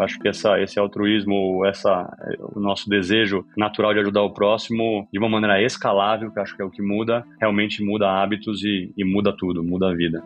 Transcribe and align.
Acho 0.00 0.18
que 0.18 0.28
essa, 0.28 0.60
esse 0.60 0.78
altruísmo, 0.78 1.64
essa, 1.66 2.10
o 2.54 2.60
nosso 2.60 2.88
desejo 2.88 3.44
natural 3.56 3.92
de 3.92 4.00
ajudar 4.00 4.22
o 4.22 4.32
próximo 4.32 5.06
de 5.12 5.18
uma 5.18 5.28
maneira 5.28 5.62
escalável, 5.62 6.30
que 6.30 6.40
acho 6.40 6.56
que 6.56 6.62
é 6.62 6.64
o 6.64 6.70
que 6.70 6.82
muda, 6.82 7.24
realmente 7.40 7.82
muda 7.82 8.10
hábitos 8.10 8.62
e, 8.64 8.92
e 8.96 9.04
muda 9.04 9.34
tudo, 9.36 9.62
muda 9.62 9.90
a 9.90 9.94
vida. 9.94 10.22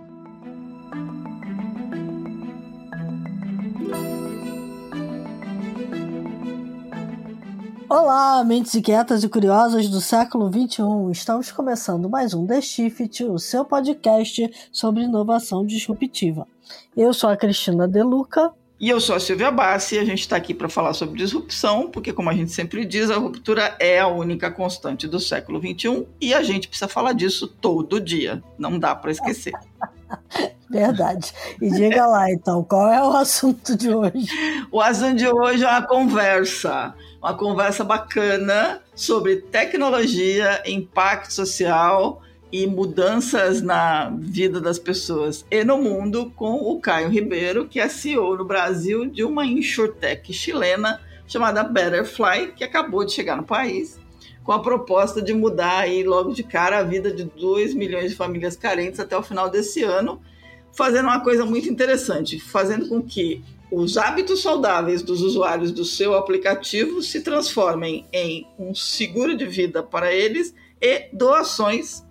Olá, 7.96 8.42
mentes 8.42 8.74
inquietas 8.74 9.22
e 9.22 9.28
curiosas 9.28 9.88
do 9.88 10.00
século 10.00 10.50
XXI. 10.50 10.82
Estamos 11.12 11.52
começando 11.52 12.10
mais 12.10 12.34
um 12.34 12.44
The 12.44 12.60
Shift, 12.60 13.22
o 13.24 13.38
seu 13.38 13.64
podcast 13.64 14.68
sobre 14.72 15.04
inovação 15.04 15.64
disruptiva. 15.64 16.44
Eu 16.96 17.12
sou 17.12 17.30
a 17.30 17.36
Cristina 17.36 17.86
Deluca. 17.86 18.52
E 18.78 18.88
eu 18.88 19.00
sou 19.00 19.14
a 19.14 19.20
Silvia 19.20 19.50
Bassi 19.50 19.94
e 19.94 19.98
a 19.98 20.04
gente 20.04 20.20
está 20.20 20.36
aqui 20.36 20.52
para 20.52 20.68
falar 20.68 20.94
sobre 20.94 21.16
disrupção, 21.16 21.90
porque, 21.90 22.12
como 22.12 22.28
a 22.28 22.34
gente 22.34 22.50
sempre 22.50 22.84
diz, 22.84 23.10
a 23.10 23.16
ruptura 23.16 23.76
é 23.78 24.00
a 24.00 24.08
única 24.08 24.50
constante 24.50 25.06
do 25.06 25.20
século 25.20 25.60
XXI 25.60 26.06
e 26.20 26.34
a 26.34 26.42
gente 26.42 26.68
precisa 26.68 26.88
falar 26.88 27.12
disso 27.12 27.46
todo 27.46 28.00
dia. 28.00 28.42
Não 28.58 28.78
dá 28.78 28.94
para 28.94 29.12
esquecer. 29.12 29.52
Verdade. 30.68 31.32
E 31.62 31.70
diga 31.70 32.04
lá, 32.06 32.30
então, 32.30 32.64
qual 32.64 32.92
é 32.92 33.00
o 33.00 33.12
assunto 33.12 33.76
de 33.76 33.94
hoje? 33.94 34.26
O 34.72 34.80
assunto 34.80 35.16
de 35.16 35.28
hoje 35.28 35.62
é 35.62 35.68
uma 35.68 35.82
conversa 35.82 36.94
uma 37.24 37.32
conversa 37.32 37.82
bacana 37.82 38.82
sobre 38.94 39.36
tecnologia, 39.36 40.62
impacto 40.66 41.32
social 41.32 42.20
e 42.54 42.68
mudanças 42.68 43.60
na 43.60 44.10
vida 44.16 44.60
das 44.60 44.78
pessoas 44.78 45.44
e 45.50 45.64
no 45.64 45.76
mundo 45.76 46.32
com 46.36 46.54
o 46.54 46.80
Caio 46.80 47.08
Ribeiro, 47.08 47.66
que 47.66 47.80
é 47.80 47.88
CEO 47.88 48.36
no 48.36 48.44
Brasil 48.44 49.06
de 49.06 49.24
uma 49.24 49.44
insurtech 49.44 50.32
chilena 50.32 51.00
chamada 51.26 51.64
Betterfly, 51.64 52.52
que 52.56 52.62
acabou 52.62 53.04
de 53.04 53.10
chegar 53.10 53.36
no 53.36 53.42
país 53.42 53.98
com 54.44 54.52
a 54.52 54.62
proposta 54.62 55.20
de 55.20 55.34
mudar 55.34 55.80
aí 55.80 56.04
logo 56.04 56.32
de 56.32 56.44
cara 56.44 56.78
a 56.78 56.84
vida 56.84 57.10
de 57.10 57.24
2 57.24 57.74
milhões 57.74 58.12
de 58.12 58.16
famílias 58.16 58.56
carentes 58.56 59.00
até 59.00 59.16
o 59.16 59.22
final 59.24 59.50
desse 59.50 59.82
ano, 59.82 60.22
fazendo 60.72 61.06
uma 61.06 61.24
coisa 61.24 61.44
muito 61.44 61.68
interessante, 61.68 62.38
fazendo 62.38 62.88
com 62.88 63.02
que 63.02 63.42
os 63.68 63.96
hábitos 63.96 64.42
saudáveis 64.42 65.02
dos 65.02 65.22
usuários 65.22 65.72
do 65.72 65.84
seu 65.84 66.14
aplicativo 66.14 67.02
se 67.02 67.20
transformem 67.20 68.06
em 68.12 68.46
um 68.56 68.72
seguro 68.76 69.36
de 69.36 69.44
vida 69.44 69.82
para 69.82 70.12
eles 70.14 70.54
e 70.80 71.08
doações 71.12 72.03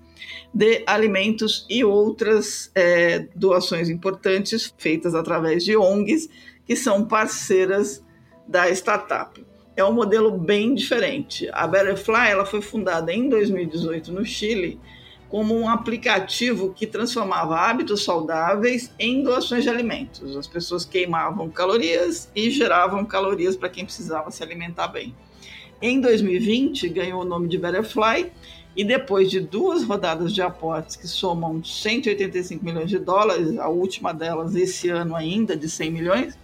de 0.54 0.84
alimentos 0.86 1.66
e 1.70 1.84
outras 1.84 2.72
é, 2.76 3.28
doações 3.36 3.90
importantes 3.90 4.74
feitas 4.78 5.16
através 5.16 5.66
de 5.66 5.76
ONGs 5.76 6.30
que 6.66 6.76
são 6.76 7.06
parceiras 7.06 8.04
da 8.48 8.70
startup. 8.70 9.44
É 9.76 9.84
um 9.84 9.92
modelo 9.92 10.38
bem 10.38 10.76
diferente. 10.76 11.50
A 11.52 11.66
Betterfly 11.66 12.30
ela 12.30 12.46
foi 12.46 12.62
fundada 12.62 13.12
em 13.12 13.28
2018 13.28 14.12
no 14.12 14.24
Chile 14.24 14.80
como 15.34 15.58
um 15.58 15.68
aplicativo 15.68 16.72
que 16.76 16.86
transformava 16.86 17.58
hábitos 17.58 18.04
saudáveis 18.04 18.94
em 19.00 19.24
doações 19.24 19.64
de 19.64 19.70
alimentos. 19.70 20.38
As 20.38 20.46
pessoas 20.46 20.86
queimavam 20.86 21.50
calorias 21.50 22.30
e 22.36 22.52
geravam 22.52 23.04
calorias 23.04 23.56
para 23.56 23.70
quem 23.70 23.84
precisava 23.84 24.30
se 24.30 24.44
alimentar 24.44 24.90
bem. 24.90 25.16
Em 25.82 26.00
2020, 26.00 26.88
ganhou 26.90 27.24
o 27.24 27.26
nome 27.26 27.48
de 27.48 27.58
Betterfly 27.58 28.32
e 28.76 28.84
depois 28.84 29.30
de 29.30 29.40
duas 29.40 29.84
rodadas 29.84 30.34
de 30.34 30.42
aportes 30.42 30.96
que 30.96 31.08
somam 31.08 31.64
185 31.64 32.64
milhões 32.64 32.90
de 32.90 33.00
dólares, 33.00 33.58
a 33.58 33.68
última 33.68 34.14
delas 34.14 34.56
esse 34.56 34.90
ano 34.90 35.16
ainda 35.16 35.56
de 35.56 35.70
100 35.70 35.92
milhões, 35.92 36.40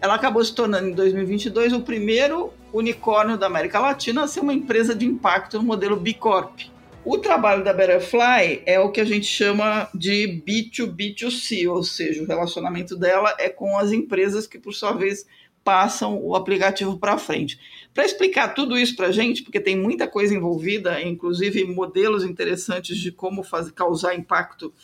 ela 0.00 0.14
acabou 0.14 0.44
se 0.44 0.54
tornando 0.54 0.88
em 0.88 0.92
2022 0.92 1.72
o 1.72 1.80
primeiro 1.80 2.52
unicórnio 2.72 3.38
da 3.38 3.46
América 3.46 3.78
Latina 3.78 4.24
a 4.24 4.26
ser 4.26 4.40
uma 4.40 4.52
empresa 4.52 4.94
de 4.94 5.06
impacto 5.06 5.58
no 5.58 5.64
modelo 5.64 5.96
B 5.96 6.14
Corp, 6.14 6.60
o 7.04 7.18
trabalho 7.18 7.62
da 7.62 7.74
Betterfly 7.74 8.62
é 8.64 8.80
o 8.80 8.90
que 8.90 8.98
a 8.98 9.04
gente 9.04 9.26
chama 9.26 9.90
de 9.94 10.42
B2B2C, 10.46 11.70
ou 11.70 11.82
seja, 11.84 12.22
o 12.22 12.26
relacionamento 12.26 12.96
dela 12.96 13.34
é 13.38 13.50
com 13.50 13.76
as 13.76 13.92
empresas 13.92 14.46
que, 14.46 14.58
por 14.58 14.72
sua 14.72 14.92
vez, 14.92 15.26
passam 15.62 16.18
o 16.18 16.34
aplicativo 16.34 16.96
para 16.98 17.18
frente. 17.18 17.58
Para 17.94 18.04
explicar 18.04 18.48
tudo 18.48 18.76
isso 18.76 18.96
para 18.96 19.06
a 19.06 19.12
gente, 19.12 19.42
porque 19.42 19.60
tem 19.60 19.76
muita 19.76 20.08
coisa 20.08 20.34
envolvida, 20.34 21.00
inclusive 21.00 21.64
modelos 21.64 22.24
interessantes 22.24 22.98
de 22.98 23.12
como 23.12 23.44
fazer, 23.44 23.72
causar 23.72 24.16
impacto 24.16 24.74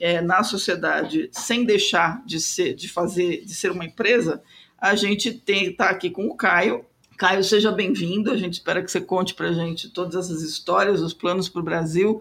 é, 0.00 0.20
na 0.22 0.42
sociedade 0.42 1.28
sem 1.30 1.64
deixar 1.64 2.24
de 2.24 2.40
ser, 2.40 2.74
de 2.74 2.88
fazer, 2.88 3.44
de 3.44 3.54
ser 3.54 3.70
uma 3.70 3.84
empresa, 3.84 4.42
a 4.78 4.94
gente 4.94 5.42
está 5.46 5.90
aqui 5.90 6.10
com 6.10 6.26
o 6.26 6.34
Caio, 6.34 6.84
Caio, 7.16 7.44
seja 7.44 7.70
bem-vindo. 7.70 8.30
A 8.30 8.36
gente 8.36 8.54
espera 8.54 8.82
que 8.82 8.90
você 8.90 9.00
conte 9.00 9.34
para 9.34 9.48
a 9.48 9.52
gente 9.52 9.88
todas 9.88 10.14
essas 10.16 10.42
histórias, 10.42 11.00
os 11.00 11.14
planos 11.14 11.48
para 11.48 11.60
o 11.60 11.64
Brasil 11.64 12.20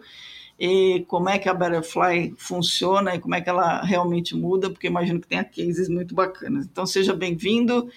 e 0.60 1.04
como 1.08 1.30
é 1.30 1.40
que 1.40 1.50
a 1.50 1.54
Butterfly 1.54 2.36
funciona 2.38 3.16
e 3.16 3.20
como 3.20 3.34
é 3.34 3.42
que 3.42 3.50
ela 3.50 3.82
realmente 3.82 4.36
muda, 4.36 4.70
porque 4.70 4.88
imagino 4.88 5.20
que 5.20 5.28
tenha 5.28 5.44
cases 5.44 5.90
muito 5.90 6.14
bacanas. 6.14 6.66
Então, 6.66 6.86
seja 6.86 7.14
bem-vindo 7.14 7.90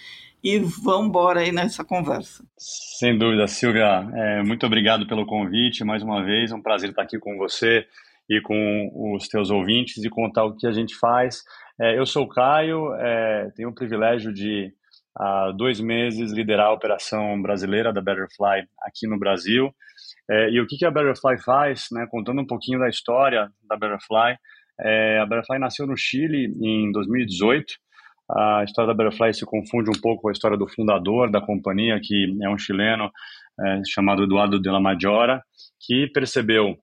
e 0.47 0.61
vamos 0.61 1.09
embora 1.09 1.41
aí 1.41 1.51
nessa 1.51 1.85
conversa. 1.85 2.45
Sem 2.57 3.19
dúvida, 3.19 3.49
Silvia. 3.49 4.09
É, 4.15 4.45
muito 4.45 4.65
obrigado 4.65 5.05
pelo 5.05 5.27
convite. 5.27 5.83
Mais 5.83 6.05
uma 6.05 6.25
vez, 6.25 6.53
um 6.53 6.63
prazer 6.63 6.91
estar 6.91 7.03
aqui 7.03 7.19
com 7.19 7.37
você 7.37 7.85
e 8.31 8.41
com 8.41 9.13
os 9.13 9.27
teus 9.27 9.51
ouvintes 9.51 10.05
e 10.05 10.09
contar 10.09 10.45
o 10.45 10.57
que 10.57 10.69
a 10.69 10.71
gente 10.71 10.95
faz. 10.95 11.43
É, 11.81 11.99
eu 11.99 12.07
sou 12.07 12.23
o 12.23 12.29
Caio, 12.29 12.95
é, 12.95 13.51
tenho 13.57 13.71
o 13.71 13.75
privilégio 13.75 14.33
de 14.33 14.73
há 15.19 15.51
dois 15.51 15.81
meses 15.81 16.31
liderar 16.31 16.67
a 16.67 16.75
operação 16.75 17.43
brasileira 17.43 17.93
da 17.93 18.01
Betterfly 18.01 18.69
aqui 18.83 19.09
no 19.09 19.19
Brasil. 19.19 19.75
É, 20.31 20.51
e 20.51 20.61
o 20.61 20.67
que, 20.69 20.77
que 20.77 20.87
a 20.87 20.93
Betterfly 20.93 21.43
faz, 21.43 21.89
né, 21.91 22.07
contando 22.09 22.41
um 22.41 22.47
pouquinho 22.47 22.79
da 22.79 22.89
história 22.89 23.51
da 23.69 23.77
Betterfly, 23.77 24.37
é, 24.79 25.19
a 25.19 25.27
Betterfly 25.27 25.59
nasceu 25.59 25.89
no 25.89 25.97
Chile 25.97 26.55
em 26.63 26.93
2018. 26.93 27.75
A 28.31 28.65
história 28.65 28.93
da 28.93 28.95
Betterfly 28.95 29.35
se 29.35 29.47
confunde 29.47 29.91
um 29.91 30.01
pouco 30.01 30.23
com 30.23 30.29
a 30.29 30.33
história 30.33 30.57
do 30.57 30.69
fundador 30.69 31.31
da 31.31 31.41
companhia, 31.41 32.01
que 32.03 32.37
é 32.43 32.49
um 32.49 32.59
chileno 32.59 33.11
é, 33.61 33.83
chamado 33.89 34.25
Eduardo 34.25 34.61
de 34.61 34.69
la 34.69 34.81
Majora, 34.81 35.43
que 35.81 36.09
percebeu 36.09 36.77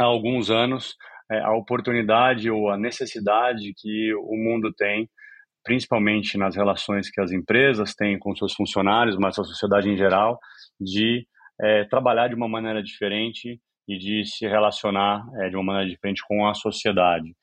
há 0.00 0.04
alguns 0.04 0.50
anos 0.50 0.94
é, 1.30 1.40
a 1.40 1.52
oportunidade 1.52 2.50
ou 2.50 2.70
a 2.70 2.76
necessidade 2.76 3.72
que 3.76 4.14
o 4.14 4.36
mundo 4.36 4.72
tem 4.72 5.08
principalmente 5.62 6.38
nas 6.38 6.56
relações 6.56 7.10
que 7.10 7.20
as 7.20 7.32
empresas 7.32 7.94
têm 7.94 8.18
com 8.18 8.34
seus 8.34 8.54
funcionários, 8.54 9.16
mas 9.16 9.38
a 9.38 9.44
sociedade 9.44 9.88
em 9.88 9.96
geral, 9.96 10.38
de 10.80 11.26
é, 11.60 11.84
trabalhar 11.84 12.28
de 12.28 12.34
uma 12.34 12.48
maneira 12.48 12.82
diferente 12.82 13.60
e 13.86 13.98
de 13.98 14.24
se 14.24 14.46
relacionar 14.46 15.22
é, 15.40 15.50
de 15.50 15.56
uma 15.56 15.64
maneira 15.64 15.90
diferente 15.90 16.22
com 16.26 16.46
a 16.48 16.54
sociedade. 16.54 17.34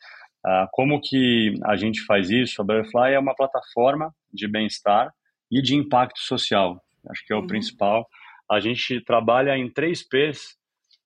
Ah, 0.50 0.66
como 0.72 1.02
que 1.02 1.56
a 1.66 1.76
gente 1.76 2.06
faz 2.06 2.30
isso? 2.30 2.62
A 2.62 2.64
Butterfly 2.64 3.12
é 3.12 3.20
uma 3.20 3.36
plataforma 3.36 4.16
de 4.34 4.48
bem-estar 4.48 5.14
e 5.52 5.62
de 5.62 5.76
impacto 5.76 6.20
social. 6.20 6.82
Acho 7.10 7.26
que 7.26 7.34
é 7.34 7.36
o 7.36 7.42
uhum. 7.42 7.48
principal. 7.48 8.08
A 8.50 8.62
gente 8.62 9.04
trabalha 9.04 9.58
em 9.58 9.70
três 9.70 10.08
P's, 10.08 10.56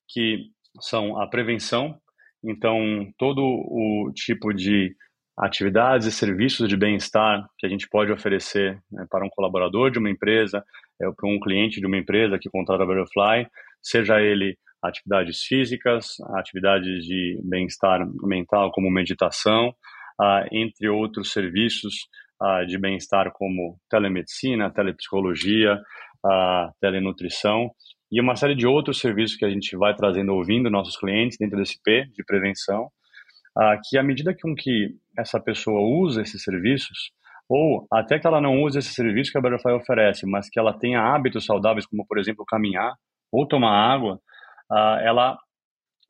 que 0.08 0.46
são 0.80 1.20
a 1.20 1.26
prevenção, 1.26 2.00
então 2.44 3.12
todo 3.18 3.42
o 3.42 4.12
tipo 4.14 4.54
de 4.54 4.96
atividades 5.36 6.06
e 6.06 6.12
serviços 6.12 6.70
de 6.70 6.78
bem-estar 6.78 7.44
que 7.58 7.66
a 7.66 7.70
gente 7.70 7.90
pode 7.90 8.12
oferecer 8.12 8.80
né, 8.92 9.08
para 9.10 9.26
um 9.26 9.30
colaborador 9.30 9.90
de 9.90 9.98
uma 9.98 10.12
empresa, 10.12 10.64
é, 11.02 11.12
para 11.12 11.28
um 11.28 11.40
cliente 11.40 11.80
de 11.80 11.88
uma 11.88 11.98
empresa 11.98 12.38
que 12.38 12.48
contrata 12.48 12.84
a 12.84 12.86
Butterfly, 12.86 13.48
seja 13.82 14.22
ele 14.22 14.56
atividades 14.82 15.44
físicas, 15.44 16.16
atividades 16.36 17.06
de 17.06 17.40
bem-estar 17.44 18.00
mental 18.24 18.72
como 18.72 18.90
meditação, 18.90 19.74
ah, 20.20 20.46
entre 20.52 20.90
outros 20.90 21.32
serviços 21.32 22.08
ah, 22.42 22.64
de 22.66 22.78
bem-estar 22.78 23.32
como 23.34 23.78
telemedicina, 23.90 24.72
telepsicologia, 24.72 25.80
ah, 26.26 26.72
telenutrição 26.80 27.72
e 28.12 28.20
uma 28.20 28.36
série 28.36 28.56
de 28.56 28.68
outros 28.68 29.00
serviços 29.00 29.38
que 29.38 29.46
a 29.46 29.50
gente 29.50 29.76
vai 29.78 29.96
trazendo 29.96 30.34
ouvindo 30.34 30.70
nossos 30.70 30.98
clientes 30.98 31.38
dentro 31.40 31.58
desse 31.58 31.82
P 31.82 32.06
de 32.14 32.24
prevenção 32.26 32.90
que 33.90 33.98
à 33.98 34.04
medida 34.04 34.34
que, 34.34 34.48
um, 34.48 34.56
que 34.56 34.96
essa 35.18 35.38
pessoa 35.38 35.82
usa 35.82 36.22
esses 36.22 36.42
serviços, 36.42 37.12
ou 37.50 37.86
até 37.92 38.18
que 38.18 38.26
ela 38.26 38.40
não 38.40 38.64
use 38.64 38.80
esse 38.80 38.94
serviço 38.94 39.30
que 39.30 39.38
a 39.38 39.42
Butterfly 39.42 39.74
oferece, 39.74 40.26
mas 40.26 40.50
que 40.50 40.58
ela 40.58 40.72
tenha 40.72 41.02
hábitos 41.02 41.46
saudáveis, 41.46 41.86
como 41.86 42.06
por 42.08 42.18
exemplo 42.18 42.46
caminhar 42.46 42.94
ou 43.30 43.46
tomar 43.46 43.94
água, 43.94 44.22
ela 45.04 45.38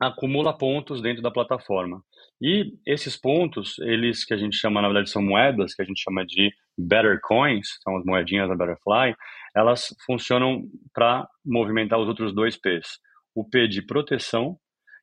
acumula 0.00 0.56
pontos 0.56 1.00
dentro 1.00 1.22
da 1.22 1.30
plataforma. 1.30 2.02
E 2.40 2.72
esses 2.86 3.16
pontos, 3.16 3.78
eles 3.78 4.24
que 4.24 4.34
a 4.34 4.36
gente 4.36 4.56
chama, 4.56 4.82
na 4.82 4.88
verdade, 4.88 5.10
são 5.10 5.22
moedas, 5.22 5.74
que 5.74 5.82
a 5.82 5.84
gente 5.84 6.02
chama 6.02 6.26
de 6.26 6.52
Better 6.76 7.20
Coins, 7.22 7.68
são 7.82 7.96
as 7.96 8.04
moedinhas 8.04 8.48
da 8.48 8.56
Butterfly, 8.56 9.14
elas 9.54 9.94
funcionam 10.04 10.62
para 10.92 11.28
movimentar 11.44 12.00
os 12.00 12.08
outros 12.08 12.34
dois 12.34 12.56
P's. 12.56 12.98
O 13.34 13.48
P 13.48 13.68
de 13.68 13.80
proteção, 13.80 14.56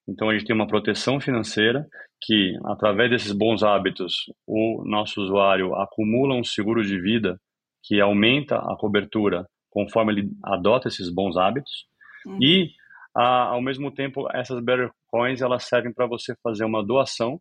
então 0.07 0.29
a 0.29 0.33
gente 0.33 0.45
tem 0.45 0.55
uma 0.55 0.67
proteção 0.67 1.19
financeira 1.21 1.87
que, 2.21 2.53
através 2.65 3.09
desses 3.09 3.31
bons 3.31 3.63
hábitos, 3.63 4.13
o 4.45 4.83
nosso 4.85 5.21
usuário 5.21 5.73
acumula 5.75 6.35
um 6.35 6.43
seguro 6.43 6.83
de 6.83 6.99
vida 6.99 7.39
que 7.83 8.01
aumenta 8.01 8.57
a 8.57 8.75
cobertura 8.77 9.45
conforme 9.69 10.11
ele 10.13 10.29
adota 10.43 10.89
esses 10.89 11.09
bons 11.09 11.37
hábitos. 11.37 11.85
Uhum. 12.25 12.39
E, 12.41 12.71
a, 13.15 13.49
ao 13.49 13.61
mesmo 13.61 13.91
tempo, 13.91 14.27
essas 14.33 14.63
Better 14.63 14.91
Coins 15.07 15.41
elas 15.41 15.63
servem 15.65 15.93
para 15.93 16.07
você 16.07 16.35
fazer 16.43 16.65
uma 16.65 16.85
doação 16.85 17.39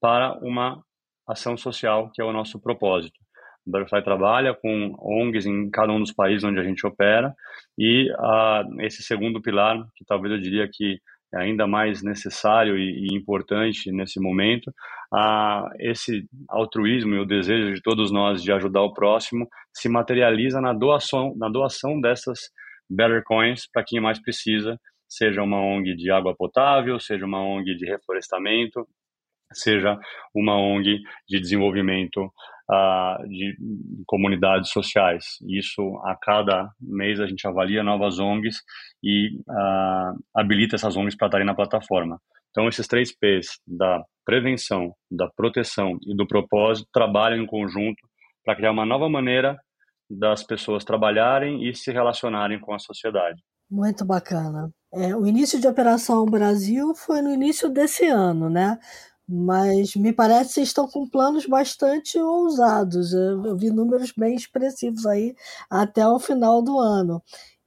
para 0.00 0.38
uma 0.42 0.82
ação 1.28 1.56
social, 1.56 2.10
que 2.12 2.22
é 2.22 2.24
o 2.24 2.32
nosso 2.32 2.60
propósito. 2.60 3.18
O 3.66 3.70
Butterfly 3.70 4.02
trabalha 4.04 4.54
com 4.54 4.94
ONGs 5.00 5.44
em 5.44 5.68
cada 5.70 5.92
um 5.92 5.98
dos 5.98 6.12
países 6.12 6.44
onde 6.44 6.60
a 6.60 6.62
gente 6.62 6.86
opera 6.86 7.34
e 7.76 8.08
uh, 8.12 8.80
esse 8.80 9.02
segundo 9.02 9.42
pilar, 9.42 9.76
que 9.96 10.04
talvez 10.04 10.34
eu 10.34 10.40
diria 10.40 10.68
que 10.72 10.98
é 11.34 11.38
ainda 11.38 11.66
mais 11.66 12.02
necessário 12.02 12.78
e, 12.78 13.08
e 13.08 13.16
importante 13.16 13.90
nesse 13.90 14.20
momento, 14.20 14.68
uh, 15.12 15.68
esse 15.80 16.24
altruísmo 16.48 17.16
e 17.16 17.18
o 17.18 17.26
desejo 17.26 17.74
de 17.74 17.82
todos 17.82 18.12
nós 18.12 18.40
de 18.40 18.52
ajudar 18.52 18.82
o 18.82 18.94
próximo 18.94 19.48
se 19.74 19.88
materializa 19.88 20.60
na 20.60 20.72
doação, 20.72 21.34
na 21.36 21.48
doação 21.48 22.00
dessas 22.00 22.38
Better 22.88 23.22
Coins 23.24 23.68
para 23.72 23.84
quem 23.84 24.00
mais 24.00 24.20
precisa, 24.20 24.78
seja 25.08 25.42
uma 25.42 25.60
ONG 25.60 25.94
de 25.94 26.10
água 26.10 26.34
potável, 26.34 26.98
seja 26.98 27.24
uma 27.24 27.42
ONG 27.42 27.74
de 27.76 27.86
reflorestamento, 27.86 28.86
seja 29.52 29.98
uma 30.34 30.56
ONG 30.56 31.00
de 31.28 31.40
desenvolvimento 31.40 32.24
uh, 32.70 33.28
de 33.28 33.56
comunidades 34.06 34.70
sociais. 34.70 35.38
Isso 35.46 35.82
a 36.04 36.16
cada 36.16 36.70
mês 36.80 37.20
a 37.20 37.26
gente 37.26 37.46
avalia 37.46 37.82
novas 37.82 38.18
ONGs 38.18 38.62
e 39.02 39.36
uh, 39.48 40.18
habilita 40.34 40.76
essas 40.76 40.96
ONGs 40.96 41.16
para 41.16 41.28
estarem 41.28 41.46
na 41.46 41.54
plataforma. 41.54 42.20
Então 42.50 42.68
esses 42.68 42.86
três 42.86 43.16
P's 43.16 43.60
da 43.66 44.02
prevenção, 44.24 44.92
da 45.10 45.28
proteção 45.28 45.98
e 46.06 46.16
do 46.16 46.26
propósito 46.26 46.88
trabalham 46.92 47.42
em 47.42 47.46
conjunto 47.46 48.00
para 48.44 48.56
criar 48.56 48.72
uma 48.72 48.86
nova 48.86 49.08
maneira 49.08 49.56
das 50.08 50.42
pessoas 50.42 50.84
trabalharem 50.84 51.68
e 51.68 51.74
se 51.74 51.90
relacionarem 51.90 52.60
com 52.60 52.74
a 52.74 52.78
sociedade. 52.78 53.42
Muito 53.70 54.04
bacana. 54.04 54.70
É, 54.92 55.14
o 55.14 55.26
início 55.26 55.60
de 55.60 55.66
Operação 55.66 56.24
Brasil 56.24 56.94
foi 56.94 57.20
no 57.20 57.32
início 57.32 57.68
desse 57.68 58.06
ano, 58.06 58.48
né? 58.48 58.78
Mas 59.28 59.96
me 59.96 60.12
parece 60.12 60.48
que 60.48 60.54
vocês 60.54 60.68
estão 60.68 60.86
com 60.88 61.08
planos 61.08 61.46
bastante 61.46 62.16
ousados. 62.18 63.12
Eu, 63.12 63.56
vi 63.56 63.70
números 63.70 64.12
bem 64.16 64.36
expressivos 64.36 65.04
aí 65.04 65.34
até 65.68 66.06
o 66.06 66.20
final 66.20 66.62
do 66.62 66.78
ano. 66.78 67.20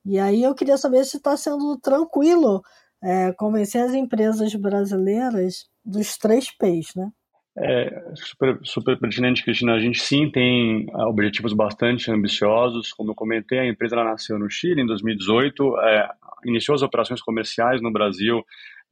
E 0.05 0.17
aí 0.17 0.41
eu 0.41 0.55
queria 0.55 0.77
saber 0.77 1.03
se 1.05 1.17
está 1.17 1.35
sendo 1.35 1.77
tranquilo 1.77 2.61
é, 3.03 3.33
convencer 3.33 3.83
as 3.83 3.93
empresas 3.93 4.53
brasileiras 4.55 5.67
dos 5.83 6.17
três 6.17 6.49
P's, 6.57 6.95
né? 6.95 7.11
É 7.61 8.13
super, 8.15 8.57
super 8.63 8.97
pertinente, 8.97 9.43
Cristina. 9.43 9.73
A 9.73 9.79
gente 9.79 9.99
sim 9.99 10.31
tem 10.31 10.87
ah, 10.93 11.09
objetivos 11.09 11.51
bastante 11.53 12.09
ambiciosos. 12.09 12.93
Como 12.93 13.11
eu 13.11 13.15
comentei, 13.15 13.59
a 13.59 13.67
empresa 13.67 13.97
nasceu 13.97 14.39
no 14.39 14.49
Chile 14.49 14.81
em 14.81 14.85
2018, 14.85 15.77
é, 15.79 16.09
iniciou 16.45 16.75
as 16.75 16.81
operações 16.81 17.21
comerciais 17.21 17.81
no 17.81 17.91
Brasil 17.91 18.41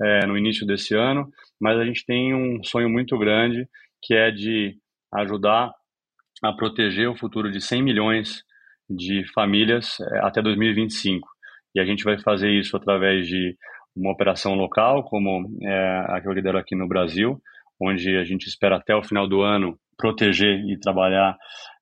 é, 0.02 0.26
no 0.26 0.38
início 0.38 0.66
desse 0.66 0.96
ano, 0.96 1.32
mas 1.60 1.80
a 1.80 1.86
gente 1.86 2.06
tem 2.06 2.34
um 2.36 2.62
sonho 2.64 2.90
muito 2.90 3.18
grande 3.18 3.68
que 4.02 4.14
é 4.14 4.32
de 4.32 4.76
ajudar 5.14 5.74
a 6.44 6.54
proteger 6.54 7.10
o 7.10 7.18
futuro 7.18 7.50
de 7.50 7.62
100 7.62 7.82
milhões 7.82 8.44
de 8.90 9.24
famílias 9.34 10.00
é, 10.02 10.20
até 10.20 10.42
2025. 10.42 11.28
E 11.74 11.80
a 11.80 11.86
gente 11.86 12.04
vai 12.04 12.20
fazer 12.20 12.52
isso 12.52 12.76
através 12.76 13.28
de 13.28 13.56
uma 13.96 14.12
operação 14.12 14.54
local, 14.56 15.04
como 15.04 15.58
é, 15.64 16.06
a 16.10 16.22
que 16.22 16.28
eu 16.28 16.34
lidero 16.34 16.58
aqui 16.58 16.76
no 16.76 16.88
Brasil, 16.88 17.42
onde 17.80 18.18
a 18.18 18.24
gente 18.24 18.48
espera 18.48 18.78
até 18.78 18.96
o 18.96 19.04
final 19.04 19.28
do 19.28 19.42
ano 19.42 19.78
proteger 19.98 20.64
e 20.68 20.80
trabalhar 20.80 21.36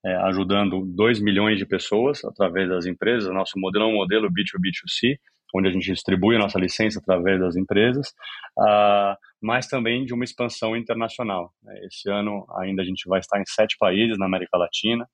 é, 0.06 0.15
ajudando 0.27 0.86
2 0.86 1.21
milhões 1.21 1.57
de 1.57 1.65
pessoas 1.65 2.24
através 2.24 2.69
das 2.69 2.86
empresas. 2.86 3.33
Nosso 3.33 3.59
modelo 3.59 3.86
é 3.86 3.88
um 3.88 3.95
modelo 3.95 4.30
B2B2C, 4.30 5.18
onde 5.53 5.68
a 5.68 5.71
gente 5.71 5.92
distribui 5.92 6.36
a 6.36 6.39
nossa 6.39 6.59
licença 6.59 7.00
através 7.00 7.39
das 7.39 7.56
empresas, 7.56 8.09
uh, 8.57 9.15
mas 9.42 9.68
também 9.68 10.06
de 10.06 10.13
uma 10.13 10.24
expansão 10.24 10.75
internacional. 10.75 11.53
Esse 11.86 12.09
ano 12.09 12.45
ainda 12.57 12.81
a 12.81 12.86
gente 12.86 13.07
vai 13.07 13.19
estar 13.19 13.39
em 13.39 13.45
sete 13.45 13.77
países 13.77 14.18
na 14.18 14.25
América 14.25 14.57
Latina, 14.57 15.07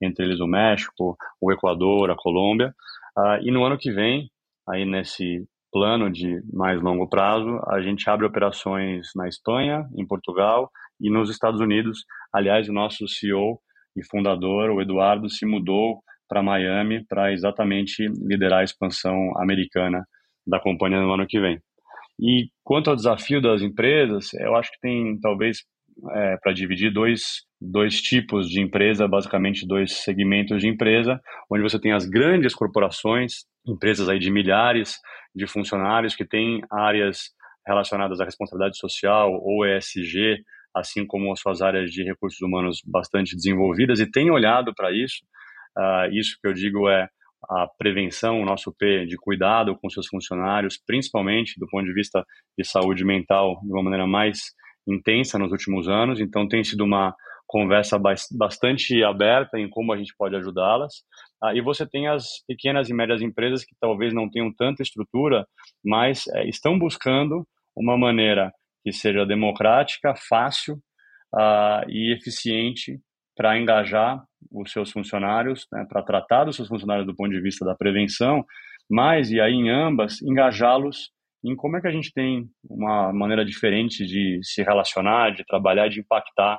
entre 0.00 0.24
eles 0.24 0.40
o 0.40 0.46
México, 0.46 1.16
o 1.40 1.52
Equador, 1.52 2.10
a 2.10 2.16
Colômbia, 2.16 2.74
uh, 3.18 3.42
e 3.42 3.50
no 3.50 3.64
ano 3.64 3.78
que 3.78 3.92
vem, 3.92 4.30
aí 4.68 4.84
nesse 4.84 5.46
plano 5.72 6.10
de 6.10 6.42
mais 6.52 6.80
longo 6.82 7.08
prazo, 7.08 7.58
a 7.68 7.80
gente 7.80 8.08
abre 8.08 8.26
operações 8.26 9.08
na 9.16 9.26
Espanha, 9.26 9.88
em 9.96 10.06
Portugal 10.06 10.70
e 11.00 11.10
nos 11.10 11.30
Estados 11.30 11.60
Unidos. 11.60 12.04
Aliás, 12.32 12.68
o 12.68 12.72
nosso 12.72 13.08
CEO 13.08 13.58
e 13.96 14.04
fundador, 14.04 14.70
o 14.70 14.82
Eduardo, 14.82 15.30
se 15.30 15.46
mudou 15.46 16.02
para 16.28 16.42
Miami 16.42 17.04
para 17.06 17.32
exatamente 17.32 18.06
liderar 18.26 18.60
a 18.60 18.64
expansão 18.64 19.16
americana 19.38 20.04
da 20.46 20.60
companhia 20.60 21.00
no 21.00 21.12
ano 21.12 21.26
que 21.26 21.40
vem. 21.40 21.58
E 22.20 22.48
quanto 22.62 22.90
ao 22.90 22.96
desafio 22.96 23.40
das 23.40 23.62
empresas, 23.62 24.32
eu 24.34 24.54
acho 24.54 24.70
que 24.72 24.80
tem 24.80 25.18
talvez 25.20 25.58
é, 26.10 26.36
para 26.36 26.52
dividir 26.52 26.92
dois, 26.92 27.44
dois 27.70 28.00
tipos 28.00 28.48
de 28.48 28.60
empresa, 28.60 29.06
basicamente 29.06 29.66
dois 29.66 29.98
segmentos 29.98 30.60
de 30.60 30.68
empresa, 30.68 31.20
onde 31.50 31.62
você 31.62 31.78
tem 31.78 31.92
as 31.92 32.06
grandes 32.06 32.54
corporações, 32.54 33.44
empresas 33.66 34.08
aí 34.08 34.18
de 34.18 34.30
milhares 34.30 34.96
de 35.34 35.46
funcionários 35.46 36.14
que 36.14 36.26
têm 36.26 36.60
áreas 36.70 37.30
relacionadas 37.66 38.20
à 38.20 38.24
responsabilidade 38.24 38.76
social 38.76 39.32
ou 39.32 39.64
ESG, 39.64 40.42
assim 40.74 41.06
como 41.06 41.32
as 41.32 41.40
suas 41.40 41.62
áreas 41.62 41.90
de 41.90 42.02
recursos 42.02 42.40
humanos 42.40 42.80
bastante 42.84 43.36
desenvolvidas 43.36 44.00
e 44.00 44.10
têm 44.10 44.30
olhado 44.30 44.74
para 44.74 44.90
isso 44.90 45.22
Uh, 45.76 46.12
isso 46.12 46.36
que 46.40 46.46
eu 46.46 46.52
digo 46.52 46.88
é 46.88 47.08
a 47.50 47.66
prevenção, 47.78 48.40
o 48.40 48.44
nosso 48.44 48.72
P 48.72 49.06
de 49.06 49.16
cuidado 49.16 49.76
com 49.76 49.90
seus 49.90 50.06
funcionários, 50.06 50.78
principalmente 50.86 51.58
do 51.58 51.66
ponto 51.66 51.84
de 51.84 51.92
vista 51.92 52.24
de 52.56 52.64
saúde 52.64 53.04
mental, 53.04 53.58
de 53.62 53.72
uma 53.72 53.82
maneira 53.82 54.06
mais 54.06 54.52
intensa 54.86 55.38
nos 55.38 55.50
últimos 55.50 55.88
anos. 55.88 56.20
Então, 56.20 56.46
tem 56.46 56.62
sido 56.62 56.84
uma 56.84 57.14
conversa 57.52 58.00
bastante 58.32 59.04
aberta 59.04 59.58
em 59.58 59.68
como 59.68 59.92
a 59.92 59.96
gente 59.98 60.14
pode 60.16 60.34
ajudá-las. 60.34 61.04
Ah, 61.42 61.54
e 61.54 61.60
você 61.60 61.86
tem 61.86 62.08
as 62.08 62.42
pequenas 62.48 62.88
e 62.88 62.94
médias 62.94 63.20
empresas 63.20 63.62
que 63.62 63.76
talvez 63.78 64.14
não 64.14 64.30
tenham 64.30 64.50
tanta 64.50 64.82
estrutura, 64.82 65.46
mas 65.84 66.26
é, 66.28 66.48
estão 66.48 66.78
buscando 66.78 67.46
uma 67.76 67.96
maneira 67.98 68.50
que 68.82 68.90
seja 68.90 69.26
democrática, 69.26 70.14
fácil 70.16 70.78
ah, 71.34 71.84
e 71.88 72.14
eficiente 72.14 72.98
para 73.36 73.58
engajar 73.58 74.24
os 74.50 74.72
seus 74.72 74.90
funcionários, 74.90 75.66
né, 75.70 75.84
para 75.86 76.02
tratar 76.02 76.44
dos 76.44 76.56
seus 76.56 76.68
funcionários 76.68 77.06
do 77.06 77.14
ponto 77.14 77.32
de 77.32 77.40
vista 77.42 77.66
da 77.66 77.74
prevenção, 77.74 78.46
mas, 78.90 79.30
e 79.30 79.38
aí 79.40 79.52
em 79.52 79.68
ambas, 79.68 80.22
engajá-los 80.22 81.10
em 81.44 81.54
como 81.54 81.76
é 81.76 81.82
que 81.82 81.88
a 81.88 81.92
gente 81.92 82.12
tem 82.14 82.46
uma 82.64 83.12
maneira 83.12 83.44
diferente 83.44 84.06
de 84.06 84.40
se 84.42 84.62
relacionar, 84.62 85.34
de 85.34 85.44
trabalhar, 85.44 85.88
de 85.88 86.00
impactar 86.00 86.58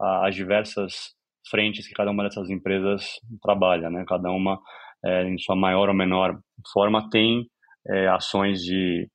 as 0.00 0.34
diversas 0.34 1.14
frentes 1.48 1.86
que 1.86 1.94
cada 1.94 2.10
uma 2.10 2.24
dessas 2.24 2.48
empresas 2.50 3.04
trabalha, 3.42 3.90
né? 3.90 4.04
Cada 4.06 4.30
uma, 4.30 4.58
é, 5.04 5.24
em 5.24 5.38
sua 5.38 5.56
maior 5.56 5.88
ou 5.88 5.94
menor 5.94 6.38
forma, 6.72 7.08
tem 7.10 7.46
é, 7.88 8.08
ações 8.08 8.60
de 8.60 9.08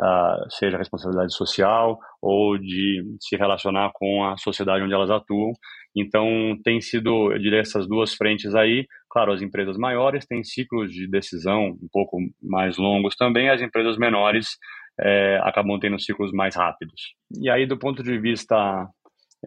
uh, 0.00 0.50
seja 0.50 0.78
responsabilidade 0.78 1.34
social 1.34 1.98
ou 2.22 2.58
de 2.58 3.02
se 3.20 3.36
relacionar 3.36 3.90
com 3.94 4.24
a 4.24 4.36
sociedade 4.36 4.82
onde 4.82 4.94
elas 4.94 5.10
atuam. 5.10 5.52
Então, 5.96 6.56
tem 6.64 6.80
sido, 6.80 7.32
eu 7.32 7.38
diria, 7.38 7.60
essas 7.60 7.86
duas 7.86 8.14
frentes 8.14 8.54
aí. 8.54 8.86
Claro, 9.10 9.32
as 9.32 9.42
empresas 9.42 9.76
maiores 9.76 10.24
têm 10.26 10.42
ciclos 10.44 10.92
de 10.92 11.08
decisão 11.08 11.70
um 11.70 11.88
pouco 11.92 12.16
mais 12.40 12.78
longos 12.78 13.16
também, 13.16 13.50
as 13.50 13.60
empresas 13.60 13.98
menores 13.98 14.56
é, 15.00 15.38
acabam 15.42 15.78
tendo 15.80 15.98
ciclos 15.98 16.30
mais 16.32 16.54
rápidos. 16.54 17.14
E 17.40 17.50
aí, 17.50 17.66
do 17.66 17.78
ponto 17.78 18.02
de 18.02 18.18
vista, 18.18 18.86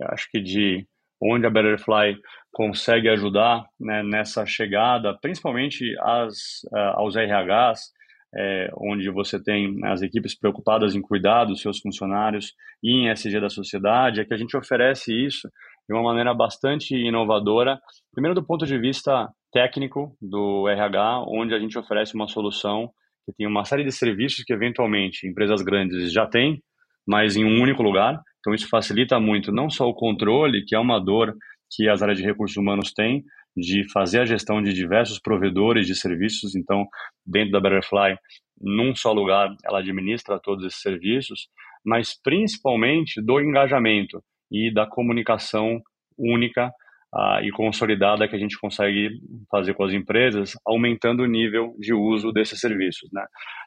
acho 0.02 0.28
que 0.32 0.40
de 0.40 0.86
onde 1.22 1.46
a 1.46 1.50
Betterfly 1.50 2.18
consegue 2.52 3.10
ajudar 3.10 3.66
né, 3.80 4.04
nessa 4.04 4.46
chegada, 4.46 5.18
principalmente 5.22 5.96
as, 6.02 6.64
uh, 6.72 7.00
aos 7.00 7.16
RHs, 7.16 7.92
é, 8.36 8.70
onde 8.78 9.10
você 9.12 9.42
tem 9.42 9.80
as 9.86 10.02
equipes 10.02 10.38
preocupadas 10.38 10.96
em 10.96 11.02
cuidar 11.02 11.46
dos 11.46 11.62
seus 11.62 11.80
funcionários 11.80 12.54
e 12.82 12.92
em 12.92 13.10
SG 13.10 13.40
da 13.40 13.50
sociedade, 13.50 14.20
é 14.20 14.26
que 14.26 14.34
a 14.34 14.38
gente 14.38 14.58
oferece 14.58 15.14
isso 15.14 15.48
de 15.88 15.96
uma 15.96 16.04
maneira 16.04 16.34
bastante 16.34 16.96
inovadora. 16.96 17.80
Primeiro, 18.12 18.34
do 18.34 18.46
ponto 18.46 18.66
de 18.66 18.78
vista 18.78 19.30
técnico 19.52 20.16
do 20.20 20.68
RH, 20.68 21.26
onde 21.28 21.54
a 21.54 21.60
gente 21.60 21.78
oferece 21.78 22.16
uma 22.16 22.28
solução 22.28 22.90
que 23.26 23.34
tem 23.34 23.48
uma 23.48 23.66
série 23.66 23.84
de 23.84 23.92
serviços 23.92 24.44
que, 24.44 24.54
eventualmente, 24.54 25.28
empresas 25.28 25.62
grandes 25.62 26.12
já 26.12 26.26
têm, 26.26 26.62
mas 27.08 27.36
em 27.36 27.46
um 27.46 27.62
único 27.62 27.84
lugar. 27.84 28.20
Então, 28.44 28.54
isso 28.54 28.68
facilita 28.68 29.18
muito 29.22 29.54
não 29.54 29.70
só 29.70 29.88
o 29.88 29.94
controle, 29.94 30.66
que 30.66 30.76
é 30.76 30.80
uma 30.80 31.00
dor 31.00 31.34
que 31.72 31.88
as 31.88 32.02
áreas 32.02 32.18
de 32.18 32.26
recursos 32.26 32.58
humanos 32.58 32.92
têm, 32.92 33.24
de 33.56 33.90
fazer 33.90 34.20
a 34.20 34.26
gestão 34.26 34.62
de 34.62 34.74
diversos 34.74 35.18
provedores 35.18 35.88
de 35.88 35.96
serviços. 35.96 36.54
Então, 36.54 36.86
dentro 37.26 37.54
da 37.54 37.62
Betterfly, 37.62 38.18
num 38.60 38.94
só 38.94 39.14
lugar, 39.14 39.56
ela 39.64 39.80
administra 39.80 40.40
todos 40.40 40.66
esses 40.66 40.82
serviços, 40.82 41.48
mas 41.86 42.20
principalmente 42.22 43.22
do 43.22 43.40
engajamento 43.40 44.22
e 44.52 44.74
da 44.74 44.86
comunicação 44.86 45.82
única 46.18 46.70
uh, 47.14 47.44
e 47.44 47.52
consolidada 47.52 48.28
que 48.28 48.36
a 48.36 48.40
gente 48.40 48.60
consegue 48.60 49.20
fazer 49.50 49.74
com 49.74 49.84
as 49.84 49.94
empresas, 49.94 50.54
aumentando 50.66 51.24
o 51.24 51.28
nível 51.28 51.76
de 51.80 51.94
uso 51.94 52.32
desses 52.32 52.60
serviços. 52.60 53.10
Né? 53.14 53.26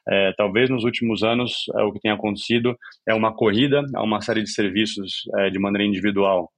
É, 0.09 0.33
talvez 0.37 0.69
nos 0.69 0.83
últimos 0.83 1.23
anos 1.23 1.65
é, 1.75 1.83
o 1.83 1.91
que 1.91 1.99
tem 1.99 2.11
acontecido 2.11 2.77
é 3.07 3.13
uma 3.13 3.33
corrida 3.33 3.83
a 3.95 4.03
uma 4.03 4.21
série 4.21 4.43
de 4.43 4.51
serviços 4.51 5.23
é, 5.37 5.49
de 5.49 5.59
maneira 5.59 5.87
individual 5.87 6.51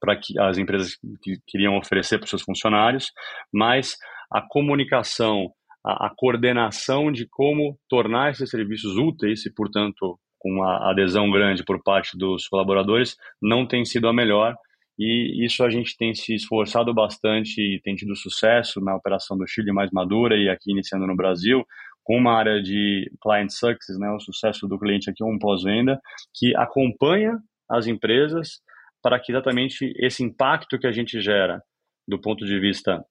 para 0.00 0.16
que 0.16 0.38
as 0.38 0.58
empresas 0.58 0.96
que 1.22 1.38
queriam 1.46 1.76
oferecer 1.76 2.18
para 2.18 2.28
seus 2.28 2.42
funcionários, 2.42 3.10
mas 3.52 3.96
a 4.30 4.40
comunicação, 4.40 5.50
a, 5.84 6.06
a, 6.06 6.12
coordenação 6.14 7.10
de 7.10 7.26
como 7.28 7.76
tornar 7.88 8.30
esses 8.30 8.50
serviços 8.50 8.96
úteis 8.96 9.44
e, 9.46 9.52
portanto, 9.52 10.18
com 10.38 10.50
uma 10.52 10.90
adesão 10.90 11.28
grande 11.30 11.64
por 11.64 11.82
parte 11.82 12.16
dos 12.16 12.46
colaboradores, 12.46 13.16
não 13.42 13.66
tem 13.66 13.84
sido 13.84 14.06
a 14.06 14.12
melhor 14.12 14.54
e 14.98 15.44
isso 15.44 15.62
a 15.62 15.70
gente 15.70 15.96
tem 15.96 16.12
se 16.14 16.34
esforçado 16.34 16.92
bastante 16.92 17.60
e 17.60 17.80
tem 17.80 17.94
tido 17.94 18.16
sucesso 18.16 18.80
na 18.80 18.96
operação 18.96 19.38
do 19.38 19.46
Chile 19.46 19.72
mais 19.72 19.90
madura 19.92 20.36
e 20.36 20.48
aqui 20.48 20.72
iniciando 20.72 21.06
no 21.06 21.14
Brasil, 21.14 21.64
com 22.02 22.16
uma 22.16 22.34
área 22.34 22.60
de 22.60 23.10
client 23.22 23.50
success, 23.50 23.98
né, 23.98 24.10
o 24.10 24.18
sucesso 24.18 24.66
do 24.66 24.78
cliente 24.78 25.10
aqui, 25.10 25.22
um 25.22 25.38
pós-venda, 25.38 26.00
que 26.34 26.56
acompanha 26.56 27.38
as 27.70 27.86
empresas 27.86 28.60
para 29.02 29.20
que 29.20 29.30
exatamente 29.30 29.92
esse 29.96 30.24
impacto 30.24 30.78
que 30.78 30.86
a 30.86 30.92
gente 30.92 31.20
gera 31.20 31.62
do 32.06 32.18
ponto 32.18 32.44
de 32.44 32.58
vista 32.58 33.04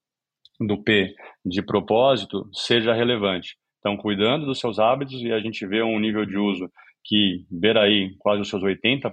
do 0.59 0.83
P 0.83 1.13
de 1.45 1.61
propósito 1.61 2.49
seja 2.51 2.93
relevante. 2.93 3.55
Então, 3.79 3.95
cuidando 3.95 4.45
dos 4.45 4.59
seus 4.59 4.79
hábitos 4.79 5.21
e 5.21 5.31
a 5.31 5.39
gente 5.39 5.65
vê 5.65 5.81
um 5.83 5.99
nível 5.99 6.25
de 6.25 6.35
uso 6.35 6.69
que 7.03 7.45
beira 7.49 7.83
aí 7.83 8.15
quase 8.19 8.41
os 8.41 8.49
seus 8.49 8.61
80%, 8.61 9.11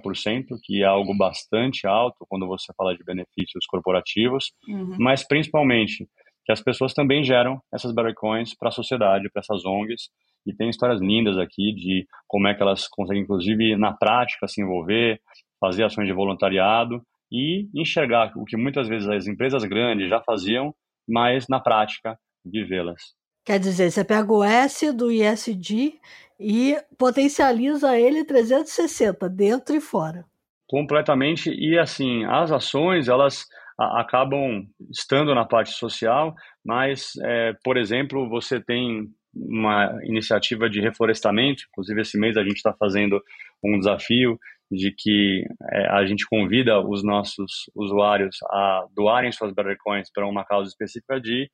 que 0.63 0.81
é 0.81 0.85
algo 0.85 1.15
bastante 1.17 1.87
alto 1.87 2.25
quando 2.27 2.47
você 2.47 2.73
fala 2.77 2.95
de 2.95 3.03
benefícios 3.03 3.65
corporativos, 3.67 4.51
uhum. 4.67 4.97
mas 4.99 5.25
principalmente 5.25 6.07
que 6.45 6.51
as 6.51 6.61
pessoas 6.61 6.93
também 6.93 7.23
geram 7.23 7.59
essas 7.73 7.93
coins 8.15 8.55
para 8.55 8.69
a 8.69 8.71
sociedade, 8.71 9.29
para 9.31 9.39
essas 9.39 9.65
ONGs, 9.65 10.09
e 10.45 10.53
tem 10.53 10.69
histórias 10.69 11.01
lindas 11.01 11.37
aqui 11.37 11.73
de 11.73 12.05
como 12.27 12.47
é 12.47 12.53
que 12.53 12.61
elas 12.61 12.87
conseguem, 12.87 13.23
inclusive, 13.23 13.75
na 13.75 13.93
prática, 13.93 14.47
se 14.47 14.61
envolver, 14.61 15.19
fazer 15.59 15.83
ações 15.83 16.05
de 16.05 16.13
voluntariado 16.13 17.01
e 17.31 17.67
enxergar 17.73 18.31
o 18.35 18.45
que 18.45 18.55
muitas 18.55 18.87
vezes 18.87 19.07
as 19.09 19.25
empresas 19.25 19.63
grandes 19.63 20.07
já 20.07 20.21
faziam, 20.21 20.73
mas 21.07 21.47
na 21.49 21.59
prática 21.59 22.17
vivê-las. 22.45 23.01
Quer 23.45 23.59
dizer, 23.59 23.91
você 23.91 24.03
pega 24.03 24.33
o 24.33 24.43
S 24.43 24.91
do 24.91 25.11
ISD 25.11 25.99
e 26.39 26.75
potencializa 26.97 27.95
ele 27.97 28.25
360, 28.25 29.29
dentro 29.29 29.75
e 29.75 29.79
fora. 29.79 30.25
Completamente. 30.67 31.51
E 31.51 31.77
assim, 31.77 32.25
as 32.25 32.51
ações, 32.51 33.07
elas 33.07 33.45
acabam 33.77 34.65
estando 34.89 35.35
na 35.35 35.45
parte 35.45 35.71
social, 35.71 36.33
mas, 36.65 37.11
é, 37.21 37.53
por 37.63 37.77
exemplo, 37.77 38.27
você 38.27 38.59
tem 38.59 39.07
uma 39.35 39.99
iniciativa 40.05 40.67
de 40.67 40.81
reflorestamento, 40.81 41.63
inclusive 41.69 42.01
esse 42.01 42.17
mês 42.17 42.37
a 42.37 42.41
gente 42.41 42.55
está 42.55 42.73
fazendo 42.73 43.21
um 43.63 43.77
desafio 43.77 44.39
de 44.71 44.91
que 44.97 45.45
é, 45.71 45.87
a 45.89 46.05
gente 46.05 46.25
convida 46.25 46.79
os 46.79 47.03
nossos 47.03 47.69
usuários 47.75 48.37
a 48.49 48.85
doarem 48.95 49.31
suas 49.31 49.53
Bettercoins 49.53 50.09
para 50.11 50.25
uma 50.25 50.43
causa 50.43 50.69
específica 50.69 51.19
de 51.19 51.47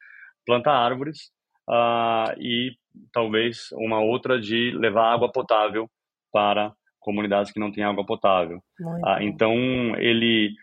plantar 0.45 0.73
árvores 0.73 1.31
uh, 1.69 2.39
e 2.39 2.75
talvez 3.11 3.69
uma 3.73 3.99
outra 3.99 4.39
de 4.39 4.71
levar 4.71 5.13
água 5.13 5.31
potável 5.31 5.89
para 6.31 6.73
comunidades 6.99 7.51
que 7.51 7.59
não 7.59 7.71
têm 7.71 7.83
água 7.83 8.05
potável. 8.05 8.57
Uh, 8.79 9.21
então, 9.21 9.55
ele, 9.97 10.53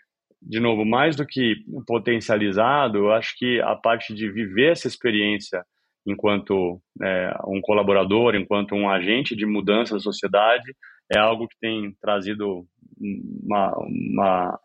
de 0.41 0.61
novo, 0.61 0.85
mais 0.85 1.17
do 1.17 1.27
que 1.27 1.57
potencializado, 1.87 2.99
eu 2.99 3.13
acho 3.13 3.35
que 3.37 3.61
a 3.61 3.75
parte 3.75 4.15
de 4.15 4.31
viver 4.31 4.73
essa 4.73 4.87
experiência 4.87 5.65
enquanto 6.07 6.81
é, 7.03 7.35
um 7.47 7.61
colaborador, 7.61 8.35
enquanto 8.35 8.75
um 8.75 8.89
agente 8.89 9.37
de 9.37 9.45
mudança 9.45 9.95
da 9.95 10.01
sociedade, 10.01 10.75
é 11.13 11.19
algo 11.19 11.47
que 11.47 11.59
tem 11.61 11.95
trazido 12.01 12.67
uma, 12.99 13.77
uma 13.79 14.59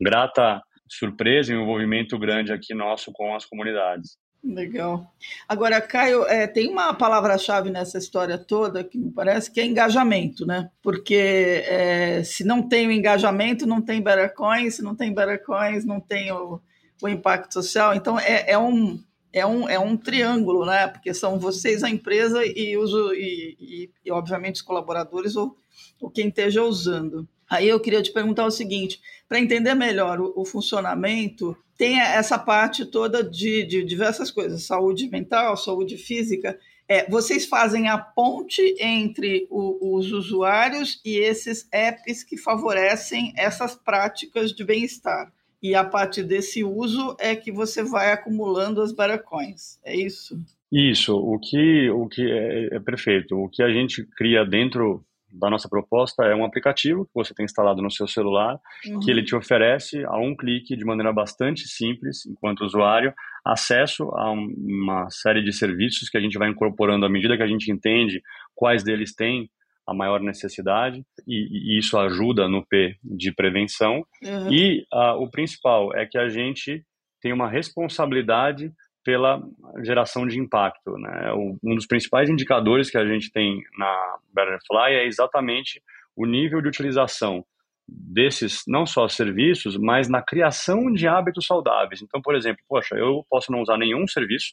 grata 0.00 0.60
surpresa 0.88 1.52
e 1.52 1.56
um 1.56 1.62
envolvimento 1.62 2.18
grande 2.18 2.52
aqui 2.52 2.74
nosso 2.74 3.12
com 3.12 3.34
as 3.34 3.44
comunidades. 3.44 4.16
Legal. 4.42 5.12
Agora, 5.48 5.80
Caio, 5.80 6.24
é, 6.24 6.46
tem 6.46 6.68
uma 6.68 6.94
palavra-chave 6.94 7.70
nessa 7.70 7.98
história 7.98 8.38
toda 8.38 8.84
que 8.84 8.96
me 8.96 9.10
parece 9.10 9.50
que 9.50 9.60
é 9.60 9.66
engajamento, 9.66 10.46
né? 10.46 10.70
Porque 10.80 11.64
é, 11.66 12.22
se 12.22 12.44
não 12.44 12.62
tem 12.62 12.86
o 12.86 12.92
engajamento, 12.92 13.66
não 13.66 13.82
tem 13.82 14.00
Better 14.00 14.32
Coins, 14.34 14.76
se 14.76 14.82
não 14.82 14.94
tem 14.94 15.12
Better 15.12 15.44
Coins, 15.44 15.84
não 15.84 16.00
tem 16.00 16.30
o, 16.30 16.60
o 17.02 17.08
impacto 17.08 17.54
social. 17.54 17.94
Então, 17.94 18.18
é, 18.18 18.52
é, 18.52 18.58
um, 18.58 19.02
é, 19.32 19.44
um, 19.44 19.68
é 19.68 19.78
um 19.78 19.96
triângulo, 19.96 20.64
né? 20.64 20.86
Porque 20.86 21.12
são 21.12 21.38
vocês, 21.38 21.82
a 21.82 21.90
empresa, 21.90 22.40
e, 22.46 22.76
uso, 22.76 23.12
e, 23.14 23.56
e, 23.60 23.90
e 24.04 24.10
obviamente, 24.12 24.56
os 24.56 24.62
colaboradores 24.62 25.34
ou, 25.34 25.56
ou 26.00 26.10
quem 26.10 26.28
esteja 26.28 26.62
usando. 26.62 27.28
Aí 27.48 27.68
eu 27.68 27.80
queria 27.80 28.02
te 28.02 28.12
perguntar 28.12 28.46
o 28.46 28.50
seguinte: 28.50 29.00
para 29.28 29.40
entender 29.40 29.74
melhor 29.74 30.20
o, 30.20 30.32
o, 30.36 30.44
funcionamento, 30.44 31.56
tem 31.76 32.00
essa 32.00 32.38
parte 32.38 32.84
toda 32.84 33.22
de, 33.22 33.64
de, 33.64 33.84
diversas 33.84 34.30
coisas, 34.30 34.64
saúde 34.64 35.08
mental, 35.08 35.56
saúde 35.56 35.96
física. 35.96 36.58
É, 36.90 37.08
vocês 37.10 37.44
fazem 37.44 37.88
a 37.88 37.98
ponte 37.98 38.62
entre 38.80 39.46
o, 39.50 39.96
os 39.96 40.10
usuários 40.10 41.00
e 41.04 41.18
esses 41.18 41.68
apps 41.70 42.24
que 42.24 42.36
favorecem 42.36 43.32
essas 43.36 43.74
práticas 43.74 44.52
de 44.52 44.64
bem-estar. 44.64 45.30
E 45.62 45.74
a 45.74 45.84
partir 45.84 46.22
desse 46.22 46.64
uso 46.64 47.16
é 47.18 47.34
que 47.34 47.52
você 47.52 47.82
vai 47.82 48.12
acumulando 48.12 48.80
as 48.80 48.92
Baracoins. 48.92 49.78
É 49.84 49.94
isso? 49.94 50.40
Isso. 50.70 51.14
O 51.16 51.38
que, 51.38 51.90
o 51.90 52.06
que 52.06 52.22
é, 52.30 52.76
é 52.76 52.80
perfeito. 52.80 53.36
O 53.36 53.48
que 53.48 53.62
a 53.62 53.70
gente 53.70 54.04
cria 54.16 54.44
dentro 54.44 55.04
da 55.30 55.50
nossa 55.50 55.68
proposta 55.68 56.24
é 56.24 56.34
um 56.34 56.44
aplicativo 56.44 57.04
que 57.04 57.12
você 57.14 57.34
tem 57.34 57.44
instalado 57.44 57.82
no 57.82 57.90
seu 57.90 58.08
celular, 58.08 58.58
uhum. 58.86 59.00
que 59.00 59.10
ele 59.10 59.22
te 59.22 59.36
oferece 59.36 60.04
a 60.06 60.16
um 60.18 60.34
clique, 60.34 60.76
de 60.76 60.84
maneira 60.84 61.12
bastante 61.12 61.68
simples, 61.68 62.24
enquanto 62.26 62.64
usuário, 62.64 63.12
acesso 63.44 64.04
a 64.14 64.30
uma 64.32 65.08
série 65.10 65.42
de 65.42 65.52
serviços 65.52 66.08
que 66.08 66.16
a 66.16 66.20
gente 66.20 66.38
vai 66.38 66.48
incorporando 66.48 67.04
à 67.06 67.08
medida 67.08 67.36
que 67.36 67.42
a 67.42 67.48
gente 67.48 67.70
entende 67.70 68.22
quais 68.54 68.82
deles 68.82 69.14
têm 69.14 69.50
a 69.86 69.94
maior 69.94 70.20
necessidade, 70.20 71.02
e, 71.26 71.76
e 71.76 71.78
isso 71.78 71.96
ajuda 71.98 72.46
no 72.46 72.64
P 72.66 72.96
de 73.02 73.32
prevenção. 73.32 74.04
Uhum. 74.22 74.52
E 74.52 74.84
uh, 74.92 75.22
o 75.22 75.30
principal 75.30 75.96
é 75.96 76.04
que 76.04 76.18
a 76.18 76.28
gente 76.28 76.84
tem 77.22 77.32
uma 77.32 77.48
responsabilidade 77.48 78.70
pela 79.04 79.40
geração 79.82 80.26
de 80.26 80.38
impacto. 80.38 80.92
Né? 80.98 81.32
Um 81.62 81.74
dos 81.74 81.86
principais 81.86 82.28
indicadores 82.28 82.90
que 82.90 82.98
a 82.98 83.06
gente 83.06 83.30
tem 83.30 83.62
na 83.78 84.18
Betterfly 84.34 84.94
é 84.94 85.06
exatamente 85.06 85.82
o 86.16 86.26
nível 86.26 86.60
de 86.60 86.68
utilização 86.68 87.44
desses, 87.88 88.62
não 88.66 88.84
só 88.84 89.08
serviços, 89.08 89.78
mas 89.78 90.08
na 90.08 90.20
criação 90.20 90.92
de 90.92 91.08
hábitos 91.08 91.46
saudáveis. 91.46 92.02
Então, 92.02 92.20
por 92.20 92.34
exemplo, 92.34 92.62
poxa, 92.68 92.96
eu 92.96 93.24
posso 93.30 93.50
não 93.50 93.62
usar 93.62 93.78
nenhum 93.78 94.06
serviço 94.06 94.52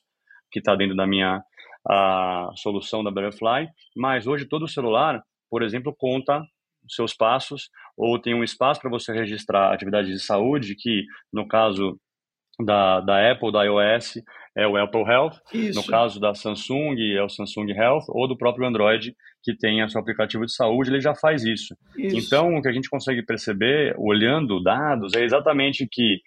que 0.49 0.59
está 0.59 0.75
dentro 0.75 0.95
da 0.95 1.05
minha 1.05 1.43
a 1.87 2.49
solução 2.55 3.03
da 3.03 3.11
Betterfly, 3.11 3.67
mas 3.95 4.25
hoje 4.25 4.45
todo 4.45 4.67
celular, 4.67 5.21
por 5.49 5.61
exemplo, 5.61 5.93
conta 5.95 6.43
seus 6.87 7.13
passos 7.13 7.69
ou 7.97 8.19
tem 8.19 8.33
um 8.33 8.43
espaço 8.43 8.81
para 8.81 8.89
você 8.89 9.13
registrar 9.13 9.73
atividades 9.73 10.09
de 10.09 10.19
saúde 10.19 10.75
que, 10.75 11.03
no 11.31 11.47
caso 11.47 11.99
da, 12.63 13.01
da 13.01 13.31
Apple, 13.31 13.51
da 13.51 13.63
iOS, 13.63 14.21
é 14.55 14.67
o 14.67 14.77
Apple 14.77 15.03
Health. 15.03 15.33
Isso. 15.53 15.79
No 15.79 15.85
caso 15.85 16.19
da 16.19 16.33
Samsung, 16.33 16.95
é 17.15 17.23
o 17.23 17.29
Samsung 17.29 17.71
Health, 17.71 18.05
ou 18.09 18.27
do 18.27 18.37
próprio 18.37 18.67
Android, 18.67 19.15
que 19.43 19.55
tem 19.55 19.83
o 19.83 19.89
seu 19.89 19.99
aplicativo 19.99 20.45
de 20.45 20.53
saúde, 20.53 20.89
ele 20.89 21.01
já 21.01 21.13
faz 21.13 21.43
isso. 21.43 21.75
isso. 21.97 22.17
Então, 22.17 22.55
o 22.55 22.61
que 22.61 22.69
a 22.69 22.73
gente 22.73 22.89
consegue 22.89 23.23
perceber, 23.23 23.93
olhando 23.97 24.63
dados, 24.63 25.13
é 25.13 25.23
exatamente 25.23 25.87
que 25.91 26.19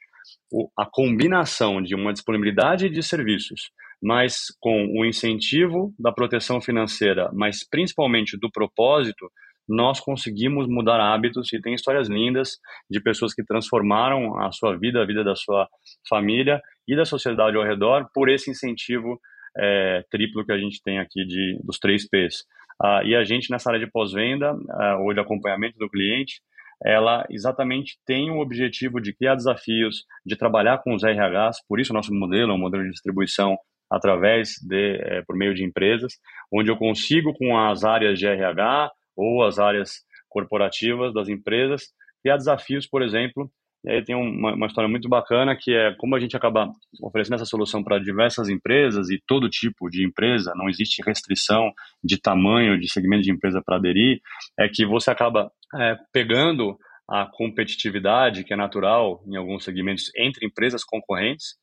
a 0.78 0.86
combinação 0.86 1.82
de 1.82 1.94
uma 1.94 2.12
disponibilidade 2.12 2.88
de 2.88 3.02
serviços, 3.02 3.70
mas 4.02 4.34
com 4.60 4.86
o 4.98 5.04
incentivo 5.04 5.92
da 5.98 6.12
proteção 6.12 6.60
financeira, 6.60 7.30
mas 7.32 7.66
principalmente 7.68 8.38
do 8.38 8.50
propósito, 8.50 9.30
nós 9.68 10.00
conseguimos 10.00 10.66
mudar 10.66 11.00
hábitos 11.00 11.52
e 11.52 11.60
tem 11.60 11.74
histórias 11.74 12.08
lindas 12.08 12.56
de 12.90 13.00
pessoas 13.00 13.34
que 13.34 13.44
transformaram 13.44 14.38
a 14.40 14.50
sua 14.50 14.76
vida, 14.76 15.02
a 15.02 15.06
vida 15.06 15.22
da 15.22 15.36
sua 15.36 15.68
família 16.08 16.60
e 16.86 16.96
da 16.96 17.04
sociedade 17.04 17.56
ao 17.56 17.64
redor 17.64 18.08
por 18.14 18.28
esse 18.28 18.50
incentivo 18.50 19.20
é, 19.56 20.02
triplo 20.10 20.44
que 20.44 20.52
a 20.52 20.58
gente 20.58 20.80
tem 20.82 20.98
aqui 20.98 21.24
de, 21.24 21.58
dos 21.64 21.78
três 21.78 22.08
P's. 22.08 22.44
Ah, 22.82 23.02
e 23.04 23.14
a 23.14 23.24
gente, 23.24 23.50
nessa 23.50 23.70
área 23.70 23.84
de 23.84 23.90
pós-venda 23.90 24.56
ah, 24.70 24.98
ou 25.00 25.12
de 25.12 25.20
acompanhamento 25.20 25.78
do 25.78 25.90
cliente, 25.90 26.40
ela 26.84 27.26
exatamente 27.28 27.98
tem 28.06 28.30
o 28.30 28.38
objetivo 28.38 29.00
de 29.00 29.12
criar 29.12 29.34
desafios, 29.34 30.04
de 30.24 30.36
trabalhar 30.36 30.78
com 30.78 30.94
os 30.94 31.02
RHs, 31.02 31.58
por 31.68 31.80
isso 31.80 31.92
nosso 31.92 32.14
modelo 32.14 32.52
é 32.52 32.54
um 32.54 32.58
modelo 32.58 32.84
de 32.84 32.90
distribuição 32.90 33.56
através 33.90 34.54
de, 34.62 34.96
é, 35.00 35.22
por 35.26 35.36
meio 35.36 35.54
de 35.54 35.64
empresas, 35.64 36.12
onde 36.52 36.70
eu 36.70 36.76
consigo 36.76 37.34
com 37.34 37.58
as 37.58 37.84
áreas 37.84 38.18
de 38.18 38.26
RH 38.26 38.90
ou 39.18 39.42
as 39.42 39.58
áreas 39.58 40.04
corporativas 40.28 41.12
das 41.12 41.28
empresas 41.28 41.88
criar 42.22 42.36
desafios, 42.36 42.86
por 42.86 43.02
exemplo, 43.02 43.50
E 43.84 43.90
aí 43.90 44.04
tem 44.04 44.14
uma, 44.16 44.54
uma, 44.54 44.66
história 44.66 44.88
muito 44.88 45.08
bacana 45.08 45.56
que 45.56 45.72
é 45.72 45.94
como 45.98 46.16
a 46.16 46.20
gente 46.20 46.36
acaba 46.36 46.70
oferecendo 47.00 47.36
essa 47.36 47.44
solução 47.44 47.82
para 47.82 47.98
diversas 47.98 48.48
empresas 48.48 49.08
e 49.08 49.22
todo 49.26 49.48
tipo 49.48 49.88
de 49.88 50.04
empresa, 50.04 50.52
não 50.56 50.68
existe 50.68 51.00
restrição 51.06 51.72
de 52.02 52.20
tamanho, 52.20 52.78
de 52.78 52.90
segmento 52.90 53.22
de 53.22 53.30
empresa 53.30 53.62
para 53.64 53.76
aderir, 53.76 54.20
é 54.58 54.68
que 54.68 54.84
você 54.84 55.10
acaba 55.10 55.50
é, 55.76 55.96
pegando 56.12 56.76
a 57.08 57.26
competitividade 57.26 58.44
que 58.44 58.52
é 58.52 58.56
natural 58.56 59.22
em 59.26 59.36
alguns 59.36 59.64
segmentos 59.64 60.10
entre 60.16 60.44
empresas 60.44 60.84
concorrentes 60.84 61.54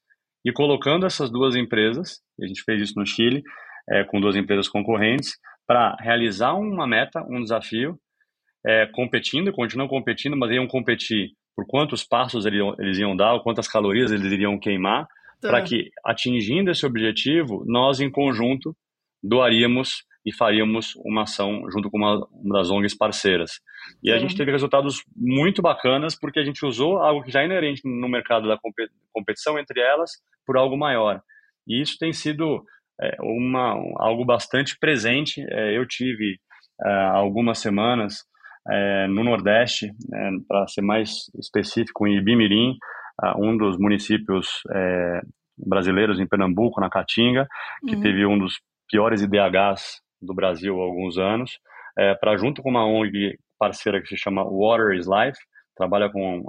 e 0.44 0.52
colocando 0.52 1.06
essas 1.06 1.30
duas 1.30 1.56
empresas, 1.56 2.22
a 2.42 2.48
gente 2.48 2.64
fez 2.64 2.82
isso 2.82 2.94
no 2.98 3.06
Chile, 3.06 3.44
é, 3.90 4.04
com 4.04 4.22
duas 4.22 4.36
empresas 4.36 4.70
concorrentes, 4.70 5.34
para 5.68 5.96
realizar 6.00 6.54
uma 6.54 6.88
meta, 6.88 7.24
um 7.30 7.42
desafio, 7.42 7.98
é, 8.66 8.86
competindo, 8.88 9.52
continuam 9.52 9.88
competindo, 9.88 10.36
mas 10.36 10.52
iam 10.52 10.68
competir 10.68 11.32
por 11.56 11.66
quantos 11.66 12.04
passos 12.04 12.46
eles 12.46 12.98
iam 12.98 13.16
dar, 13.16 13.40
quantas 13.42 13.68
calorias 13.68 14.12
eles 14.12 14.32
iriam 14.32 14.60
queimar, 14.60 15.08
tá. 15.42 15.50
para 15.50 15.62
que, 15.62 15.90
atingindo 16.04 16.70
esse 16.70 16.86
objetivo, 16.86 17.64
nós, 17.66 18.00
em 18.00 18.10
conjunto, 18.10 18.76
doaríamos 19.24 20.04
e 20.26 20.34
faríamos 20.34 20.96
uma 20.98 21.24
ação 21.24 21.70
junto 21.72 21.90
com 21.90 21.98
uma, 21.98 22.28
uma 22.32 22.58
das 22.58 22.72
ONGs 22.72 22.98
parceiras. 22.98 23.60
E 24.04 24.12
a 24.12 24.18
gente 24.18 24.36
teve 24.36 24.52
resultados 24.52 25.04
muito 25.16 25.62
bacanas 25.62 26.20
porque 26.20 26.40
a 26.40 26.44
gente 26.44 26.66
usou 26.66 26.98
algo 26.98 27.24
que 27.24 27.32
já 27.32 27.42
é 27.42 27.46
inerente 27.46 27.82
no 27.86 28.10
mercado 28.10 28.48
da 28.48 28.58
competição 29.14 29.60
entre 29.60 29.80
elas 29.80 30.12
por 30.46 30.58
algo 30.58 30.76
maior. 30.76 31.22
E 31.68 31.80
isso 31.80 31.98
tem 32.00 32.12
sido 32.12 32.64
é, 33.02 33.18
uma, 33.22 33.74
algo 33.98 34.26
bastante 34.26 34.78
presente. 34.80 35.46
É, 35.50 35.78
eu 35.78 35.86
tive 35.88 36.40
é, 36.84 36.90
algumas 37.14 37.60
semanas 37.60 38.24
é, 38.70 39.08
no 39.08 39.24
Nordeste, 39.24 39.88
é, 39.88 40.30
para 40.48 40.68
ser 40.68 40.82
mais 40.82 41.30
específico, 41.40 42.08
em 42.08 42.18
Ibimirim, 42.18 42.78
um 43.38 43.56
dos 43.56 43.78
municípios 43.78 44.62
é, 44.72 45.22
brasileiros 45.58 46.20
em 46.20 46.28
Pernambuco, 46.28 46.82
na 46.82 46.90
Caatinga, 46.90 47.48
que 47.88 47.96
uhum. 47.96 48.02
teve 48.02 48.26
um 48.26 48.38
dos 48.38 48.60
piores 48.90 49.22
IDHs 49.22 50.02
do 50.22 50.34
Brasil 50.34 50.78
há 50.78 50.84
alguns 50.84 51.18
anos, 51.18 51.58
para 52.20 52.36
junto 52.36 52.62
com 52.62 52.70
uma 52.70 52.86
ONG 52.86 53.38
parceira 53.58 54.02
que 54.02 54.08
se 54.10 54.18
chama 54.18 54.44
Water 54.44 54.98
is 54.98 55.08
Life, 55.08 55.40
trabalha 55.78 56.10
com 56.10 56.44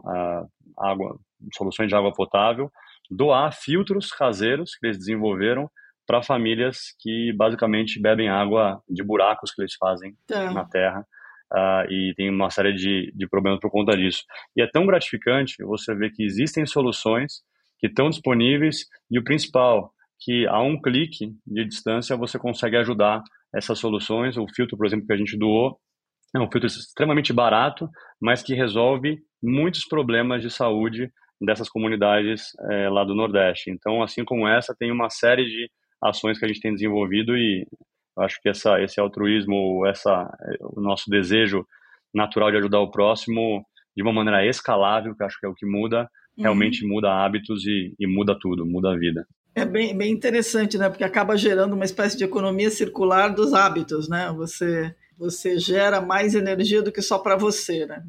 água, 0.76 1.16
soluções 1.54 1.88
de 1.88 1.94
água 1.94 2.12
potável, 2.12 2.68
doar 3.08 3.52
filtros 3.52 4.10
caseiros 4.10 4.74
que 4.74 4.86
eles 4.88 4.98
desenvolveram 4.98 5.70
para 6.06 6.22
famílias 6.22 6.94
que 7.00 7.32
basicamente 7.36 8.00
bebem 8.00 8.28
água 8.28 8.80
de 8.88 9.02
buracos 9.04 9.52
que 9.52 9.62
eles 9.62 9.74
fazem 9.78 10.14
tá. 10.26 10.52
na 10.52 10.64
terra. 10.64 11.04
Uh, 11.52 11.92
e 11.92 12.14
tem 12.16 12.28
uma 12.28 12.50
série 12.50 12.72
de, 12.72 13.12
de 13.14 13.28
problemas 13.28 13.60
por 13.60 13.70
conta 13.70 13.96
disso. 13.96 14.22
E 14.56 14.62
é 14.62 14.66
tão 14.66 14.84
gratificante 14.84 15.62
você 15.62 15.94
ver 15.94 16.10
que 16.10 16.24
existem 16.24 16.66
soluções 16.66 17.34
que 17.78 17.86
estão 17.86 18.10
disponíveis 18.10 18.86
e 19.10 19.18
o 19.18 19.24
principal, 19.24 19.92
que 20.20 20.46
a 20.48 20.60
um 20.60 20.80
clique 20.80 21.32
de 21.46 21.64
distância 21.64 22.16
você 22.16 22.38
consegue 22.38 22.76
ajudar 22.76 23.22
essas 23.54 23.78
soluções. 23.78 24.36
O 24.36 24.46
filtro, 24.48 24.76
por 24.76 24.86
exemplo, 24.86 25.06
que 25.06 25.12
a 25.12 25.16
gente 25.16 25.38
doou 25.38 25.78
é 26.34 26.38
um 26.38 26.50
filtro 26.50 26.66
extremamente 26.66 27.32
barato, 27.32 27.88
mas 28.20 28.42
que 28.42 28.54
resolve 28.54 29.18
muitos 29.42 29.86
problemas 29.86 30.42
de 30.42 30.50
saúde 30.50 31.10
dessas 31.40 31.68
comunidades 31.68 32.52
é, 32.70 32.88
lá 32.88 33.04
do 33.04 33.14
Nordeste. 33.14 33.70
Então, 33.70 34.02
assim 34.02 34.24
como 34.24 34.48
essa, 34.48 34.74
tem 34.78 34.90
uma 34.90 35.10
série 35.10 35.44
de 35.44 35.70
ações 36.08 36.38
que 36.38 36.44
a 36.44 36.48
gente 36.48 36.60
tem 36.60 36.72
desenvolvido 36.72 37.36
e 37.36 37.66
acho 38.18 38.40
que 38.40 38.48
essa, 38.48 38.80
esse 38.80 38.98
altruísmo, 39.00 39.86
essa, 39.86 40.28
o 40.60 40.80
nosso 40.80 41.10
desejo 41.10 41.66
natural 42.14 42.50
de 42.50 42.56
ajudar 42.56 42.80
o 42.80 42.90
próximo 42.90 43.64
de 43.94 44.02
uma 44.02 44.12
maneira 44.12 44.46
escalável, 44.46 45.14
que 45.14 45.22
acho 45.22 45.38
que 45.38 45.46
é 45.46 45.48
o 45.48 45.54
que 45.54 45.66
muda, 45.66 46.08
realmente 46.36 46.84
uhum. 46.84 46.92
muda 46.92 47.12
hábitos 47.12 47.64
e, 47.66 47.94
e, 47.98 48.06
muda 48.06 48.36
tudo, 48.38 48.66
muda 48.66 48.92
a 48.92 48.96
vida. 48.96 49.26
É 49.54 49.64
bem, 49.64 49.96
bem 49.96 50.12
interessante, 50.12 50.76
né? 50.76 50.88
Porque 50.90 51.04
acaba 51.04 51.36
gerando 51.36 51.74
uma 51.74 51.84
espécie 51.84 52.16
de 52.16 52.24
economia 52.24 52.70
circular 52.70 53.28
dos 53.34 53.54
hábitos, 53.54 54.06
né? 54.06 54.30
Você, 54.36 54.94
você 55.16 55.58
gera 55.58 56.00
mais 56.00 56.34
energia 56.34 56.82
do 56.82 56.92
que 56.92 57.00
só 57.00 57.18
para 57.18 57.36
você, 57.36 57.86
né? 57.86 58.02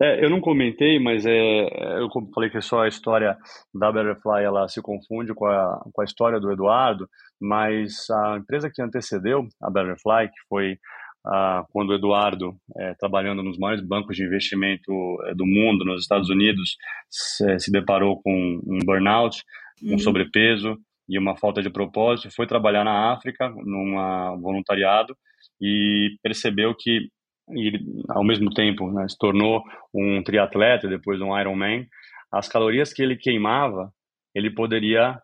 É, 0.00 0.24
eu 0.24 0.28
não 0.28 0.40
comentei, 0.40 0.98
mas 0.98 1.24
é, 1.24 2.00
eu 2.00 2.08
falei 2.34 2.50
que 2.50 2.60
só 2.60 2.82
a 2.82 2.88
história 2.88 3.36
da 3.72 3.92
Butterfly 3.92 4.44
ela 4.44 4.68
se 4.68 4.82
confunde 4.82 5.32
com 5.34 5.46
a, 5.46 5.82
com 5.92 6.02
a 6.02 6.04
história 6.04 6.40
do 6.40 6.50
Eduardo, 6.50 7.08
mas 7.40 8.10
a 8.10 8.36
empresa 8.38 8.70
que 8.72 8.82
antecedeu 8.82 9.46
a 9.62 9.70
Butterfly, 9.70 10.28
que 10.28 10.48
foi 10.48 10.78
ah, 11.26 11.64
quando 11.70 11.90
o 11.90 11.94
Eduardo, 11.94 12.54
é, 12.76 12.94
trabalhando 12.94 13.42
nos 13.42 13.58
maiores 13.58 13.82
bancos 13.82 14.16
de 14.16 14.24
investimento 14.24 14.92
é, 15.24 15.34
do 15.34 15.46
mundo, 15.46 15.84
nos 15.84 16.02
Estados 16.02 16.28
Unidos, 16.28 16.76
se, 17.08 17.58
se 17.60 17.70
deparou 17.70 18.20
com 18.20 18.60
um 18.66 18.78
burnout, 18.84 19.42
uhum. 19.82 19.94
um 19.94 19.98
sobrepeso 19.98 20.76
e 21.08 21.18
uma 21.18 21.36
falta 21.36 21.62
de 21.62 21.70
propósito, 21.70 22.34
foi 22.34 22.46
trabalhar 22.46 22.84
na 22.84 23.12
África, 23.12 23.48
num 23.48 23.94
voluntariado, 24.40 25.16
e 25.60 26.16
percebeu 26.22 26.74
que 26.74 27.08
e 27.50 27.72
ao 28.08 28.24
mesmo 28.24 28.50
tempo 28.50 28.90
né, 28.90 29.06
se 29.08 29.18
tornou 29.18 29.62
um 29.94 30.22
triatleta, 30.22 30.88
depois 30.88 31.20
um 31.20 31.38
Ironman, 31.38 31.86
as 32.32 32.48
calorias 32.48 32.92
que 32.92 33.02
ele 33.02 33.16
queimava, 33.16 33.92
ele 34.34 34.50
poderia 34.50 35.18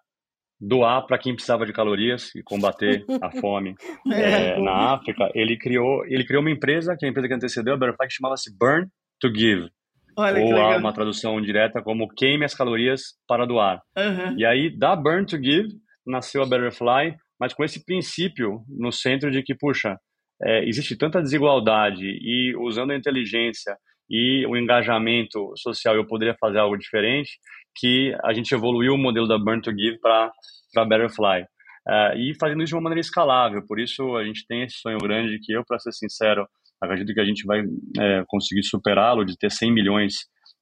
doar 0.60 1.06
para 1.06 1.18
quem 1.18 1.32
precisava 1.32 1.64
de 1.64 1.72
calorias 1.72 2.34
e 2.34 2.42
combater 2.42 3.04
a 3.22 3.30
fome 3.40 3.74
é. 4.12 4.50
É, 4.50 4.60
na 4.60 4.92
África. 4.94 5.30
Ele 5.34 5.56
criou, 5.56 6.04
ele 6.06 6.24
criou 6.24 6.42
uma 6.42 6.50
empresa, 6.50 6.94
que 6.98 7.04
é 7.04 7.08
a 7.08 7.10
empresa 7.10 7.28
que 7.28 7.34
antecedeu 7.34 7.74
a 7.74 7.76
Butterfly, 7.76 8.08
que 8.08 8.14
chamava-se 8.14 8.56
Burn 8.56 8.86
to 9.18 9.34
Give. 9.34 9.70
Olha, 10.16 10.42
ou 10.42 10.56
há 10.56 10.76
uma 10.76 10.92
tradução 10.92 11.40
direta 11.40 11.82
como 11.82 12.08
queime 12.08 12.44
as 12.44 12.54
calorias 12.54 13.14
para 13.26 13.46
doar. 13.46 13.80
Uhum. 13.96 14.36
E 14.36 14.44
aí, 14.44 14.76
da 14.76 14.94
Burn 14.94 15.24
to 15.24 15.36
Give, 15.36 15.68
nasceu 16.06 16.42
a 16.42 16.46
Butterfly, 16.46 17.16
mas 17.38 17.54
com 17.54 17.64
esse 17.64 17.84
princípio 17.84 18.62
no 18.68 18.92
centro 18.92 19.30
de 19.30 19.42
que, 19.42 19.54
puxa, 19.54 19.98
é, 20.42 20.68
existe 20.68 20.96
tanta 20.96 21.20
desigualdade 21.20 22.04
e 22.04 22.54
usando 22.56 22.92
a 22.92 22.96
inteligência 22.96 23.76
e 24.08 24.44
o 24.46 24.56
engajamento 24.56 25.52
social 25.56 25.94
eu 25.94 26.06
poderia 26.06 26.34
fazer 26.40 26.58
algo 26.58 26.76
diferente 26.76 27.38
que 27.76 28.12
a 28.24 28.32
gente 28.32 28.52
evoluiu 28.52 28.94
o 28.94 28.98
modelo 28.98 29.28
da 29.28 29.38
Burn 29.38 29.60
to 29.60 29.70
Give 29.70 29.98
para 30.00 30.30
para 30.72 30.84
Betterfly 30.84 31.42
uh, 31.42 32.16
e 32.16 32.32
fazendo 32.38 32.62
isso 32.62 32.70
de 32.70 32.74
uma 32.76 32.82
maneira 32.82 33.00
escalável. 33.00 33.64
Por 33.66 33.80
isso 33.80 34.16
a 34.16 34.24
gente 34.24 34.46
tem 34.46 34.62
esse 34.62 34.78
sonho 34.78 34.98
grande 34.98 35.38
que 35.40 35.52
eu 35.52 35.64
para 35.64 35.78
ser 35.78 35.92
sincero 35.92 36.46
acredito 36.80 37.12
que 37.12 37.20
a 37.20 37.24
gente 37.24 37.44
vai 37.44 37.60
é, 37.98 38.24
conseguir 38.26 38.62
superá-lo 38.62 39.24
de 39.24 39.36
ter 39.36 39.50
100 39.50 39.72
milhões 39.72 40.14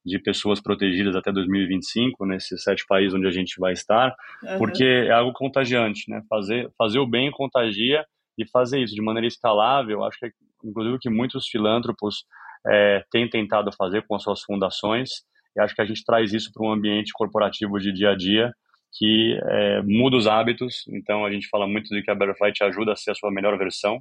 de 0.05 0.19
pessoas 0.19 0.61
protegidas 0.61 1.15
até 1.15 1.31
2025 1.31 2.25
nesses 2.25 2.61
sete 2.61 2.83
países 2.87 3.13
onde 3.13 3.27
a 3.27 3.31
gente 3.31 3.55
vai 3.57 3.71
estar 3.73 4.13
uhum. 4.43 4.57
porque 4.57 4.83
é 4.83 5.11
algo 5.11 5.31
contagiante 5.33 6.09
né? 6.09 6.21
Fazer 6.27 6.69
fazer 6.77 6.99
o 6.99 7.07
bem 7.07 7.31
contagia 7.31 8.03
e 8.39 8.49
fazer 8.49 8.79
isso 8.79 8.95
de 8.95 9.01
maneira 9.01 9.27
escalável, 9.27 10.03
acho 10.03 10.17
que 10.17 10.27
é, 10.27 10.31
inclusive 10.63 10.97
que 10.99 11.09
muitos 11.09 11.47
filântropos 11.47 12.23
é, 12.65 13.03
têm 13.11 13.29
tentado 13.29 13.71
fazer 13.77 14.05
com 14.07 14.15
as 14.15 14.23
suas 14.23 14.41
fundações, 14.41 15.09
e 15.55 15.61
acho 15.61 15.75
que 15.75 15.81
a 15.81 15.85
gente 15.85 16.03
traz 16.05 16.33
isso 16.33 16.51
para 16.53 16.65
um 16.65 16.71
ambiente 16.71 17.11
corporativo 17.13 17.77
de 17.79 17.91
dia 17.91 18.11
a 18.11 18.15
dia 18.15 18.53
que 18.97 19.37
é, 19.43 19.81
muda 19.83 20.17
os 20.17 20.25
hábitos, 20.25 20.83
então 20.89 21.23
a 21.23 21.31
gente 21.31 21.47
fala 21.47 21.67
muito 21.67 21.89
de 21.89 22.01
que 22.01 22.09
a 22.09 22.15
Butterfly 22.15 22.51
te 22.53 22.63
ajuda 22.63 22.93
a 22.93 22.95
ser 22.95 23.11
a 23.11 23.15
sua 23.15 23.31
melhor 23.31 23.55
versão 23.57 23.99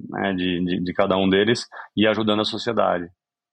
né, 0.00 0.34
de, 0.34 0.64
de, 0.64 0.82
de 0.82 0.92
cada 0.92 1.16
um 1.16 1.28
deles 1.28 1.66
e 1.96 2.06
ajudando 2.06 2.40
a 2.40 2.44
sociedade. 2.44 3.08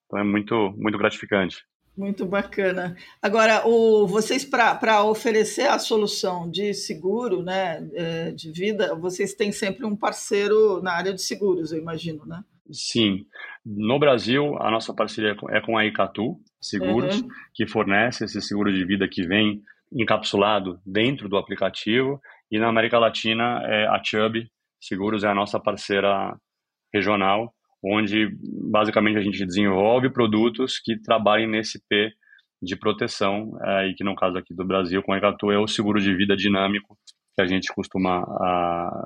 Então 0.05 0.19
é 0.19 0.23
muito, 0.23 0.73
muito 0.77 0.97
gratificante. 0.97 1.57
Muito 1.95 2.25
bacana. 2.25 2.95
Agora, 3.21 3.67
o, 3.67 4.08
vocês, 4.08 4.43
para 4.43 5.03
oferecer 5.03 5.67
a 5.67 5.77
solução 5.77 6.49
de 6.49 6.73
seguro, 6.73 7.43
né, 7.43 7.88
é, 7.93 8.32
de 8.32 8.51
vida, 8.51 8.95
vocês 8.95 9.34
têm 9.34 9.51
sempre 9.51 9.86
um 9.86 9.95
parceiro 9.95 10.82
na 10.82 10.93
área 10.93 11.13
de 11.13 11.21
seguros, 11.21 11.71
eu 11.71 11.79
imagino, 11.79 12.25
né? 12.25 12.43
Sim. 12.71 13.25
No 13.63 13.99
Brasil, 13.99 14.58
a 14.60 14.71
nossa 14.71 14.93
parceria 14.93 15.36
é 15.49 15.62
com 15.62 15.77
a 15.77 15.86
Icatu 15.86 16.39
Seguros, 16.60 17.21
uhum. 17.21 17.27
que 17.53 17.67
fornece 17.67 18.23
esse 18.23 18.41
seguro 18.41 18.73
de 18.73 18.86
vida 18.86 19.08
que 19.08 19.27
vem 19.27 19.62
encapsulado 19.91 20.79
dentro 20.86 21.29
do 21.29 21.38
aplicativo. 21.38 22.19
E 22.49 22.58
na 22.58 22.69
América 22.69 22.97
Latina, 22.97 23.62
é 23.65 23.86
a 23.88 24.01
Chubb 24.03 24.49
Seguros 24.84 25.23
é 25.23 25.29
a 25.29 25.36
nossa 25.36 25.60
parceira 25.62 26.36
regional 26.93 27.53
onde 27.84 28.30
basicamente 28.72 29.17
a 29.17 29.22
gente 29.22 29.46
desenvolve 29.46 30.10
produtos 30.10 30.80
que 30.80 31.00
trabalhem 31.02 31.48
nesse 31.48 31.82
P 31.89 32.12
de 32.62 32.78
proteção, 32.78 33.58
é, 33.62 33.89
e 33.89 33.93
que 33.93 34.04
no 34.04 34.15
caso 34.15 34.38
aqui 34.38 34.54
do 34.54 34.65
Brasil, 34.65 35.04
com 35.04 35.12
a 35.12 35.17
Ecatu, 35.17 35.52
é 35.52 35.60
o 35.60 35.67
seguro 35.67 36.00
de 36.00 36.15
vida 36.15 36.36
dinâmico, 36.36 36.98
que 37.36 37.41
a 37.41 37.46
gente 37.46 37.74
costuma 37.74 38.24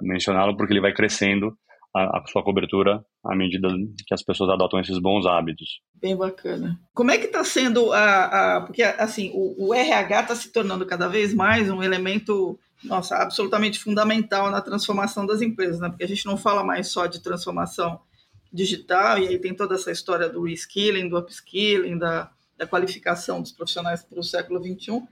mencioná-lo, 0.02 0.56
porque 0.56 0.74
ele 0.74 0.82
vai 0.82 0.94
crescendo 0.94 1.58
a, 1.96 2.20
a, 2.20 2.24
sua 2.28 2.44
cobertura 2.44 3.04
à 3.26 3.36
medida 3.36 3.70
que 4.06 4.14
as 4.14 4.22
pessoas 4.22 4.50
adotam 4.50 4.80
esses 4.80 5.00
bons 5.00 5.26
hábitos. 5.26 5.80
Bem 5.96 6.16
bacana. 6.16 6.78
Como 6.94 7.10
é 7.10 7.18
que 7.18 7.26
está 7.26 7.44
sendo 7.44 7.92
a, 7.94 8.58
a, 8.58 8.62
Porque, 8.62 8.84
assim, 8.84 9.32
o, 9.34 9.70
o 9.70 9.74
RH 9.74 10.22
está 10.22 10.36
se 10.36 10.52
tornando 10.52 10.86
cada 10.86 11.08
vez 11.08 11.34
mais 11.34 11.70
um 11.70 11.82
elemento 11.82 12.60
nossa, 12.84 13.16
absolutamente 13.16 13.80
fundamental 13.80 14.52
na 14.52 14.62
transformação 14.62 15.26
das 15.26 15.42
empresas, 15.42 15.80
né? 15.80 15.90
Porque 15.90 16.04
a 16.04 16.08
gente 16.08 16.26
não 16.26 16.38
fala 16.38 16.64
mais 16.64 16.88
só 16.88 17.08
de 17.08 17.24
transformação 17.24 18.00
digital, 18.52 19.20
e 19.20 19.28
aí 19.28 19.40
tem 19.40 19.54
toda 19.54 19.76
essa 19.76 19.92
história 19.92 20.30
do 20.30 20.44
reskilling, 20.44 21.10
do 21.10 21.18
upskilling, 21.18 21.98
da, 21.98 22.32
da 22.58 22.68
qualificação 22.68 23.42
dos 23.42 23.52
profissionais 23.52 24.04
para 24.04 24.20
o 24.20 24.24
século 24.24 24.62
XXI, 24.64 25.04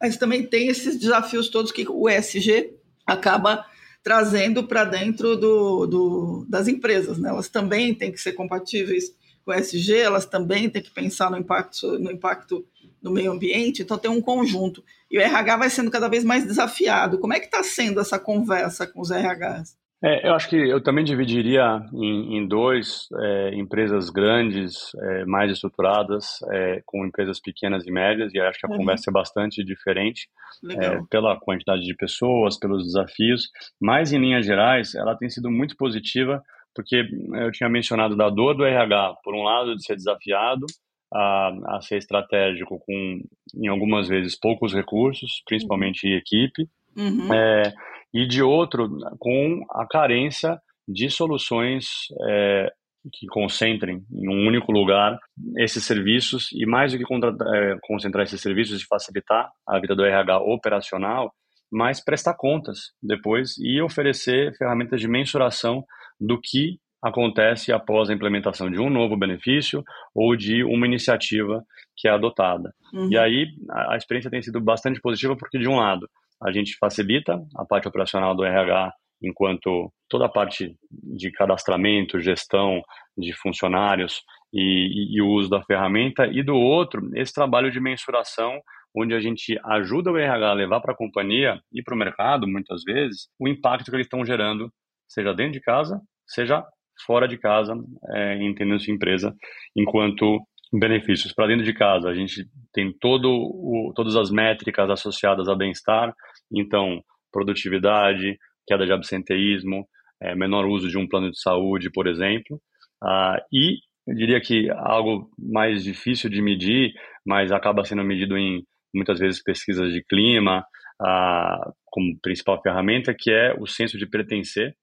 mas 0.00 0.16
também 0.16 0.46
tem 0.46 0.68
esses 0.68 0.98
desafios 0.98 1.48
todos 1.48 1.72
que 1.72 1.86
o 1.88 2.08
ESG 2.08 2.74
acaba 3.06 3.64
trazendo 4.02 4.64
para 4.64 4.84
dentro 4.84 5.36
do, 5.36 5.86
do, 5.86 6.46
das 6.48 6.68
empresas. 6.68 7.18
Né? 7.18 7.30
Elas 7.30 7.48
também 7.48 7.94
têm 7.94 8.12
que 8.12 8.20
ser 8.20 8.32
compatíveis 8.32 9.14
com 9.44 9.50
o 9.50 9.54
ESG, 9.54 9.96
elas 9.96 10.26
também 10.26 10.68
têm 10.68 10.82
que 10.82 10.90
pensar 10.90 11.30
no 11.30 11.38
impacto, 11.38 11.98
no 11.98 12.10
impacto 12.10 12.66
no 13.02 13.10
meio 13.10 13.32
ambiente, 13.32 13.82
então 13.82 13.98
tem 13.98 14.10
um 14.10 14.20
conjunto. 14.20 14.82
E 15.10 15.18
o 15.18 15.20
RH 15.20 15.56
vai 15.58 15.70
sendo 15.70 15.90
cada 15.90 16.08
vez 16.08 16.24
mais 16.24 16.46
desafiado. 16.46 17.18
Como 17.18 17.34
é 17.34 17.40
que 17.40 17.46
está 17.46 17.62
sendo 17.62 18.00
essa 18.00 18.18
conversa 18.18 18.86
com 18.86 19.00
os 19.00 19.10
RHs? 19.10 19.76
É, 20.04 20.28
eu 20.28 20.34
acho 20.34 20.50
que 20.50 20.56
eu 20.56 20.82
também 20.82 21.02
dividiria 21.02 21.80
em, 21.94 22.36
em 22.36 22.46
dois, 22.46 23.08
é, 23.22 23.54
empresas 23.54 24.10
grandes, 24.10 24.94
é, 24.96 25.24
mais 25.24 25.50
estruturadas, 25.50 26.40
é, 26.52 26.82
com 26.84 27.06
empresas 27.06 27.40
pequenas 27.40 27.86
e 27.86 27.90
médias, 27.90 28.34
e 28.34 28.38
acho 28.38 28.58
que 28.60 28.66
a 28.66 28.70
uhum. 28.70 28.76
conversa 28.76 29.10
é 29.10 29.12
bastante 29.12 29.64
diferente 29.64 30.28
é, 30.72 31.00
pela 31.08 31.40
quantidade 31.40 31.82
de 31.82 31.94
pessoas, 31.94 32.58
pelos 32.58 32.84
desafios, 32.84 33.48
mas 33.80 34.12
em 34.12 34.18
linhas 34.18 34.44
gerais 34.44 34.94
ela 34.94 35.16
tem 35.16 35.30
sido 35.30 35.50
muito 35.50 35.74
positiva, 35.74 36.42
porque 36.74 37.02
eu 37.34 37.50
tinha 37.50 37.70
mencionado 37.70 38.14
da 38.14 38.28
dor 38.28 38.54
do 38.54 38.64
RH, 38.64 39.14
por 39.24 39.34
um 39.34 39.42
lado 39.42 39.74
de 39.74 39.84
ser 39.86 39.96
desafiado, 39.96 40.66
a, 41.14 41.76
a 41.76 41.80
ser 41.80 41.96
estratégico 41.96 42.78
com, 42.78 43.22
em 43.54 43.68
algumas 43.68 44.06
vezes, 44.08 44.38
poucos 44.38 44.74
recursos, 44.74 45.42
principalmente 45.46 46.06
em 46.06 46.16
equipe, 46.16 46.68
uhum. 46.94 47.32
é, 47.32 47.72
e 48.14 48.26
de 48.26 48.42
outro, 48.42 48.88
com 49.18 49.64
a 49.70 49.84
carência 49.86 50.58
de 50.86 51.10
soluções 51.10 51.86
é, 52.28 52.70
que 53.12 53.26
concentrem 53.26 54.02
em 54.12 54.28
um 54.28 54.46
único 54.46 54.70
lugar 54.70 55.18
esses 55.58 55.84
serviços 55.84 56.48
e 56.52 56.64
mais 56.64 56.92
do 56.92 56.98
que 56.98 57.04
é, 57.04 57.76
concentrar 57.82 58.24
esses 58.24 58.40
serviços 58.40 58.80
e 58.80 58.86
facilitar 58.86 59.50
a 59.68 59.80
vida 59.80 59.96
do 59.96 60.04
RH 60.04 60.38
operacional, 60.40 61.32
mas 61.72 62.02
prestar 62.02 62.34
contas 62.34 62.92
depois 63.02 63.58
e 63.58 63.82
oferecer 63.82 64.56
ferramentas 64.56 65.00
de 65.00 65.08
mensuração 65.08 65.84
do 66.20 66.40
que 66.40 66.78
acontece 67.02 67.70
após 67.70 68.08
a 68.08 68.14
implementação 68.14 68.70
de 68.70 68.80
um 68.80 68.88
novo 68.88 69.16
benefício 69.16 69.82
ou 70.14 70.34
de 70.34 70.64
uma 70.64 70.86
iniciativa 70.86 71.62
que 71.96 72.08
é 72.08 72.10
adotada. 72.10 72.72
Uhum. 72.94 73.10
E 73.10 73.18
aí 73.18 73.46
a, 73.70 73.94
a 73.94 73.96
experiência 73.96 74.30
tem 74.30 74.40
sido 74.40 74.60
bastante 74.60 75.00
positiva 75.00 75.36
porque, 75.36 75.58
de 75.58 75.68
um 75.68 75.76
lado, 75.76 76.08
a 76.44 76.52
gente 76.52 76.76
facilita 76.78 77.42
a 77.56 77.64
parte 77.64 77.88
operacional 77.88 78.34
do 78.34 78.44
RH 78.44 78.92
enquanto 79.22 79.92
toda 80.08 80.26
a 80.26 80.28
parte 80.28 80.76
de 80.92 81.30
cadastramento, 81.32 82.20
gestão 82.20 82.82
de 83.16 83.32
funcionários 83.32 84.22
e, 84.52 84.60
e, 84.60 85.16
e, 85.16 85.22
o 85.22 85.28
uso 85.28 85.48
da 85.48 85.62
ferramenta, 85.62 86.26
e 86.26 86.42
do 86.42 86.54
outro, 86.54 87.10
esse 87.14 87.32
trabalho 87.32 87.70
de 87.70 87.80
mensuração, 87.80 88.60
onde 88.94 89.14
a 89.14 89.20
gente 89.20 89.58
ajuda 89.64 90.12
o 90.12 90.18
RH 90.18 90.50
a 90.50 90.54
levar 90.54 90.80
para 90.80 90.92
a 90.92 90.96
companhia 90.96 91.58
e 91.72 91.82
para 91.82 91.94
o 91.94 91.98
mercado, 91.98 92.46
muitas 92.46 92.82
vezes, 92.84 93.28
o 93.38 93.48
impacto 93.48 93.90
que 93.90 93.96
eles 93.96 94.06
estão 94.06 94.24
gerando, 94.24 94.70
seja 95.08 95.32
dentro 95.32 95.54
de 95.54 95.60
casa, 95.60 96.00
seja 96.26 96.64
fora 97.04 97.26
de 97.26 97.36
casa, 97.36 97.74
é, 98.10 98.42
entendendo 98.42 98.80
sua 98.80 98.94
empresa, 98.94 99.34
enquanto 99.74 100.40
benefícios. 100.72 101.32
Para 101.32 101.48
dentro 101.48 101.64
de 101.64 101.74
casa, 101.74 102.08
a 102.08 102.14
gente 102.14 102.46
tem 102.72 102.92
todo 103.00 103.28
o, 103.30 103.92
todas 103.94 104.16
as 104.16 104.30
métricas 104.30 104.88
associadas 104.90 105.48
a 105.48 105.54
bem-estar, 105.54 106.14
então, 106.52 107.02
produtividade, 107.32 108.38
queda 108.66 108.86
de 108.86 108.92
absenteísmo, 108.92 109.86
é, 110.22 110.34
menor 110.34 110.66
uso 110.66 110.88
de 110.88 110.98
um 110.98 111.08
plano 111.08 111.30
de 111.30 111.40
saúde, 111.40 111.90
por 111.90 112.06
exemplo. 112.06 112.60
Ah, 113.02 113.40
e 113.52 113.78
eu 114.06 114.14
diria 114.14 114.40
que 114.40 114.70
algo 114.70 115.30
mais 115.38 115.84
difícil 115.84 116.30
de 116.30 116.40
medir, 116.40 116.92
mas 117.26 117.52
acaba 117.52 117.84
sendo 117.84 118.04
medido 118.04 118.36
em 118.36 118.62
muitas 118.94 119.18
vezes 119.18 119.42
pesquisas 119.42 119.92
de 119.92 120.02
clima, 120.04 120.64
ah, 121.00 121.72
como 121.86 122.18
principal 122.22 122.60
ferramenta, 122.62 123.14
que 123.18 123.30
é 123.30 123.54
o 123.58 123.66
senso 123.66 123.98
de 123.98 124.06
pertencer 124.06 124.74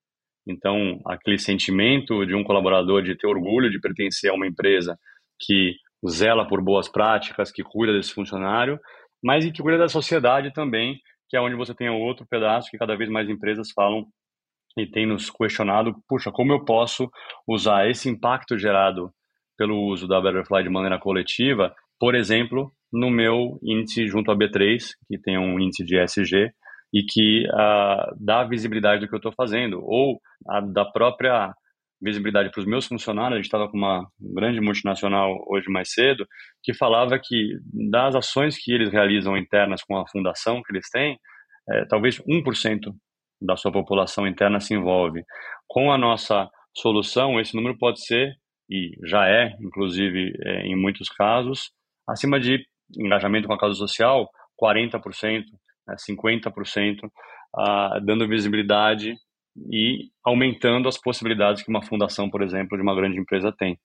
então, 0.47 0.99
aquele 1.05 1.37
sentimento 1.37 2.25
de 2.25 2.33
um 2.33 2.43
colaborador 2.43 3.03
de 3.03 3.15
ter 3.15 3.27
orgulho 3.27 3.69
de 3.69 3.79
pertencer 3.79 4.31
a 4.31 4.33
uma 4.33 4.47
empresa 4.47 4.97
que 5.39 5.75
zela 6.07 6.47
por 6.47 6.61
boas 6.63 6.89
práticas, 6.89 7.51
que 7.51 7.63
cuida 7.63 7.93
desse 7.93 8.13
funcionário, 8.13 8.79
mas 9.23 9.45
e 9.45 9.51
que 9.51 9.61
cuida 9.61 9.77
da 9.77 9.87
sociedade 9.87 10.51
também, 10.51 10.99
que 11.31 11.37
é 11.37 11.41
onde 11.41 11.55
você 11.55 11.73
tem 11.73 11.89
outro 11.89 12.27
pedaço 12.29 12.69
que 12.69 12.77
cada 12.77 12.93
vez 12.93 13.09
mais 13.09 13.29
empresas 13.29 13.71
falam 13.71 14.05
e 14.77 14.85
tem 14.85 15.05
nos 15.05 15.29
questionado, 15.29 15.95
puxa, 16.07 16.29
como 16.29 16.51
eu 16.51 16.65
posso 16.65 17.09
usar 17.47 17.89
esse 17.89 18.09
impacto 18.09 18.57
gerado 18.57 19.09
pelo 19.57 19.77
uso 19.87 20.09
da 20.09 20.19
Betterfly 20.19 20.63
de 20.63 20.69
maneira 20.69 20.99
coletiva, 20.99 21.73
por 21.97 22.15
exemplo, 22.15 22.69
no 22.91 23.09
meu 23.09 23.57
índice 23.63 24.07
junto 24.07 24.29
à 24.29 24.35
B3, 24.35 24.79
que 25.07 25.17
tem 25.19 25.37
um 25.37 25.57
índice 25.57 25.85
de 25.85 25.97
SG, 25.97 26.51
e 26.93 27.03
que 27.03 27.45
uh, 27.47 28.13
dá 28.19 28.43
visibilidade 28.43 29.01
do 29.01 29.07
que 29.07 29.15
eu 29.15 29.17
estou 29.17 29.31
fazendo, 29.31 29.81
ou 29.81 30.19
a, 30.49 30.59
da 30.59 30.83
própria 30.83 31.53
visibilidade 32.01 32.51
para 32.51 32.59
os 32.59 32.65
meus 32.65 32.87
funcionários. 32.87 33.33
A 33.33 33.37
gente 33.37 33.45
estava 33.45 33.69
com 33.69 33.77
uma 33.77 34.05
grande 34.19 34.59
multinacional 34.59 35.43
hoje 35.47 35.69
mais 35.69 35.91
cedo 35.91 36.25
que 36.63 36.73
falava 36.73 37.19
que 37.21 37.57
das 37.91 38.15
ações 38.15 38.57
que 38.57 38.71
eles 38.71 38.89
realizam 38.89 39.37
internas 39.37 39.83
com 39.83 39.97
a 39.97 40.07
fundação 40.07 40.61
que 40.63 40.73
eles 40.73 40.89
têm, 40.89 41.17
é, 41.69 41.85
talvez 41.85 42.19
1% 42.21 42.91
da 43.41 43.55
sua 43.55 43.71
população 43.71 44.27
interna 44.27 44.59
se 44.59 44.73
envolve. 44.73 45.23
Com 45.67 45.91
a 45.91 45.97
nossa 45.97 46.49
solução, 46.75 47.39
esse 47.39 47.55
número 47.55 47.77
pode 47.77 48.03
ser, 48.05 48.33
e 48.69 48.91
já 49.05 49.27
é, 49.27 49.55
inclusive, 49.61 50.33
é, 50.45 50.67
em 50.67 50.75
muitos 50.75 51.09
casos, 51.09 51.71
acima 52.07 52.39
de 52.39 52.63
engajamento 52.97 53.47
com 53.47 53.53
a 53.53 53.59
causa 53.59 53.75
social, 53.75 54.29
40%, 54.61 55.43
né, 55.87 55.95
50%, 55.97 57.09
ah, 57.57 57.99
dando 58.03 58.27
visibilidade 58.27 59.15
e 59.71 60.09
aumentando 60.25 60.87
as 60.87 60.99
possibilidades 60.99 61.63
que 61.63 61.69
uma 61.69 61.83
fundação, 61.83 62.29
por 62.29 62.41
exemplo, 62.41 62.77
de 62.77 62.83
uma 62.83 62.95
grande 62.95 63.19
empresa 63.19 63.53
tem. 63.57 63.77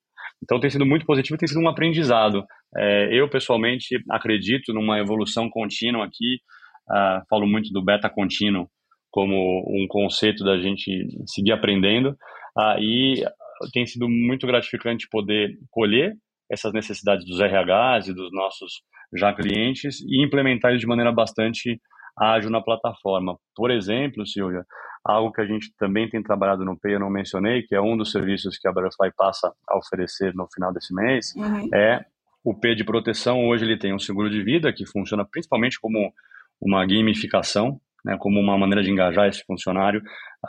Então 0.43 0.61
tem 0.61 0.71
sido 0.71 0.87
muito 0.87 1.07
positivo, 1.07 1.39
tem 1.39 1.49
sido 1.49 1.61
um 1.61 1.69
aprendizado. 1.69 2.45
É, 2.77 3.09
eu 3.13 3.29
pessoalmente 3.29 3.99
acredito 4.11 4.73
numa 4.73 4.99
evolução 4.99 5.49
contínua 5.49 6.05
aqui. 6.05 6.41
Uh, 6.89 7.19
falo 7.29 7.49
muito 7.49 7.73
do 7.73 7.83
beta 7.83 8.09
contínuo 8.09 8.69
como 9.11 9.35
um 9.35 9.87
conceito 9.89 10.45
da 10.45 10.59
gente 10.59 10.91
seguir 11.27 11.53
aprendendo. 11.53 12.11
Uh, 12.57 12.81
e 12.81 13.25
tem 13.73 13.87
sido 13.87 14.09
muito 14.09 14.47
gratificante 14.47 15.09
poder 15.11 15.57
colher 15.71 16.15
essas 16.51 16.73
necessidades 16.73 17.27
dos 17.27 17.41
RHs 17.41 18.09
e 18.09 18.15
dos 18.15 18.31
nossos 18.33 18.83
já 19.17 19.33
clientes 19.33 20.01
e 20.03 20.25
implementar 20.25 20.73
isso 20.73 20.81
de 20.81 20.87
maneira 20.87 21.13
bastante 21.13 21.81
ágil 22.19 22.51
na 22.51 22.63
plataforma. 22.63 23.37
Por 23.55 23.71
exemplo, 23.71 24.27
Silvia, 24.27 24.65
algo 25.07 25.33
que 25.33 25.41
a 25.41 25.47
gente 25.47 25.73
também 25.79 26.09
tem 26.09 26.23
trabalhado 26.23 26.65
no 26.65 26.79
Pay, 26.79 26.95
eu 26.95 27.01
não 27.01 27.11
mencionei, 27.11 27.63
que 27.63 27.75
é 27.75 27.81
um 27.81 27.97
dos 27.97 28.11
serviços 28.11 28.59
que 28.59 28.67
a 28.67 28.73
Butterfly 28.73 29.13
passa 29.17 29.53
a 29.69 29.79
oferecer 29.79 30.35
no 30.35 30.49
final 30.53 30.73
desse 30.73 30.93
mês, 30.93 31.33
uhum. 31.37 31.69
é 31.73 32.05
o 32.45 32.55
P 32.55 32.75
de 32.75 32.85
proteção. 32.85 33.47
Hoje 33.47 33.65
ele 33.65 33.79
tem 33.79 33.95
um 33.95 33.99
seguro 33.99 34.29
de 34.29 34.43
vida 34.43 34.73
que 34.73 34.87
funciona 34.87 35.25
principalmente 35.25 35.81
como 35.81 36.13
uma 36.61 36.85
gamificação, 36.85 37.81
né, 38.05 38.17
como 38.19 38.41
uma 38.41 38.59
maneira 38.59 38.83
de 38.83 38.91
engajar 38.91 39.29
esse 39.29 39.45
funcionário 39.45 40.03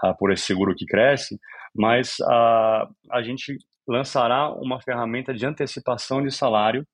uh, 0.03 0.17
por 0.17 0.31
esse 0.31 0.43
seguro 0.43 0.75
que 0.75 0.85
cresce, 0.85 1.39
mas 1.75 2.17
uh, 2.19 2.87
a 3.11 3.21
gente 3.23 3.57
lançará 3.87 4.51
uma 4.51 4.81
ferramenta 4.81 5.33
de 5.33 5.45
antecipação 5.45 6.21
de 6.21 6.31
salário 6.31 6.85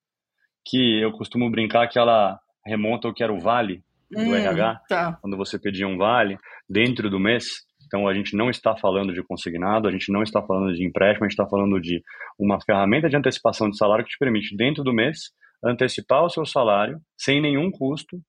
que 0.65 1.01
eu 1.01 1.11
costumo 1.11 1.49
brincar 1.49 1.87
que 1.87 1.99
ela 1.99 2.39
remonta 2.65 3.07
ao 3.07 3.13
que 3.13 3.23
era 3.23 3.33
o 3.33 3.39
Vale, 3.39 3.83
do 4.13 4.21
hum, 4.21 4.35
RH, 4.35 4.81
tá. 4.87 5.17
quando 5.21 5.37
você 5.37 5.59
pedia 5.59 5.87
um 5.87 5.97
vale 5.97 6.37
dentro 6.69 7.09
do 7.09 7.19
mês. 7.19 7.45
Então, 7.85 8.07
a 8.07 8.13
gente 8.13 8.35
não 8.35 8.49
está 8.49 8.75
falando 8.75 9.13
de 9.13 9.23
consignado, 9.23 9.87
a 9.87 9.91
gente 9.91 10.11
não 10.11 10.23
está 10.23 10.41
falando 10.41 10.73
de 10.73 10.83
empréstimo, 10.83 11.25
a 11.25 11.27
gente 11.27 11.39
está 11.39 11.47
falando 11.47 11.79
de 11.79 12.01
uma 12.39 12.59
ferramenta 12.61 13.09
de 13.09 13.15
antecipação 13.15 13.69
de 13.69 13.77
salário 13.77 14.03
que 14.03 14.11
te 14.11 14.17
permite, 14.17 14.55
dentro 14.55 14.83
do 14.83 14.93
mês, 14.93 15.31
antecipar 15.63 16.23
o 16.23 16.29
seu 16.29 16.45
salário 16.45 16.99
sem 17.17 17.41
nenhum 17.41 17.69
custo 17.71 18.19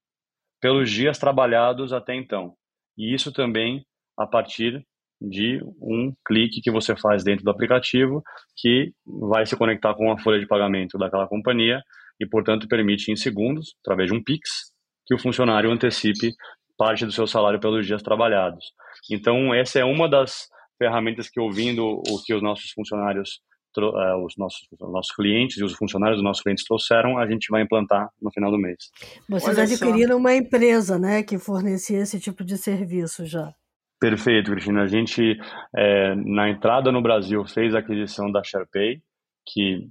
pelos 0.61 0.90
dias 0.90 1.18
trabalhados 1.18 1.92
até 1.92 2.14
então. 2.14 2.55
E 2.97 3.14
isso 3.14 3.33
também 3.33 3.85
a 4.18 4.27
partir 4.27 4.85
de 5.20 5.61
um 5.81 6.12
clique 6.27 6.61
que 6.61 6.70
você 6.70 6.94
faz 6.97 7.25
dentro 7.25 7.44
do 7.44 7.51
aplicativo 7.51 8.23
que 8.57 8.92
vai 9.07 9.47
se 9.47 9.57
conectar 9.57 9.94
com 9.94 10.11
a 10.12 10.18
folha 10.18 10.38
de 10.38 10.47
pagamento 10.47 10.99
daquela 10.99 11.27
companhia 11.27 11.81
e, 12.20 12.27
portanto, 12.27 12.68
permite 12.68 13.11
em 13.11 13.16
segundos, 13.16 13.75
através 13.85 14.11
de 14.11 14.16
um 14.16 14.23
Pix, 14.23 14.73
que 15.07 15.14
o 15.14 15.19
funcionário 15.19 15.71
antecipe 15.71 16.33
parte 16.77 17.05
do 17.05 17.12
seu 17.12 17.27
salário 17.27 17.61
pelos 17.61 17.87
dias 17.87 18.03
trabalhados. 18.03 18.73
Então, 19.11 19.55
essa 19.55 19.79
é 19.79 19.85
uma 19.85 20.09
das 20.09 20.49
ferramentas 20.79 21.29
que, 21.29 21.40
ouvindo 21.40 21.85
o 21.85 22.23
que 22.25 22.35
os 22.35 22.43
nossos 22.43 22.71
funcionários, 22.73 23.40
eh, 23.79 24.17
os 24.25 24.35
nossos, 24.37 24.67
os 24.73 24.93
nossos 24.93 25.14
clientes 25.14 25.59
e 25.59 25.64
os 25.64 25.75
funcionários 25.75 26.19
dos 26.19 26.25
nossos 26.25 26.43
clientes 26.43 26.64
trouxeram, 26.64 27.19
a 27.19 27.27
gente 27.29 27.47
vai 27.51 27.62
implantar 27.62 28.09
no 28.21 28.31
final 28.33 28.51
do 28.51 28.59
mês. 28.59 28.90
Vocês 29.29 29.57
Olha 29.57 29.67
adquiriram 29.67 30.14
só. 30.14 30.17
uma 30.17 30.35
empresa 30.35 30.99
né, 30.99 31.23
que 31.23 31.38
fornecia 31.38 31.99
esse 31.99 32.19
tipo 32.19 32.45
de 32.45 32.57
serviço 32.57 33.25
já. 33.25 33.53
Perfeito, 34.01 34.51
Cristina. 34.51 34.83
A 34.83 34.87
gente, 34.87 35.38
é, 35.75 36.14
na 36.17 36.51
entrada 36.51 36.93
no 36.93 37.01
Brasil, 37.01 37.45
fez 37.47 37.75
a 37.75 37.79
aquisição 37.79 38.31
da 38.31 38.43
SharePay, 38.43 39.01
que 39.47 39.88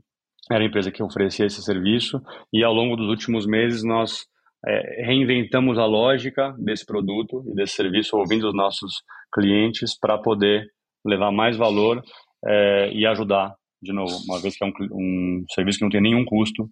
era 0.52 0.62
a 0.62 0.68
empresa 0.68 0.92
que 0.92 1.02
oferecia 1.02 1.46
esse 1.46 1.64
serviço 1.64 2.22
e 2.52 2.64
ao 2.64 2.74
longo 2.74 2.96
dos 2.96 3.08
últimos 3.08 3.48
meses 3.48 3.84
nós 3.84 4.26
é, 4.66 5.06
reinventamos 5.06 5.78
a 5.78 5.86
lógica 5.86 6.56
desse 6.58 6.86
produto 6.86 7.44
e 7.48 7.56
desse 7.56 7.76
serviço, 7.76 8.18
ouvindo 8.18 8.48
os 8.48 8.56
nossos 8.56 9.04
clientes 9.34 9.98
para 10.00 10.18
poder 10.18 10.66
levar 11.06 11.32
mais 11.32 11.58
valor 11.58 12.02
é, 12.46 12.92
e 12.94 13.06
ajudar, 13.06 13.54
de 13.82 13.92
novo, 13.92 14.14
uma 14.28 14.40
vez 14.42 14.56
que 14.56 14.64
é 14.64 14.68
um, 14.68 14.72
um 14.92 15.46
serviço 15.54 15.80
que 15.80 15.84
não 15.84 15.92
tem 15.92 16.02
nenhum 16.02 16.24
custo 16.24 16.70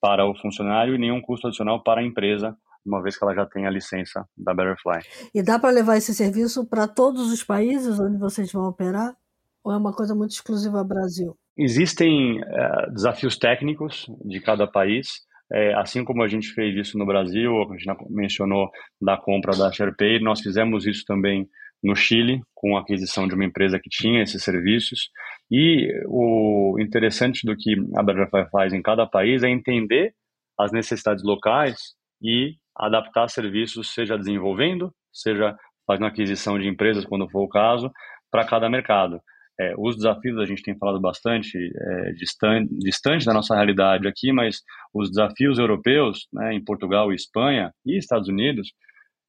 para 0.00 0.26
o 0.26 0.34
funcionário 0.34 0.94
e 0.94 0.98
nenhum 0.98 1.20
custo 1.20 1.46
adicional 1.46 1.82
para 1.82 2.00
a 2.00 2.04
empresa, 2.04 2.56
uma 2.84 3.02
vez 3.02 3.16
que 3.16 3.24
ela 3.24 3.34
já 3.34 3.46
tem 3.46 3.66
a 3.66 3.70
licença 3.70 4.26
da 4.36 4.54
Betterfly. 4.54 5.00
E 5.34 5.42
dá 5.42 5.58
para 5.58 5.70
levar 5.70 5.96
esse 5.96 6.14
serviço 6.14 6.66
para 6.66 6.86
todos 6.86 7.32
os 7.32 7.42
países 7.42 7.98
onde 7.98 8.18
vocês 8.18 8.52
vão 8.52 8.68
operar? 8.68 9.14
Ou 9.62 9.72
é 9.72 9.76
uma 9.78 9.94
coisa 9.94 10.14
muito 10.14 10.32
exclusiva 10.32 10.78
ao 10.78 10.84
Brasil? 10.84 11.34
Existem 11.56 12.40
uh, 12.40 12.92
desafios 12.92 13.38
técnicos 13.38 14.06
de 14.24 14.40
cada 14.40 14.66
país, 14.66 15.22
é, 15.52 15.74
assim 15.74 16.04
como 16.04 16.22
a 16.22 16.28
gente 16.28 16.48
fez 16.52 16.74
isso 16.76 16.98
no 16.98 17.06
Brasil, 17.06 17.52
a 17.62 17.76
gente 17.76 17.86
mencionou 18.10 18.70
da 19.00 19.16
compra 19.16 19.56
da 19.56 19.70
SharePay, 19.70 20.20
nós 20.20 20.40
fizemos 20.40 20.86
isso 20.86 21.04
também 21.06 21.48
no 21.82 21.94
Chile, 21.94 22.40
com 22.54 22.76
a 22.76 22.80
aquisição 22.80 23.28
de 23.28 23.34
uma 23.34 23.44
empresa 23.44 23.78
que 23.78 23.90
tinha 23.90 24.22
esses 24.22 24.42
serviços. 24.42 25.10
E 25.50 25.86
o 26.08 26.76
interessante 26.80 27.46
do 27.46 27.54
que 27.54 27.74
a 27.94 28.02
Butterfly 28.02 28.48
faz 28.50 28.72
em 28.72 28.80
cada 28.80 29.06
país 29.06 29.42
é 29.42 29.50
entender 29.50 30.14
as 30.58 30.72
necessidades 30.72 31.22
locais 31.22 31.94
e 32.22 32.54
adaptar 32.74 33.28
serviços, 33.28 33.92
seja 33.92 34.16
desenvolvendo, 34.16 34.92
seja 35.12 35.54
fazendo 35.86 36.06
aquisição 36.06 36.58
de 36.58 36.66
empresas, 36.66 37.04
quando 37.04 37.28
for 37.28 37.42
o 37.42 37.48
caso, 37.48 37.92
para 38.30 38.46
cada 38.46 38.70
mercado. 38.70 39.20
É, 39.58 39.72
os 39.78 39.96
desafios 39.96 40.38
a 40.38 40.46
gente 40.46 40.62
tem 40.62 40.76
falado 40.76 41.00
bastante 41.00 41.56
é, 41.56 42.12
distante, 42.12 42.74
distante 42.78 43.24
da 43.24 43.32
nossa 43.32 43.54
realidade 43.54 44.06
aqui, 44.08 44.32
mas 44.32 44.60
os 44.92 45.10
desafios 45.10 45.58
europeus, 45.58 46.26
né, 46.32 46.54
em 46.54 46.64
Portugal 46.64 47.12
Espanha 47.12 47.72
e 47.86 47.96
Estados 47.96 48.28
Unidos, 48.28 48.72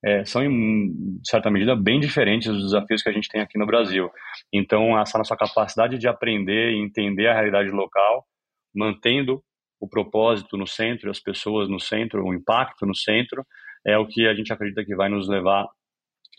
é, 0.04 0.26
são 0.26 0.44
em 0.44 1.20
certa 1.24 1.50
medida 1.50 1.76
bem 1.76 2.00
diferentes 2.00 2.48
dos 2.48 2.64
desafios 2.64 3.02
que 3.02 3.10
a 3.10 3.12
gente 3.12 3.30
tem 3.30 3.42
aqui 3.42 3.58
no 3.58 3.66
Brasil. 3.66 4.10
Então, 4.54 5.00
essa 5.00 5.18
nossa 5.18 5.36
capacidade 5.36 5.98
de 5.98 6.08
aprender 6.08 6.74
e 6.74 6.84
entender 6.84 7.28
a 7.28 7.34
realidade 7.34 7.70
local, 7.70 8.26
mantendo 8.74 9.44
o 9.80 9.88
propósito 9.88 10.58
no 10.58 10.68
centro, 10.68 11.10
as 11.10 11.20
pessoas 11.20 11.70
no 11.70 11.80
centro, 11.80 12.24
o 12.24 12.34
impacto 12.34 12.86
no 12.86 12.96
centro, 12.96 13.44
é 13.86 13.98
o 13.98 14.08
que 14.08 14.28
a 14.28 14.34
gente 14.34 14.52
acredita 14.52 14.84
que 14.84 14.96
vai 14.96 15.10
nos 15.10 15.28
levar 15.28 15.68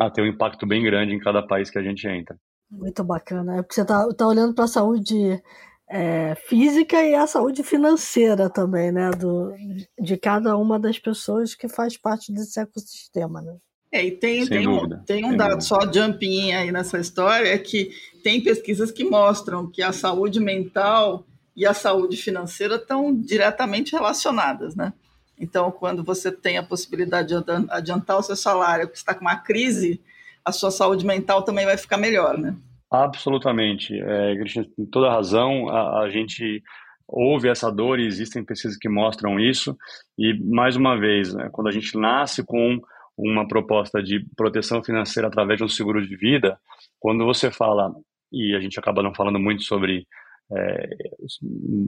a 0.00 0.10
ter 0.10 0.22
um 0.22 0.26
impacto 0.26 0.66
bem 0.66 0.82
grande 0.82 1.14
em 1.14 1.18
cada 1.18 1.46
país 1.46 1.70
que 1.70 1.78
a 1.78 1.82
gente 1.82 2.06
entra. 2.06 2.36
Muito 2.70 3.02
bacana. 3.04 3.58
É 3.58 3.62
porque 3.62 3.74
você 3.74 3.82
está 3.82 4.06
tá 4.14 4.26
olhando 4.26 4.54
para 4.54 4.64
a 4.64 4.68
saúde 4.68 5.42
é, 5.88 6.34
física 6.46 7.02
e 7.02 7.14
a 7.14 7.26
saúde 7.26 7.62
financeira 7.62 8.50
também, 8.50 8.90
né? 8.90 9.10
Do, 9.10 9.54
de 9.98 10.16
cada 10.16 10.56
uma 10.56 10.78
das 10.78 10.98
pessoas 10.98 11.54
que 11.54 11.68
faz 11.68 11.96
parte 11.96 12.32
desse 12.32 12.58
ecossistema, 12.58 13.40
né? 13.40 13.56
É, 13.92 14.04
e 14.04 14.10
tem, 14.10 14.46
tem 14.46 14.66
um, 14.66 14.88
tem 15.04 15.24
um 15.24 15.36
dado 15.36 15.62
só 15.62 15.80
jumping 15.90 16.52
aí 16.52 16.72
nessa 16.72 16.98
história, 16.98 17.48
é 17.48 17.56
que 17.56 17.90
tem 18.22 18.42
pesquisas 18.42 18.90
que 18.90 19.04
mostram 19.04 19.70
que 19.70 19.80
a 19.80 19.92
saúde 19.92 20.40
mental 20.40 21.24
e 21.54 21.64
a 21.64 21.72
saúde 21.72 22.16
financeira 22.16 22.74
estão 22.74 23.14
diretamente 23.14 23.92
relacionadas, 23.92 24.74
né? 24.74 24.92
Então, 25.38 25.70
quando 25.70 26.02
você 26.02 26.32
tem 26.32 26.58
a 26.58 26.62
possibilidade 26.62 27.28
de 27.28 27.34
adiantar 27.70 28.18
o 28.18 28.22
seu 28.22 28.36
salário, 28.36 28.88
que 28.88 28.96
está 28.96 29.14
com 29.14 29.20
uma 29.20 29.36
crise, 29.36 30.00
a 30.46 30.52
sua 30.52 30.70
saúde 30.70 31.04
mental 31.04 31.42
também 31.42 31.64
vai 31.64 31.76
ficar 31.76 31.98
melhor, 31.98 32.38
né? 32.38 32.54
Absolutamente. 32.90 33.92
É, 34.00 34.36
Cristian, 34.36 34.62
tem 34.76 34.86
toda 34.86 35.10
razão. 35.10 35.68
A, 35.68 36.02
a, 36.02 36.10
gente 36.10 36.62
ouve 37.08 37.48
essa 37.48 37.70
dor 37.70 37.98
e 37.98 38.06
existem 38.06 38.44
pesquisas 38.44 38.78
que 38.78 38.88
mostram 38.88 39.40
isso. 39.40 39.76
E, 40.16 40.32
mais 40.34 40.76
uma 40.76 40.96
vez, 40.96 41.34
né, 41.34 41.48
quando 41.50 41.66
a 41.66 41.72
gente 41.72 41.98
nasce 41.98 42.44
com 42.44 42.80
uma 43.18 43.48
proposta 43.48 44.00
de 44.00 44.24
proteção 44.36 44.84
financeira 44.84 45.26
através 45.26 45.58
de 45.58 45.64
um 45.64 45.68
seguro 45.68 46.06
de 46.06 46.16
vida, 46.16 46.56
quando 47.00 47.24
você 47.24 47.50
fala, 47.50 47.92
e 48.32 48.54
a 48.54 48.60
gente 48.60 48.78
acaba 48.78 49.02
não 49.02 49.14
falando 49.14 49.40
muito 49.40 49.64
sobre 49.64 50.06
é, 50.52 50.88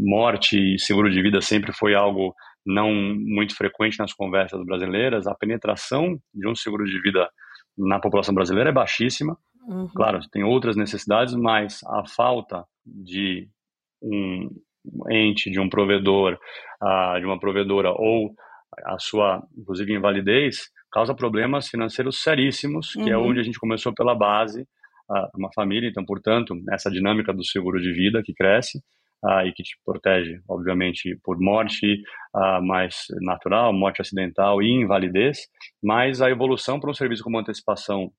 morte 0.05 0.75
e 0.75 0.81
seguro 0.81 1.09
de 1.09 1.23
vida 1.23 1.41
sempre 1.41 1.73
foi 1.73 1.95
algo 1.95 2.35
não 2.67 2.93
muito 2.93 3.55
frequente 3.55 3.99
nas 4.01 4.13
conversas 4.13 4.65
brasileiras, 4.65 5.29
a 5.29 5.35
penetração 5.35 6.19
de 6.35 6.49
um 6.49 6.57
seguro 6.57 6.85
de 6.85 7.01
vida 7.01 7.29
na 7.79 8.01
população 8.01 8.35
brasileira 8.35 8.71
é 8.71 8.73
baixíssima. 8.73 9.37
Uhum. 9.67 9.89
Claro, 9.89 10.19
tem 10.33 10.43
outras 10.43 10.77
necessidades, 10.77 11.35
mas 11.35 11.81
a 11.85 12.05
falta 12.07 12.65
de 12.85 13.49
um 14.03 14.49
ente, 15.11 15.51
de 15.51 15.61
um 15.61 15.69
provedor, 15.69 16.39
uh, 16.83 17.21
de 17.21 17.27
uma 17.27 17.39
provedora 17.39 17.91
ou 17.91 18.35
a 18.85 18.99
sua, 18.99 19.43
inclusive, 19.57 19.95
invalidez, 19.95 20.71
causa 20.91 21.15
problemas 21.15 21.69
financeiros 21.69 22.23
seríssimos, 22.23 22.93
que 22.93 23.11
é 23.11 23.17
uhum. 23.17 23.25
é 23.25 23.29
onde 23.29 23.41
a 23.41 23.43
gente 23.43 23.59
começou 23.59 23.93
pela 23.95 24.15
base, 24.15 24.67
uma 25.35 25.51
família. 25.55 25.89
Então, 25.89 26.05
portanto, 26.05 26.55
essa 26.71 26.91
dinâmica 26.91 27.33
do 27.33 27.45
seguro 27.45 27.81
de 27.81 27.93
vida 27.93 28.23
que 28.23 28.35
cresce, 28.35 28.81
uh, 29.25 29.47
e 29.47 29.53
que 29.53 29.63
te 29.63 29.77
protege, 29.85 30.41
obviamente, 30.49 31.19
por 31.23 31.39
morte 31.41 32.03
uh, 32.35 32.65
mais 32.65 33.07
natural, 33.21 33.73
morte 33.73 34.01
acidental 34.01 34.63
e 34.63 34.71
invalidez, 34.71 35.49
mas 35.83 36.21
a 36.21 36.31
evolução 36.31 36.79
para 36.81 36.91
um 36.91 36.95
serviço 36.95 37.23
como 37.23 37.39
antecipação 37.39 38.11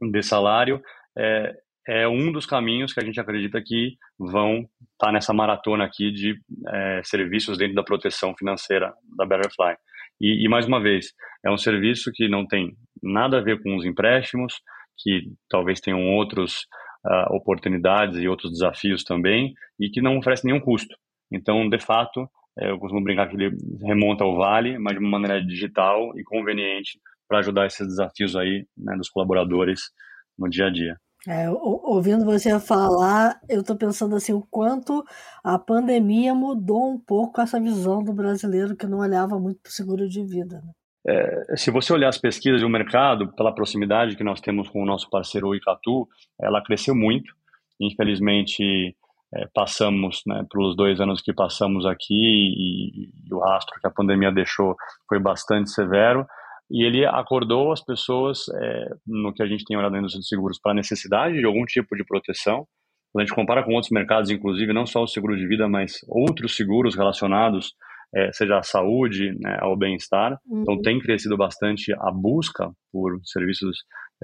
de 0.00 0.22
salário 0.22 0.80
é, 1.16 1.54
é 1.88 2.06
um 2.06 2.30
dos 2.30 2.46
caminhos 2.46 2.92
que 2.92 3.00
a 3.00 3.04
gente 3.04 3.18
acredita 3.18 3.62
que 3.64 3.96
vão 4.18 4.58
estar 4.58 5.06
tá 5.06 5.12
nessa 5.12 5.32
maratona 5.32 5.84
aqui 5.84 6.12
de 6.12 6.36
é, 6.68 7.00
serviços 7.02 7.56
dentro 7.56 7.74
da 7.74 7.82
proteção 7.82 8.34
financeira 8.36 8.92
da 9.16 9.24
Betterfly. 9.24 9.74
E, 10.20 10.44
e, 10.44 10.48
mais 10.48 10.66
uma 10.66 10.80
vez, 10.80 11.12
é 11.44 11.50
um 11.50 11.56
serviço 11.56 12.10
que 12.12 12.28
não 12.28 12.46
tem 12.46 12.76
nada 13.02 13.38
a 13.38 13.40
ver 13.40 13.62
com 13.62 13.76
os 13.76 13.84
empréstimos, 13.84 14.54
que 14.98 15.32
talvez 15.48 15.80
tenham 15.80 16.04
outros 16.14 16.66
uh, 17.04 17.34
oportunidades 17.34 18.18
e 18.18 18.28
outros 18.28 18.52
desafios 18.52 19.04
também, 19.04 19.54
e 19.78 19.88
que 19.90 20.00
não 20.00 20.18
oferece 20.18 20.44
nenhum 20.44 20.60
custo. 20.60 20.96
Então, 21.30 21.68
de 21.68 21.78
fato, 21.78 22.28
é, 22.58 22.70
eu 22.70 22.78
costumo 22.78 23.02
brincar 23.02 23.28
que 23.28 23.36
ele 23.36 23.56
remonta 23.82 24.24
ao 24.24 24.36
vale, 24.36 24.78
mas 24.78 24.94
de 24.94 25.00
uma 25.00 25.18
maneira 25.18 25.44
digital 25.44 26.18
e 26.18 26.24
conveniente 26.24 26.98
para 27.28 27.38
ajudar 27.38 27.66
esses 27.66 27.86
desafios 27.86 28.34
aí 28.34 28.66
né, 28.76 28.96
dos 28.96 29.08
colaboradores 29.08 29.90
no 30.36 30.48
dia 30.48 30.66
a 30.66 30.70
dia. 30.70 30.96
É, 31.26 31.50
ouvindo 31.50 32.24
você 32.24 32.58
falar, 32.60 33.40
eu 33.48 33.60
estou 33.60 33.76
pensando 33.76 34.14
assim 34.14 34.32
o 34.32 34.46
quanto 34.50 35.04
a 35.42 35.58
pandemia 35.58 36.34
mudou 36.34 36.90
um 36.92 36.98
pouco 36.98 37.40
essa 37.40 37.60
visão 37.60 38.02
do 38.02 38.12
brasileiro 38.12 38.76
que 38.76 38.86
não 38.86 38.98
olhava 38.98 39.38
muito 39.38 39.60
para 39.60 39.68
o 39.68 39.72
seguro 39.72 40.08
de 40.08 40.24
vida. 40.24 40.60
Né? 40.64 40.72
É, 41.06 41.56
se 41.56 41.70
você 41.70 41.92
olhar 41.92 42.08
as 42.08 42.18
pesquisas 42.18 42.60
do 42.60 42.68
mercado, 42.68 43.32
pela 43.34 43.54
proximidade 43.54 44.16
que 44.16 44.24
nós 44.24 44.40
temos 44.40 44.68
com 44.68 44.82
o 44.82 44.86
nosso 44.86 45.08
parceiro 45.08 45.54
Icatu, 45.54 46.08
ela 46.40 46.62
cresceu 46.62 46.94
muito. 46.94 47.32
Infelizmente, 47.80 48.96
é, 49.34 49.46
passamos, 49.54 50.22
né, 50.26 50.44
pelos 50.50 50.74
dois 50.76 51.00
anos 51.00 51.20
que 51.20 51.32
passamos 51.32 51.86
aqui 51.86 52.14
e, 52.14 53.10
e, 53.26 53.34
o 53.34 53.38
rastro 53.38 53.78
que 53.80 53.86
a 53.86 53.90
pandemia 53.90 54.32
deixou 54.32 54.74
foi 55.08 55.18
bastante 55.18 55.70
severo. 55.70 56.26
E 56.70 56.84
ele 56.84 57.06
acordou 57.06 57.72
as 57.72 57.82
pessoas, 57.82 58.40
é, 58.54 58.88
no 59.06 59.32
que 59.32 59.42
a 59.42 59.46
gente 59.46 59.64
tem 59.64 59.76
olhado 59.76 59.92
na 59.92 59.98
indústria 59.98 60.20
de 60.20 60.28
seguros, 60.28 60.60
para 60.60 60.72
a 60.72 60.74
necessidade 60.74 61.38
de 61.38 61.46
algum 61.46 61.64
tipo 61.64 61.96
de 61.96 62.04
proteção. 62.04 62.66
Quando 63.10 63.22
a 63.22 63.26
gente 63.26 63.34
compara 63.34 63.62
com 63.62 63.72
outros 63.72 63.90
mercados, 63.90 64.30
inclusive, 64.30 64.72
não 64.74 64.84
só 64.84 65.02
o 65.02 65.06
seguro 65.06 65.34
de 65.36 65.46
vida, 65.46 65.66
mas 65.66 66.00
outros 66.08 66.54
seguros 66.54 66.94
relacionados 66.94 67.72
é, 68.14 68.32
seja 68.32 68.58
a 68.58 68.62
saúde, 68.62 69.36
né, 69.38 69.58
ao 69.60 69.76
bem-estar. 69.76 70.38
Então, 70.46 70.56
uhum. 70.56 70.62
Então, 70.62 70.82
tem 70.82 70.98
crescido 70.98 71.36
bastante 71.36 71.92
a 71.92 72.10
busca 72.10 72.70
por 72.92 73.20
serviços 73.24 73.76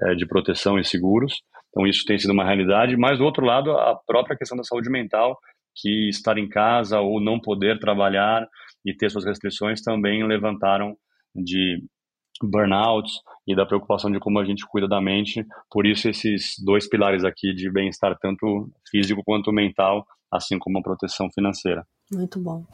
é, 0.02 0.14
de 0.14 0.26
proteção 0.26 0.78
e 0.78 0.84
seguros. 0.84 1.42
Então, 1.70 1.86
isso 1.86 2.04
tem 2.06 2.18
sido 2.18 2.32
uma 2.32 2.44
realidade. 2.44 2.96
Mas, 2.96 3.18
do 3.18 3.24
outro 3.24 3.44
lado, 3.44 3.72
a 3.72 3.98
própria 4.06 4.36
questão 4.36 4.56
da 4.56 4.64
saúde 4.64 4.90
mental, 4.90 5.36
que 5.76 6.08
estar 6.08 6.38
em 6.38 6.48
casa 6.48 7.00
ou 7.00 7.20
não 7.20 7.40
poder 7.40 7.78
trabalhar 7.78 8.46
e 8.84 8.94
ter 8.94 9.10
suas 9.10 9.24
restrições 9.24 9.82
também 9.82 10.26
levantaram 10.26 10.96
de 11.34 11.82
burnouts 12.42 13.12
e 13.46 13.54
da 13.54 13.66
preocupação 13.66 14.10
de 14.10 14.18
como 14.18 14.38
a 14.38 14.44
gente 14.44 14.66
cuida 14.66 14.88
da 14.88 15.00
mente. 15.00 15.44
Por 15.70 15.86
isso, 15.86 16.08
esses 16.08 16.54
dois 16.64 16.88
pilares 16.88 17.24
aqui 17.24 17.52
de 17.52 17.70
bem-estar, 17.70 18.16
tanto 18.20 18.70
físico 18.88 19.22
quanto 19.24 19.52
mental, 19.52 20.04
assim 20.32 20.58
como 20.58 20.78
a 20.78 20.82
proteção 20.82 21.28
financeira. 21.34 21.84
Muito 22.12 22.38
bom. 22.40 22.64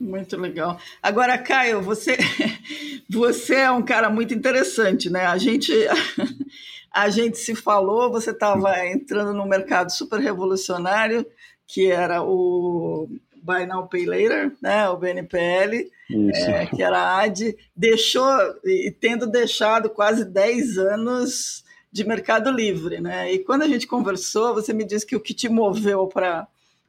Muito 0.00 0.36
legal. 0.36 0.78
Agora, 1.02 1.36
Caio, 1.36 1.82
você, 1.82 2.16
você 3.10 3.56
é 3.56 3.70
um 3.70 3.82
cara 3.82 4.08
muito 4.08 4.32
interessante, 4.32 5.10
né? 5.10 5.26
A 5.26 5.36
gente, 5.36 5.72
a 6.92 7.08
gente 7.08 7.38
se 7.38 7.54
falou, 7.54 8.10
você 8.10 8.30
estava 8.30 8.86
entrando 8.86 9.34
num 9.34 9.46
mercado 9.46 9.90
super 9.90 10.20
revolucionário, 10.20 11.26
que 11.66 11.90
era 11.90 12.22
o 12.22 13.08
Buy 13.42 13.66
Now 13.66 13.88
Pay 13.88 14.06
Later, 14.06 14.52
né? 14.62 14.88
o 14.88 14.96
BNPL, 14.96 15.90
é, 16.34 16.66
que 16.66 16.82
era 16.82 16.98
a 16.98 17.22
AD, 17.22 17.56
deixou, 17.74 18.30
e 18.64 18.90
tendo 18.90 19.26
deixado 19.26 19.90
quase 19.90 20.24
10 20.24 20.78
anos 20.78 21.64
de 21.90 22.06
mercado 22.06 22.50
livre. 22.50 23.00
Né? 23.00 23.32
E 23.32 23.38
quando 23.40 23.62
a 23.62 23.68
gente 23.68 23.86
conversou, 23.86 24.54
você 24.54 24.72
me 24.72 24.84
disse 24.84 25.06
que 25.06 25.16
o 25.16 25.20
que 25.20 25.34
te 25.34 25.48
moveu 25.48 26.06
para 26.06 26.46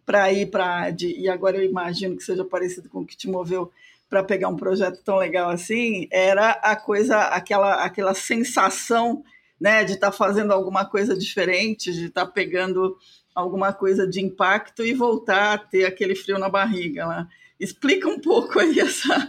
para 0.09 0.33
ir 0.33 0.47
para 0.47 0.65
a 0.65 0.85
AD, 0.87 1.05
e 1.19 1.29
agora 1.29 1.57
eu 1.57 1.63
imagino 1.63 2.17
que 2.17 2.23
seja 2.23 2.43
parecido 2.43 2.89
com 2.89 3.01
o 3.01 3.05
que 3.05 3.15
te 3.15 3.29
moveu 3.29 3.71
para 4.09 4.23
pegar 4.23 4.49
um 4.49 4.55
projeto 4.55 5.03
tão 5.03 5.17
legal 5.17 5.51
assim, 5.51 6.07
era 6.11 6.49
a 6.49 6.75
coisa, 6.75 7.19
aquela, 7.25 7.83
aquela 7.83 8.15
sensação 8.15 9.23
né, 9.61 9.83
de 9.83 9.93
estar 9.93 10.09
tá 10.09 10.17
fazendo 10.17 10.51
alguma 10.51 10.83
coisa 10.83 11.15
diferente, 11.15 11.93
de 11.93 12.07
estar 12.07 12.25
tá 12.25 12.31
pegando 12.31 12.97
alguma 13.35 13.71
coisa 13.71 14.07
de 14.07 14.19
impacto 14.19 14.83
e 14.83 14.95
voltar 14.95 15.53
a 15.53 15.57
ter 15.59 15.85
aquele 15.85 16.15
frio 16.15 16.39
na 16.39 16.49
barriga 16.49 17.05
lá. 17.05 17.27
Explica 17.59 18.09
um 18.09 18.19
pouco 18.19 18.57
aí 18.57 18.79
essa. 18.79 19.27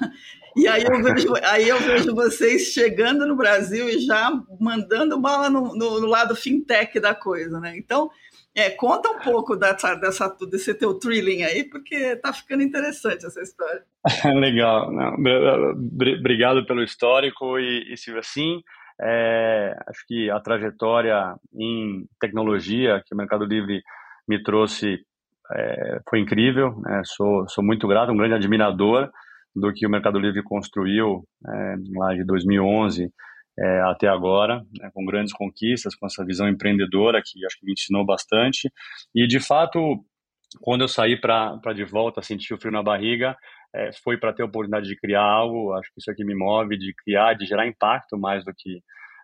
E 0.57 0.67
aí 0.67 0.83
eu 0.83 1.03
vejo, 1.03 1.35
aí 1.45 1.69
eu 1.69 1.79
vejo 1.79 2.15
vocês 2.15 2.73
chegando 2.73 3.27
no 3.27 3.37
Brasil 3.37 3.87
e 3.87 3.99
já 3.99 4.33
mandando 4.59 5.21
bala 5.21 5.51
no, 5.51 5.77
no, 5.77 6.01
no 6.01 6.07
lado 6.07 6.35
fintech 6.35 6.99
da 6.99 7.15
coisa, 7.15 7.61
né? 7.61 7.77
Então, 7.77 8.11
é, 8.55 8.71
conta 8.71 9.11
um 9.11 9.19
pouco 9.21 9.57
dessa, 9.57 9.95
dessa, 9.95 10.29
desse 10.51 10.75
teu 10.75 10.99
thrilling 10.99 11.43
aí, 11.45 11.65
porque 11.65 12.17
tá 12.17 12.33
ficando 12.33 12.63
interessante 12.63 13.25
essa 13.25 13.41
história. 13.41 13.83
Legal. 14.41 14.93
Não, 14.93 15.15
obrigado 15.15 16.67
pelo 16.67 16.83
histórico 16.83 17.59
e, 17.59 17.93
e 17.93 17.97
se 17.97 18.11
assim, 18.19 18.61
é, 19.01 19.77
acho 19.87 20.05
que 20.07 20.31
a 20.31 20.41
trajetória 20.41 21.35
em 21.55 22.05
tecnologia 22.21 23.03
que 23.07 23.15
o 23.15 23.17
Mercado 23.17 23.45
Livre 23.45 23.83
me 24.29 24.43
trouxe 24.43 24.99
é, 25.53 26.01
foi 26.09 26.19
incrível. 26.19 26.75
Né? 26.81 27.03
Sou, 27.05 27.49
sou 27.49 27.65
muito 27.65 27.87
grato, 27.87 28.13
um 28.13 28.17
grande 28.17 28.35
admirador 28.35 29.09
do 29.55 29.73
que 29.73 29.87
o 29.87 29.91
Mercado 29.91 30.19
Livre 30.19 30.43
construiu 30.43 31.25
é, 31.47 31.75
lá 31.97 32.15
de 32.15 32.25
2011 32.25 33.13
é, 33.61 33.81
até 33.91 34.09
agora, 34.09 34.65
né, 34.79 34.91
com 34.95 35.05
grandes 35.05 35.33
conquistas, 35.33 35.95
com 35.95 36.07
essa 36.07 36.25
visão 36.25 36.49
empreendedora 36.49 37.21
que 37.25 37.45
acho 37.45 37.59
que 37.59 37.67
me 37.67 37.73
ensinou 37.73 38.05
bastante. 38.05 38.71
E, 39.15 39.27
de 39.27 39.39
fato, 39.39 40.03
quando 40.61 40.83
eu 40.83 40.89
saí 40.89 41.21
para 41.21 41.73
de 41.75 41.85
volta, 41.85 42.23
sentir 42.23 42.55
o 42.55 42.59
frio 42.59 42.73
na 42.73 42.83
barriga, 42.83 43.37
é, 43.75 43.91
foi 44.03 44.17
para 44.19 44.33
ter 44.33 44.43
a 44.43 44.47
oportunidade 44.47 44.89
de 44.89 44.97
criar 44.97 45.23
algo, 45.23 45.73
acho 45.75 45.91
que 45.93 46.01
isso 46.01 46.11
aqui 46.11 46.25
me 46.25 46.35
move, 46.35 46.77
de 46.77 46.93
criar, 47.05 47.35
de 47.35 47.45
gerar 47.45 47.67
impacto 47.67 48.19
mais 48.19 48.45
do 48.45 48.53
que 48.57 48.81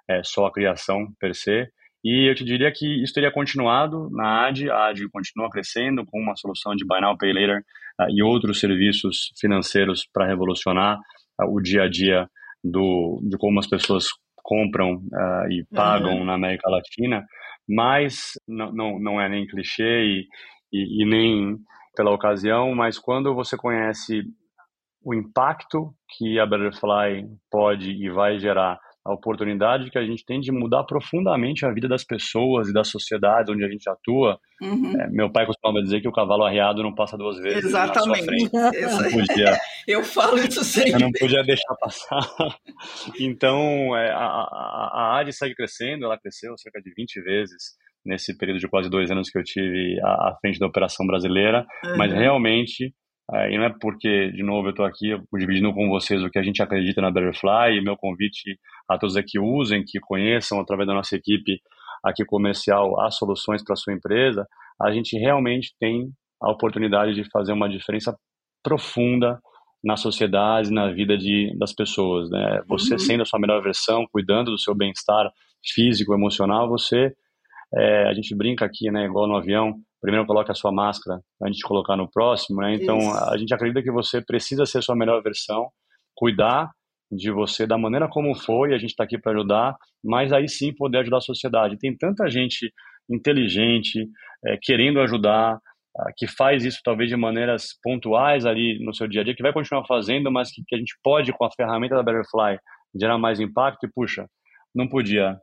é, 0.08 0.22
só 0.22 0.46
a 0.46 0.52
criação 0.52 1.06
per 1.18 1.34
se. 1.34 1.66
E 2.04 2.30
eu 2.30 2.34
te 2.34 2.44
diria 2.44 2.70
que 2.70 3.02
isso 3.02 3.14
teria 3.14 3.32
continuado 3.32 4.08
na 4.10 4.46
AD, 4.46 4.70
a 4.70 4.88
AD 4.90 5.08
continua 5.10 5.50
crescendo 5.50 6.04
com 6.06 6.20
uma 6.20 6.36
solução 6.36 6.76
de 6.76 6.84
Buy 6.86 7.00
Now, 7.00 7.18
Pay 7.18 7.32
Later 7.32 7.58
uh, 8.00 8.06
e 8.10 8.22
outros 8.22 8.60
serviços 8.60 9.32
financeiros 9.40 10.06
para 10.12 10.26
revolucionar 10.26 10.98
uh, 11.40 11.52
o 11.52 11.60
dia 11.60 11.82
a 11.82 11.88
dia 11.88 12.28
do, 12.62 13.20
de 13.28 13.36
como 13.36 13.58
as 13.58 13.66
pessoas 13.66 14.06
compram 14.46 14.94
uh, 14.94 15.50
e 15.50 15.66
pagam 15.74 16.18
uhum. 16.18 16.24
na 16.24 16.34
América 16.34 16.70
Latina, 16.70 17.26
mas 17.68 18.38
não, 18.46 18.72
não, 18.72 18.98
não 19.00 19.20
é 19.20 19.28
nem 19.28 19.44
clichê 19.44 20.04
e, 20.04 20.26
e, 20.72 21.02
e 21.02 21.04
nem 21.04 21.56
pela 21.96 22.12
ocasião, 22.12 22.72
mas 22.72 22.96
quando 22.96 23.34
você 23.34 23.56
conhece 23.56 24.22
o 25.04 25.12
impacto 25.12 25.92
que 26.16 26.38
a 26.38 26.46
Butterfly 26.46 27.26
pode 27.50 27.90
e 27.90 28.08
vai 28.08 28.38
gerar 28.38 28.78
a 29.06 29.14
oportunidade 29.14 29.88
que 29.90 29.98
a 29.98 30.04
gente 30.04 30.24
tem 30.24 30.40
de 30.40 30.50
mudar 30.50 30.82
profundamente 30.82 31.64
a 31.64 31.72
vida 31.72 31.88
das 31.88 32.04
pessoas 32.04 32.68
e 32.68 32.72
das 32.72 32.88
sociedades 32.88 33.52
onde 33.54 33.64
a 33.64 33.68
gente 33.68 33.88
atua. 33.88 34.38
Uhum. 34.60 35.00
É, 35.00 35.08
meu 35.10 35.30
pai 35.30 35.46
costumava 35.46 35.80
dizer 35.80 36.00
que 36.00 36.08
o 36.08 36.12
cavalo 36.12 36.44
arreado 36.44 36.82
não 36.82 36.94
passa 36.94 37.16
duas 37.16 37.38
vezes 37.38 37.64
Exatamente. 37.64 38.52
na 38.52 38.72
sua 38.72 38.72
frente. 38.72 39.14
Eu, 39.14 39.26
podia, 39.26 39.58
eu 39.86 40.04
falo 40.04 40.38
isso 40.38 40.64
sempre. 40.64 40.92
Eu 40.94 41.00
não 41.00 41.12
podia 41.12 41.42
deixar 41.42 41.74
passar. 41.80 42.20
Então, 43.18 43.96
é, 43.96 44.10
a, 44.10 44.18
a, 44.18 44.90
a 44.94 45.20
AD 45.20 45.32
segue 45.32 45.54
crescendo, 45.54 46.04
ela 46.04 46.18
cresceu 46.18 46.56
cerca 46.58 46.80
de 46.80 46.92
20 46.94 47.20
vezes 47.22 47.74
nesse 48.04 48.36
período 48.36 48.58
de 48.58 48.68
quase 48.68 48.90
dois 48.90 49.10
anos 49.10 49.30
que 49.30 49.38
eu 49.38 49.42
tive 49.42 49.98
à, 50.02 50.30
à 50.30 50.36
frente 50.40 50.58
da 50.58 50.66
operação 50.66 51.06
brasileira, 51.06 51.66
uhum. 51.84 51.96
mas 51.96 52.12
realmente 52.12 52.94
e 53.50 53.58
não 53.58 53.64
é 53.64 53.74
porque, 53.80 54.30
de 54.30 54.42
novo, 54.42 54.68
eu 54.68 54.70
estou 54.70 54.86
aqui 54.86 55.16
dividindo 55.34 55.72
com 55.74 55.88
vocês 55.88 56.22
o 56.22 56.30
que 56.30 56.38
a 56.38 56.42
gente 56.42 56.62
acredita 56.62 57.00
na 57.00 57.10
Butterfly 57.10 57.76
e 57.76 57.82
meu 57.82 57.96
convite 57.96 58.58
a 58.88 58.96
todos 58.96 59.16
é 59.16 59.22
que 59.22 59.38
usem, 59.38 59.84
que 59.84 59.98
conheçam 59.98 60.60
através 60.60 60.86
da 60.86 60.94
nossa 60.94 61.16
equipe 61.16 61.60
aqui 62.04 62.24
comercial 62.24 63.00
as 63.00 63.16
soluções 63.16 63.64
para 63.64 63.72
a 63.72 63.76
sua 63.76 63.92
empresa, 63.92 64.46
a 64.80 64.92
gente 64.92 65.18
realmente 65.18 65.74
tem 65.80 66.08
a 66.40 66.50
oportunidade 66.50 67.14
de 67.14 67.28
fazer 67.30 67.52
uma 67.52 67.68
diferença 67.68 68.16
profunda 68.62 69.40
na 69.82 69.96
sociedade, 69.96 70.70
na 70.70 70.92
vida 70.92 71.16
de, 71.16 71.56
das 71.58 71.72
pessoas. 71.72 72.30
Né? 72.30 72.62
Você 72.68 72.94
uhum. 72.94 72.98
sendo 72.98 73.22
a 73.22 73.24
sua 73.24 73.40
melhor 73.40 73.62
versão, 73.62 74.06
cuidando 74.12 74.50
do 74.50 74.58
seu 74.58 74.74
bem-estar 74.74 75.30
físico, 75.74 76.14
emocional, 76.14 76.68
você, 76.68 77.12
é, 77.74 78.08
a 78.08 78.14
gente 78.14 78.34
brinca 78.36 78.64
aqui, 78.64 78.90
né, 78.90 79.04
igual 79.04 79.26
no 79.26 79.36
avião, 79.36 79.74
primeiro 80.00 80.26
coloque 80.26 80.50
a 80.50 80.54
sua 80.54 80.72
máscara 80.72 81.20
antes 81.42 81.58
de 81.58 81.66
colocar 81.66 81.96
no 81.96 82.10
próximo, 82.10 82.60
né? 82.60 82.74
Então, 82.74 82.98
Isso. 82.98 83.30
a 83.32 83.36
gente 83.36 83.54
acredita 83.54 83.82
que 83.82 83.90
você 83.90 84.20
precisa 84.20 84.66
ser 84.66 84.78
a 84.78 84.82
sua 84.82 84.96
melhor 84.96 85.22
versão, 85.22 85.68
cuidar 86.14 86.70
de 87.10 87.30
você 87.30 87.66
da 87.66 87.78
maneira 87.78 88.08
como 88.08 88.34
foi, 88.34 88.74
a 88.74 88.78
gente 88.78 88.90
está 88.90 89.04
aqui 89.04 89.18
para 89.18 89.32
ajudar, 89.32 89.76
mas 90.04 90.32
aí 90.32 90.48
sim 90.48 90.74
poder 90.74 90.98
ajudar 90.98 91.18
a 91.18 91.20
sociedade. 91.20 91.78
Tem 91.78 91.96
tanta 91.96 92.28
gente 92.28 92.72
inteligente, 93.08 94.08
é, 94.44 94.58
querendo 94.60 95.00
ajudar, 95.00 95.60
que 96.16 96.26
faz 96.26 96.64
isso 96.64 96.80
talvez 96.84 97.08
de 97.08 97.16
maneiras 97.16 97.68
pontuais 97.82 98.44
ali 98.44 98.78
no 98.84 98.94
seu 98.94 99.08
dia 99.08 99.22
a 99.22 99.24
dia, 99.24 99.34
que 99.34 99.42
vai 99.42 99.52
continuar 99.52 99.86
fazendo, 99.86 100.30
mas 100.30 100.50
que, 100.50 100.62
que 100.66 100.74
a 100.74 100.78
gente 100.78 100.94
pode, 101.02 101.32
com 101.32 101.44
a 101.44 101.50
ferramenta 101.50 101.94
da 101.94 102.02
Butterfly, 102.02 102.58
gerar 102.94 103.18
mais 103.18 103.40
impacto 103.40 103.86
e, 103.86 103.90
puxa, 103.90 104.26
não 104.74 104.88
podia 104.88 105.38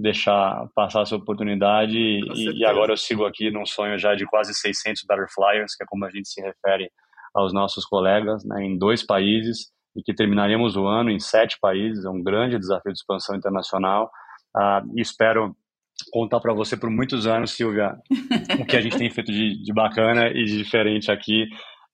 deixar 0.00 0.66
passar 0.74 1.02
essa 1.02 1.16
oportunidade 1.16 1.96
e, 1.96 2.60
e, 2.60 2.64
agora 2.64 2.92
eu 2.92 2.96
sigo 2.96 3.24
aqui 3.26 3.50
num 3.50 3.66
sonho 3.66 3.98
já 3.98 4.14
de 4.14 4.24
quase 4.26 4.54
600 4.54 5.02
Butterflyers, 5.06 5.74
que 5.76 5.84
é 5.84 5.86
como 5.86 6.04
a 6.04 6.10
gente 6.10 6.28
se 6.28 6.40
refere 6.40 6.90
aos 7.34 7.52
nossos 7.52 7.84
colegas, 7.84 8.44
né, 8.44 8.64
em 8.64 8.78
dois 8.78 9.04
países 9.04 9.70
e 9.96 10.02
que 10.02 10.14
terminaremos 10.14 10.76
o 10.76 10.86
ano 10.86 11.10
em 11.10 11.20
sete 11.20 11.58
países, 11.60 12.04
é 12.04 12.10
um 12.10 12.22
grande 12.22 12.58
desafio 12.58 12.92
de 12.92 12.98
expansão 12.98 13.36
internacional. 13.36 14.10
Uh, 14.56 14.98
e 14.98 15.02
espero 15.02 15.54
contar 16.10 16.40
para 16.40 16.54
você 16.54 16.76
por 16.76 16.90
muitos 16.90 17.26
anos, 17.26 17.52
Silvia, 17.52 17.94
o 18.60 18.64
que 18.64 18.76
a 18.76 18.80
gente 18.80 18.96
tem 18.96 19.10
feito 19.10 19.30
de, 19.30 19.62
de 19.62 19.72
bacana 19.72 20.28
e 20.28 20.44
de 20.44 20.56
diferente 20.56 21.10
aqui 21.10 21.46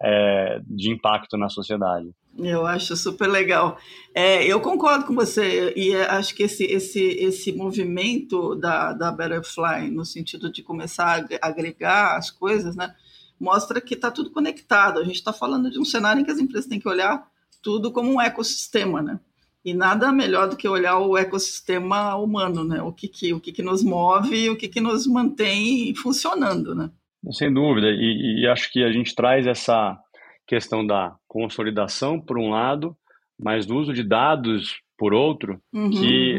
é, 0.02 0.60
de 0.66 0.90
impacto 0.92 1.36
na 1.36 1.48
sociedade. 1.48 2.08
Eu 2.38 2.66
acho 2.66 2.96
super 2.96 3.26
legal. 3.26 3.78
É, 4.14 4.44
eu 4.44 4.60
concordo 4.60 5.04
com 5.04 5.14
você 5.14 5.72
e 5.74 5.94
acho 5.96 6.34
que 6.34 6.44
esse, 6.44 6.64
esse, 6.64 7.00
esse 7.00 7.52
movimento 7.52 8.54
da, 8.54 8.92
da 8.92 9.10
Butterfly, 9.10 9.90
no 9.90 10.04
sentido 10.04 10.50
de 10.50 10.62
começar 10.62 11.26
a 11.42 11.46
agregar 11.48 12.16
as 12.16 12.30
coisas, 12.30 12.76
né, 12.76 12.94
mostra 13.40 13.80
que 13.80 13.94
está 13.94 14.10
tudo 14.10 14.30
conectado. 14.30 15.00
A 15.00 15.04
gente 15.04 15.16
está 15.16 15.32
falando 15.32 15.70
de 15.70 15.80
um 15.80 15.84
cenário 15.84 16.20
em 16.20 16.24
que 16.24 16.30
as 16.30 16.38
empresas 16.38 16.68
têm 16.68 16.78
que 16.78 16.88
olhar 16.88 17.26
tudo 17.60 17.90
como 17.90 18.12
um 18.12 18.20
ecossistema, 18.20 19.02
né? 19.02 19.18
E 19.64 19.74
nada 19.74 20.12
melhor 20.12 20.48
do 20.48 20.56
que 20.56 20.68
olhar 20.68 20.98
o 20.98 21.16
ecossistema 21.18 22.14
humano, 22.14 22.62
né? 22.62 22.80
O 22.80 22.92
que, 22.92 23.08
que, 23.08 23.34
o 23.34 23.40
que, 23.40 23.50
que 23.50 23.62
nos 23.62 23.82
move 23.82 24.48
o 24.50 24.56
que, 24.56 24.68
que 24.68 24.80
nos 24.80 25.06
mantém 25.08 25.92
funcionando, 25.96 26.74
né? 26.74 26.88
Sem 27.32 27.52
dúvida, 27.52 27.88
e, 27.88 28.42
e 28.42 28.46
acho 28.46 28.70
que 28.72 28.84
a 28.84 28.92
gente 28.92 29.14
traz 29.14 29.46
essa 29.46 29.98
questão 30.46 30.86
da 30.86 31.14
consolidação, 31.26 32.20
por 32.20 32.38
um 32.38 32.50
lado, 32.50 32.96
mas 33.38 33.66
do 33.66 33.76
uso 33.76 33.92
de 33.92 34.02
dados, 34.02 34.80
por 34.96 35.12
outro, 35.12 35.60
uhum. 35.72 35.90
que 35.90 36.38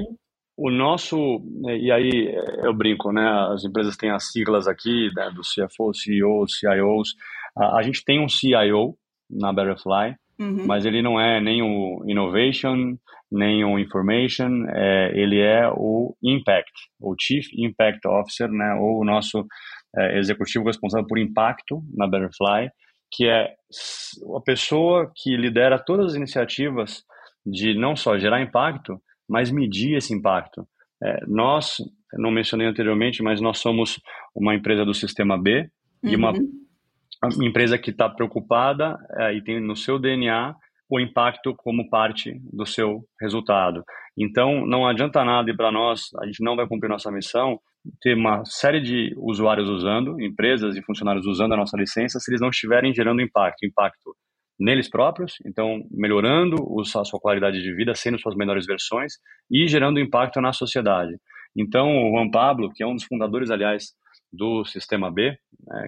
o 0.57 0.69
nosso, 0.69 1.41
e 1.67 1.89
aí 1.89 2.35
eu 2.63 2.73
brinco, 2.73 3.13
né, 3.13 3.25
as 3.53 3.63
empresas 3.63 3.95
têm 3.95 4.09
as 4.09 4.29
siglas 4.31 4.67
aqui, 4.67 5.09
né, 5.15 5.31
do 5.33 5.41
CFO, 5.41 5.93
CEO, 5.93 6.45
CIOs, 6.49 7.15
a, 7.57 7.77
a 7.77 7.81
gente 7.81 8.03
tem 8.03 8.21
um 8.21 8.27
CIO 8.27 8.95
na 9.29 9.53
Betterfly, 9.53 10.15
uhum. 10.37 10.65
mas 10.67 10.85
ele 10.85 11.01
não 11.01 11.17
é 11.17 11.39
nem 11.39 11.61
o 11.61 12.03
Innovation, 12.05 12.97
nem 13.31 13.63
o 13.63 13.79
Information, 13.79 14.65
é, 14.69 15.11
ele 15.13 15.39
é 15.39 15.69
o 15.69 16.13
Impact, 16.21 16.73
o 16.99 17.15
Chief 17.17 17.45
Impact 17.55 18.05
Officer, 18.05 18.51
né, 18.51 18.73
ou 18.81 18.99
o 18.99 19.05
nosso 19.05 19.45
é, 19.95 20.17
executivo 20.19 20.65
responsável 20.65 21.07
por 21.07 21.17
impacto 21.17 21.81
na 21.95 22.07
Betterfly, 22.07 22.69
que 23.11 23.27
é 23.27 23.55
a 24.35 24.41
pessoa 24.41 25.11
que 25.15 25.35
lidera 25.35 25.79
todas 25.79 26.07
as 26.07 26.15
iniciativas 26.15 27.03
de 27.45 27.73
não 27.73 27.95
só 27.95 28.17
gerar 28.17 28.41
impacto, 28.41 29.01
mas 29.27 29.51
medir 29.51 29.95
esse 29.95 30.13
impacto. 30.13 30.67
É, 31.01 31.25
nós, 31.27 31.77
não 32.13 32.31
mencionei 32.31 32.67
anteriormente, 32.67 33.23
mas 33.23 33.41
nós 33.41 33.59
somos 33.59 33.99
uma 34.35 34.53
empresa 34.53 34.85
do 34.85 34.93
Sistema 34.93 35.41
B 35.41 35.69
uhum. 36.03 36.09
e 36.11 36.15
uma, 36.15 36.31
uhum. 36.33 37.43
empresa 37.43 37.77
que 37.77 37.89
está 37.89 38.09
preocupada 38.09 38.97
é, 39.17 39.33
e 39.33 39.43
tem 39.43 39.59
no 39.59 39.75
seu 39.75 39.97
DNA 39.97 40.55
o 40.89 40.99
impacto 40.99 41.55
como 41.55 41.89
parte 41.89 42.39
do 42.51 42.65
seu 42.65 43.03
resultado. 43.21 43.83
Então, 44.17 44.65
não 44.65 44.87
adianta 44.87 45.23
nada 45.23 45.49
e 45.49 45.55
para 45.55 45.71
nós, 45.71 46.09
a 46.19 46.25
gente 46.25 46.43
não 46.43 46.55
vai 46.55 46.67
cumprir 46.67 46.89
nossa 46.89 47.11
missão 47.11 47.59
ter 48.01 48.15
uma 48.15 48.43
série 48.45 48.81
de 48.81 49.13
usuários 49.17 49.67
usando, 49.67 50.19
empresas 50.21 50.75
e 50.75 50.81
funcionários 50.81 51.25
usando 51.25 51.53
a 51.53 51.57
nossa 51.57 51.77
licença, 51.77 52.19
se 52.19 52.31
eles 52.31 52.41
não 52.41 52.49
estiverem 52.49 52.93
gerando 52.93 53.21
impacto, 53.21 53.65
impacto 53.65 54.15
neles 54.59 54.89
próprios, 54.89 55.35
então 55.45 55.81
melhorando 55.89 56.57
a 56.81 57.05
sua 57.05 57.19
qualidade 57.19 57.61
de 57.61 57.73
vida, 57.73 57.95
sendo 57.95 58.19
suas 58.19 58.35
melhores 58.35 58.65
versões 58.65 59.13
e 59.49 59.67
gerando 59.67 59.99
impacto 59.99 60.41
na 60.41 60.51
sociedade. 60.51 61.15
Então, 61.55 61.87
o 61.87 62.11
Juan 62.11 62.29
Pablo, 62.29 62.69
que 62.73 62.83
é 62.83 62.87
um 62.87 62.93
dos 62.93 63.05
fundadores, 63.05 63.49
aliás, 63.49 63.93
do 64.31 64.63
Sistema 64.65 65.11
B, 65.11 65.29
é, 65.29 65.35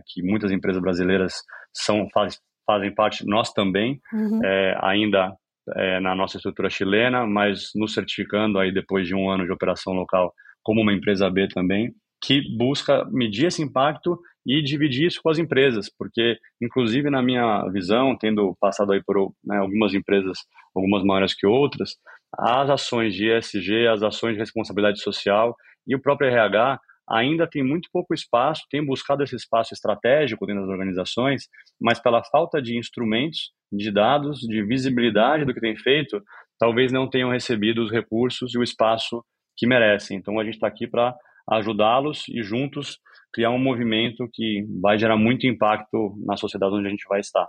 que 0.08 0.24
muitas 0.24 0.52
empresas 0.52 0.82
brasileiras 0.82 1.34
são 1.74 2.08
faz, 2.14 2.40
fazem 2.66 2.94
parte, 2.94 3.26
nós 3.26 3.52
também, 3.52 4.00
uhum. 4.14 4.40
é, 4.44 4.78
ainda 4.82 5.36
é, 5.76 6.00
na 6.00 6.16
nossa 6.16 6.38
estrutura 6.38 6.70
chilena, 6.70 7.28
mas 7.28 7.70
nos 7.76 7.94
certificando 7.94 8.58
aí 8.58 8.74
depois 8.74 9.08
de 9.08 9.14
um 9.14 9.30
ano 9.30 9.46
de 9.46 9.52
operação 9.52 9.94
local 9.94 10.34
como 10.64 10.82
uma 10.82 10.94
empresa 10.94 11.30
B 11.30 11.48
também, 11.48 11.94
que 12.24 12.42
busca 12.56 13.06
medir 13.12 13.48
esse 13.48 13.62
impacto 13.62 14.20
e 14.46 14.62
dividir 14.62 15.08
isso 15.08 15.22
com 15.22 15.30
as 15.30 15.38
empresas, 15.38 15.90
porque, 15.98 16.38
inclusive, 16.62 17.10
na 17.10 17.22
minha 17.22 17.64
visão, 17.70 18.16
tendo 18.18 18.56
passado 18.60 18.92
aí 18.92 19.02
por 19.04 19.34
né, 19.44 19.58
algumas 19.58 19.94
empresas, 19.94 20.38
algumas 20.76 21.04
maiores 21.04 21.34
que 21.34 21.46
outras, 21.46 21.96
as 22.38 22.70
ações 22.70 23.14
de 23.14 23.30
ESG, 23.30 23.88
as 23.88 24.04
ações 24.04 24.34
de 24.34 24.40
responsabilidade 24.40 25.02
social 25.02 25.56
e 25.88 25.96
o 25.96 26.02
próprio 26.02 26.30
RH 26.30 26.80
ainda 27.10 27.48
tem 27.48 27.64
muito 27.64 27.90
pouco 27.92 28.14
espaço, 28.14 28.64
tem 28.70 28.86
buscado 28.86 29.24
esse 29.24 29.36
espaço 29.36 29.74
estratégico 29.74 30.46
dentro 30.46 30.62
das 30.62 30.72
organizações, 30.72 31.48
mas 31.80 32.00
pela 32.00 32.24
falta 32.24 32.62
de 32.62 32.78
instrumentos, 32.78 33.52
de 33.72 33.92
dados, 33.92 34.40
de 34.40 34.64
visibilidade 34.64 35.46
do 35.46 35.54
que 35.54 35.60
tem 35.60 35.76
feito, 35.76 36.22
talvez 36.60 36.92
não 36.92 37.10
tenham 37.10 37.32
recebido 37.32 37.84
os 37.84 37.92
recursos 37.92 38.54
e 38.54 38.58
o 38.58 38.64
espaço 38.64 39.24
que 39.56 39.68
merecem. 39.68 40.18
Então 40.18 40.40
a 40.40 40.44
gente 40.44 40.56
está 40.56 40.68
aqui 40.68 40.88
para 40.88 41.16
ajudá-los 41.50 42.26
e 42.30 42.42
juntos 42.42 43.00
criar 43.34 43.52
um 43.52 43.60
movimento 43.60 44.28
que 44.32 44.66
vai 44.82 44.98
gerar 44.98 45.18
muito 45.18 45.48
impacto 45.48 46.16
na 46.26 46.36
sociedade 46.38 46.76
onde 46.76 46.88
a 46.88 46.90
gente 46.90 47.08
vai 47.08 47.20
estar. 47.20 47.48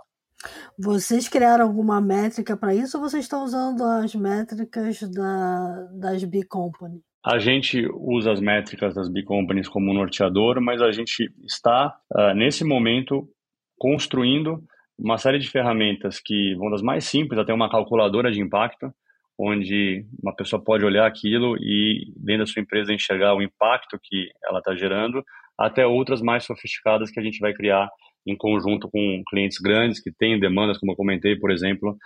Vocês 0.77 1.29
criaram 1.29 1.65
alguma 1.65 2.01
métrica 2.01 2.57
para 2.57 2.75
isso 2.75 2.97
ou 2.97 3.03
vocês 3.03 3.23
estão 3.23 3.43
usando 3.43 3.83
as 3.83 4.13
métricas 4.13 4.99
da, 5.11 5.87
das 5.93 6.23
B 6.23 6.43
Company? 6.43 7.01
A 7.25 7.39
gente 7.39 7.87
usa 7.93 8.33
as 8.33 8.41
métricas 8.41 8.93
das 8.93 9.09
B 9.09 9.23
Companies 9.23 9.69
como 9.69 9.93
norteador, 9.93 10.59
mas 10.59 10.81
a 10.81 10.91
gente 10.91 11.31
está, 11.45 11.95
uh, 12.13 12.33
nesse 12.35 12.65
momento, 12.65 13.29
construindo 13.77 14.61
uma 14.99 15.17
série 15.17 15.39
de 15.39 15.49
ferramentas 15.49 16.19
que 16.19 16.53
vão 16.55 16.69
das 16.69 16.81
mais 16.81 17.05
simples 17.05 17.39
até 17.39 17.53
uma 17.53 17.69
calculadora 17.69 18.29
de 18.29 18.41
impacto, 18.41 18.93
onde 19.37 20.05
uma 20.21 20.35
pessoa 20.35 20.63
pode 20.63 20.85
olhar 20.85 21.05
aquilo 21.05 21.57
e, 21.59 22.13
dentro 22.15 22.45
da 22.45 22.51
sua 22.51 22.61
empresa, 22.61 22.93
enxergar 22.93 23.33
o 23.35 23.41
impacto 23.41 23.99
que 24.01 24.29
ela 24.43 24.59
está 24.59 24.75
gerando, 24.75 25.23
até 25.57 25.85
outras 25.85 26.21
mais 26.21 26.45
sofisticadas 26.45 27.11
que 27.11 27.19
a 27.19 27.23
gente 27.23 27.39
vai 27.39 27.53
criar 27.53 27.89
em 28.25 28.35
conjunto 28.37 28.89
com 28.89 29.21
clientes 29.29 29.57
grandes 29.59 29.99
que 30.01 30.11
têm 30.11 30.39
demandas, 30.39 30.77
como 30.77 30.93
eu 30.93 30.95
comentei, 30.95 31.35
por 31.35 31.51
exemplo, 31.51 31.97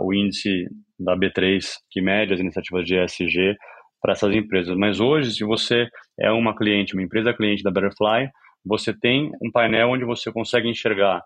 o 0.00 0.12
índice 0.12 0.66
da 0.98 1.16
B3, 1.16 1.64
que 1.90 2.00
mede 2.00 2.34
as 2.34 2.40
iniciativas 2.40 2.84
de 2.84 2.96
ESG 2.96 3.56
para 4.00 4.12
essas 4.12 4.34
empresas. 4.34 4.76
Mas 4.76 4.98
hoje, 4.98 5.32
se 5.32 5.44
você 5.44 5.86
é 6.18 6.30
uma 6.30 6.56
cliente, 6.56 6.94
uma 6.94 7.02
empresa 7.02 7.32
cliente 7.32 7.62
da 7.62 7.70
Butterfly, 7.70 8.28
você 8.64 8.92
tem 8.92 9.30
um 9.42 9.50
painel 9.50 9.90
onde 9.90 10.04
você 10.04 10.32
consegue 10.32 10.68
enxergar 10.68 11.22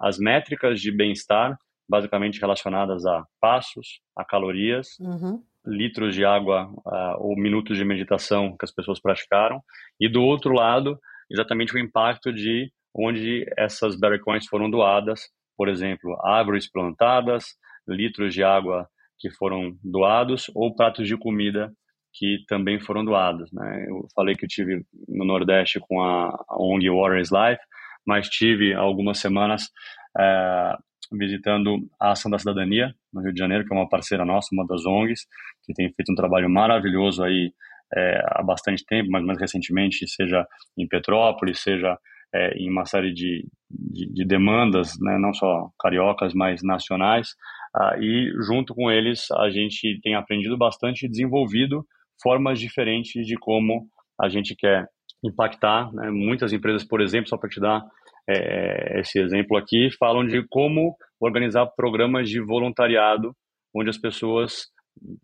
as 0.00 0.18
métricas 0.18 0.80
de 0.80 0.90
bem-estar, 0.90 1.56
basicamente 1.88 2.40
relacionadas 2.40 3.04
a 3.06 3.24
passos, 3.40 4.00
a 4.16 4.24
calorias, 4.24 4.98
uhum. 5.00 5.42
litros 5.64 6.14
de 6.14 6.24
água 6.24 6.70
uh, 6.86 7.16
ou 7.18 7.36
minutos 7.36 7.76
de 7.76 7.84
meditação 7.84 8.56
que 8.56 8.64
as 8.64 8.72
pessoas 8.72 9.00
praticaram, 9.00 9.62
e 10.00 10.08
do 10.08 10.22
outro 10.22 10.52
lado, 10.52 10.98
exatamente 11.30 11.74
o 11.74 11.78
impacto 11.78 12.32
de 12.32 12.70
onde 12.94 13.44
essas 13.58 13.98
berry 13.98 14.18
coins 14.20 14.46
foram 14.46 14.70
doadas, 14.70 15.20
por 15.56 15.68
exemplo, 15.68 16.16
árvores 16.24 16.70
plantadas, 16.70 17.44
litros 17.86 18.34
de 18.34 18.42
água 18.42 18.88
que 19.18 19.30
foram 19.30 19.76
doados 19.82 20.50
ou 20.54 20.74
pratos 20.74 21.06
de 21.06 21.16
comida 21.16 21.72
que 22.12 22.38
também 22.48 22.80
foram 22.80 23.04
doados. 23.04 23.50
Né? 23.52 23.86
Eu 23.88 24.06
falei 24.14 24.34
que 24.34 24.44
eu 24.44 24.48
tive 24.48 24.84
no 25.08 25.24
Nordeste 25.24 25.78
com 25.80 26.00
a, 26.02 26.34
ONG 26.58 26.88
Water 26.88 27.20
is 27.20 27.30
Life, 27.30 27.62
mas 28.06 28.28
tive 28.28 28.72
algumas 28.74 29.18
semanas 29.18 29.70
é, 30.18 30.76
visitando 31.12 31.78
a 32.00 32.12
Ação 32.12 32.30
da 32.30 32.38
Cidadania 32.38 32.94
no 33.12 33.22
Rio 33.22 33.32
de 33.32 33.38
Janeiro, 33.38 33.64
que 33.64 33.72
é 33.72 33.76
uma 33.76 33.88
parceira 33.88 34.24
nossa, 34.24 34.48
uma 34.52 34.66
das 34.66 34.84
ONGs, 34.84 35.26
que 35.64 35.72
tem 35.74 35.92
feito 35.92 36.12
um 36.12 36.14
trabalho 36.14 36.48
maravilhoso 36.48 37.22
aí 37.22 37.52
é, 37.94 38.20
há 38.26 38.42
bastante 38.42 38.84
tempo, 38.84 39.10
mas 39.10 39.24
mais 39.24 39.38
recentemente, 39.38 40.08
seja 40.08 40.46
em 40.76 40.86
Petrópolis, 40.88 41.60
seja 41.60 41.96
é, 42.34 42.56
em 42.58 42.70
uma 42.70 42.84
série 42.84 43.12
de, 43.12 43.46
de, 43.70 44.12
de 44.12 44.24
demandas, 44.24 44.94
né, 45.00 45.18
não 45.18 45.32
só 45.32 45.70
cariocas, 45.78 46.34
mas 46.34 46.62
nacionais. 46.62 47.28
Ah, 47.74 47.96
e 48.00 48.32
junto 48.46 48.74
com 48.74 48.90
eles 48.90 49.30
a 49.32 49.50
gente 49.50 50.00
tem 50.02 50.14
aprendido 50.14 50.56
bastante 50.56 51.04
e 51.04 51.08
desenvolvido 51.08 51.86
formas 52.22 52.58
diferentes 52.58 53.26
de 53.26 53.36
como 53.36 53.86
a 54.20 54.28
gente 54.28 54.54
quer 54.56 54.88
impactar. 55.22 55.92
Né? 55.92 56.10
Muitas 56.10 56.52
empresas, 56.52 56.84
por 56.84 57.00
exemplo, 57.00 57.28
só 57.28 57.36
para 57.36 57.50
te 57.50 57.60
dar 57.60 57.84
é, 58.28 59.00
esse 59.00 59.20
exemplo 59.20 59.56
aqui, 59.56 59.88
falam 59.98 60.26
de 60.26 60.46
como 60.48 60.96
organizar 61.20 61.66
programas 61.76 62.28
de 62.28 62.40
voluntariado, 62.40 63.34
onde 63.74 63.90
as 63.90 63.98
pessoas 63.98 64.66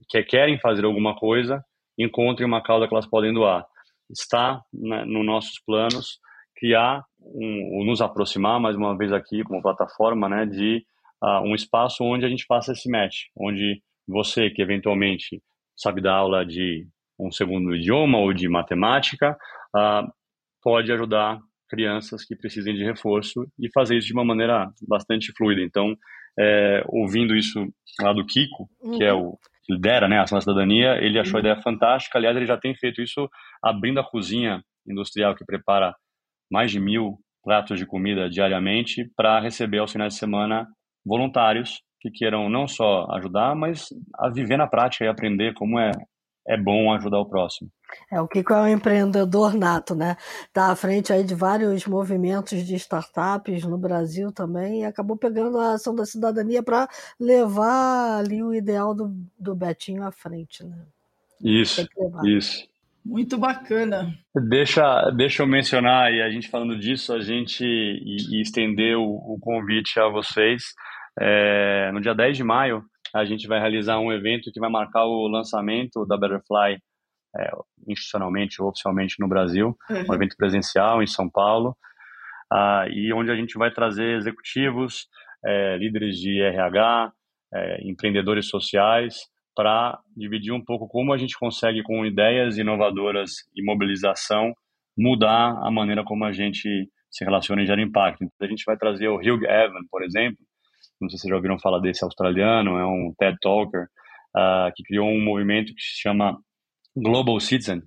que 0.09 0.23
querem 0.23 0.59
fazer 0.59 0.85
alguma 0.85 1.17
coisa 1.17 1.63
encontrem 1.99 2.47
uma 2.47 2.63
causa 2.63 2.87
que 2.87 2.95
elas 2.95 3.09
podem 3.09 3.33
doar. 3.33 3.67
Está 4.11 4.63
né, 4.73 5.05
nos 5.05 5.25
nossos 5.25 5.61
planos 5.67 6.19
criar, 6.57 7.05
um, 7.21 7.85
nos 7.85 8.01
aproximar 8.01 8.61
mais 8.61 8.77
uma 8.77 8.97
vez 8.97 9.13
aqui 9.13 9.43
como 9.43 9.63
plataforma, 9.63 10.29
né, 10.29 10.47
de 10.47 10.85
uh, 11.23 11.41
um 11.41 11.55
espaço 11.55 12.05
onde 12.05 12.25
a 12.25 12.29
gente 12.29 12.45
faça 12.47 12.73
esse 12.73 12.91
match, 12.91 13.25
onde 13.37 13.83
você 14.07 14.51
que 14.51 14.63
eventualmente 14.63 15.43
sabe 15.77 16.01
dar 16.01 16.15
aula 16.15 16.45
de 16.45 16.87
um 17.19 17.31
segundo 17.31 17.75
idioma 17.75 18.19
ou 18.19 18.33
de 18.33 18.49
matemática, 18.49 19.37
uh, 19.75 20.09
pode 20.63 20.93
ajudar 20.93 21.41
crianças 21.73 22.23
que 22.23 22.37
precisem 22.37 22.75
de 22.75 22.85
reforço 22.85 23.47
e 23.59 23.71
fazer 23.73 23.97
isso 23.97 24.09
de 24.09 24.13
uma 24.13 24.25
maneira 24.25 24.71
bastante 24.87 25.33
fluida. 25.35 25.63
Então, 25.63 25.97
é, 26.39 26.85
ouvindo 26.87 27.35
isso 27.35 27.67
lá 27.99 28.13
do 28.13 28.27
Kiko, 28.27 28.69
uhum. 28.83 28.99
que 28.99 29.05
é 29.05 29.13
o 29.15 29.39
que 29.65 29.73
lidera 29.73 30.07
né, 30.07 30.19
a 30.19 30.23
ação 30.25 30.37
da 30.37 30.43
cidadania, 30.43 30.99
ele 31.03 31.19
achou 31.19 31.33
uhum. 31.33 31.39
a 31.39 31.41
ideia 31.41 31.63
fantástica. 31.63 32.19
Aliás, 32.19 32.37
ele 32.37 32.45
já 32.45 32.59
tem 32.59 32.75
feito 32.75 33.01
isso 33.01 33.27
abrindo 33.63 34.01
a 34.01 34.05
cozinha 34.05 34.63
industrial 34.87 35.35
que 35.35 35.47
prepara 35.47 35.95
mais 36.51 36.71
de 36.71 36.79
mil 36.79 37.19
pratos 37.43 37.79
de 37.79 37.87
comida 37.87 38.29
diariamente 38.29 39.11
para 39.17 39.41
receber 39.41 39.79
aos 39.79 39.93
finais 39.93 40.13
de 40.13 40.19
semana 40.19 40.67
voluntários 41.05 41.81
que 42.01 42.11
queiram 42.11 42.51
não 42.51 42.69
só 42.69 43.07
ajudar, 43.13 43.55
mas 43.55 43.87
a 44.19 44.29
viver 44.29 44.59
na 44.59 44.67
prática 44.67 45.05
e 45.05 45.09
aprender 45.09 45.55
como 45.55 45.79
é, 45.79 45.93
é 46.47 46.57
bom 46.57 46.93
ajudar 46.93 47.19
o 47.21 47.29
próximo. 47.29 47.71
É, 48.11 48.21
o 48.21 48.27
Kiko 48.27 48.53
é 48.55 48.63
um 48.63 48.69
empreendedor 48.69 49.55
nato, 49.55 49.95
né? 49.95 50.17
Está 50.47 50.73
à 50.73 50.77
frente 50.77 51.13
aí 51.13 51.23
de 51.23 51.35
vários 51.35 51.87
movimentos 51.87 52.65
de 52.67 52.75
startups 52.77 53.65
no 53.65 53.77
Brasil 53.77 54.33
também 54.33 54.81
e 54.81 54.85
acabou 54.85 55.17
pegando 55.17 55.59
a 55.59 55.75
ação 55.75 55.95
da 55.95 56.07
cidadania 56.07 56.63
para 56.63 56.89
levar 57.21 58.19
ali 58.19 58.43
o 58.43 58.55
ideal 58.55 58.95
do, 58.95 59.15
do 59.39 59.55
Betinho 59.55 60.05
à 60.05 60.11
frente, 60.11 60.65
né? 60.65 60.79
Isso, 61.41 61.87
isso. 62.25 62.67
Muito 63.05 63.37
bacana. 63.37 64.15
Deixa, 64.49 65.11
deixa 65.11 65.43
eu 65.43 65.47
mencionar, 65.47 66.13
e 66.13 66.23
a 66.23 66.31
gente 66.31 66.49
falando 66.49 66.79
disso, 66.79 67.13
a 67.13 67.21
gente 67.21 67.65
e, 67.65 68.37
e 68.37 68.41
estender 68.41 68.97
o, 68.97 69.03
o 69.03 69.39
convite 69.41 69.99
a 69.99 70.09
vocês 70.09 70.63
é, 71.21 71.91
no 71.93 72.01
dia 72.01 72.15
10 72.15 72.37
de 72.37 72.45
maio, 72.45 72.85
a 73.15 73.25
gente 73.25 73.47
vai 73.47 73.59
realizar 73.59 73.99
um 73.99 74.13
evento 74.13 74.51
que 74.53 74.61
vai 74.61 74.71
marcar 74.71 75.05
o 75.05 75.29
lançamento 75.29 76.07
da 76.07 76.17
Butterfly 76.17 76.79
é, 77.37 77.51
institucionalmente 77.89 78.61
ou 78.61 78.69
oficialmente 78.69 79.17
no 79.19 79.29
Brasil, 79.29 79.77
uhum. 79.91 80.05
um 80.11 80.15
evento 80.15 80.37
presencial 80.37 81.03
em 81.03 81.07
São 81.07 81.29
Paulo, 81.31 81.77
uh, 82.53 82.89
e 82.91 83.13
onde 83.13 83.31
a 83.31 83.35
gente 83.37 83.57
vai 83.59 83.71
trazer 83.71 84.17
executivos, 84.17 85.07
é, 85.45 85.77
líderes 85.79 86.17
de 86.17 86.41
RH, 86.41 87.13
é, 87.55 87.89
empreendedores 87.89 88.49
sociais, 88.49 89.17
para 89.55 89.99
dividir 90.17 90.53
um 90.53 90.65
pouco 90.65 90.89
como 90.89 91.13
a 91.13 91.19
gente 91.19 91.39
consegue, 91.39 91.83
com 91.83 92.07
ideias 92.07 92.57
inovadoras 92.57 93.31
e 93.55 93.63
mobilização, 93.63 94.55
mudar 94.97 95.59
a 95.63 95.71
maneira 95.71 96.05
como 96.05 96.25
a 96.25 96.33
gente 96.33 96.89
se 97.11 97.25
relaciona 97.25 97.63
e 97.63 97.67
gera 97.67 97.83
impacto. 97.83 98.25
Então, 98.25 98.47
a 98.47 98.51
gente 98.51 98.65
vai 98.65 98.77
trazer 98.77 99.09
o 99.09 99.17
Hugh 99.17 99.45
Evan, 99.45 99.83
por 99.91 100.03
exemplo, 100.03 100.39
não 101.03 101.11
sei 101.11 101.19
se 101.19 101.23
vocês 101.23 101.31
já 101.31 101.37
ouviram 101.37 101.59
falar 101.59 101.81
desse 101.81 102.05
australiano, 102.05 102.79
é 102.79 102.87
um 102.87 103.13
TED 103.19 103.37
Talker, 103.41 103.85
uh, 104.37 104.73
que 104.75 104.83
criou 104.85 105.09
um 105.09 105.23
movimento 105.23 105.75
que 105.75 105.83
se 105.83 106.01
chama 106.01 106.39
Global 106.97 107.39
Citizen, 107.41 107.83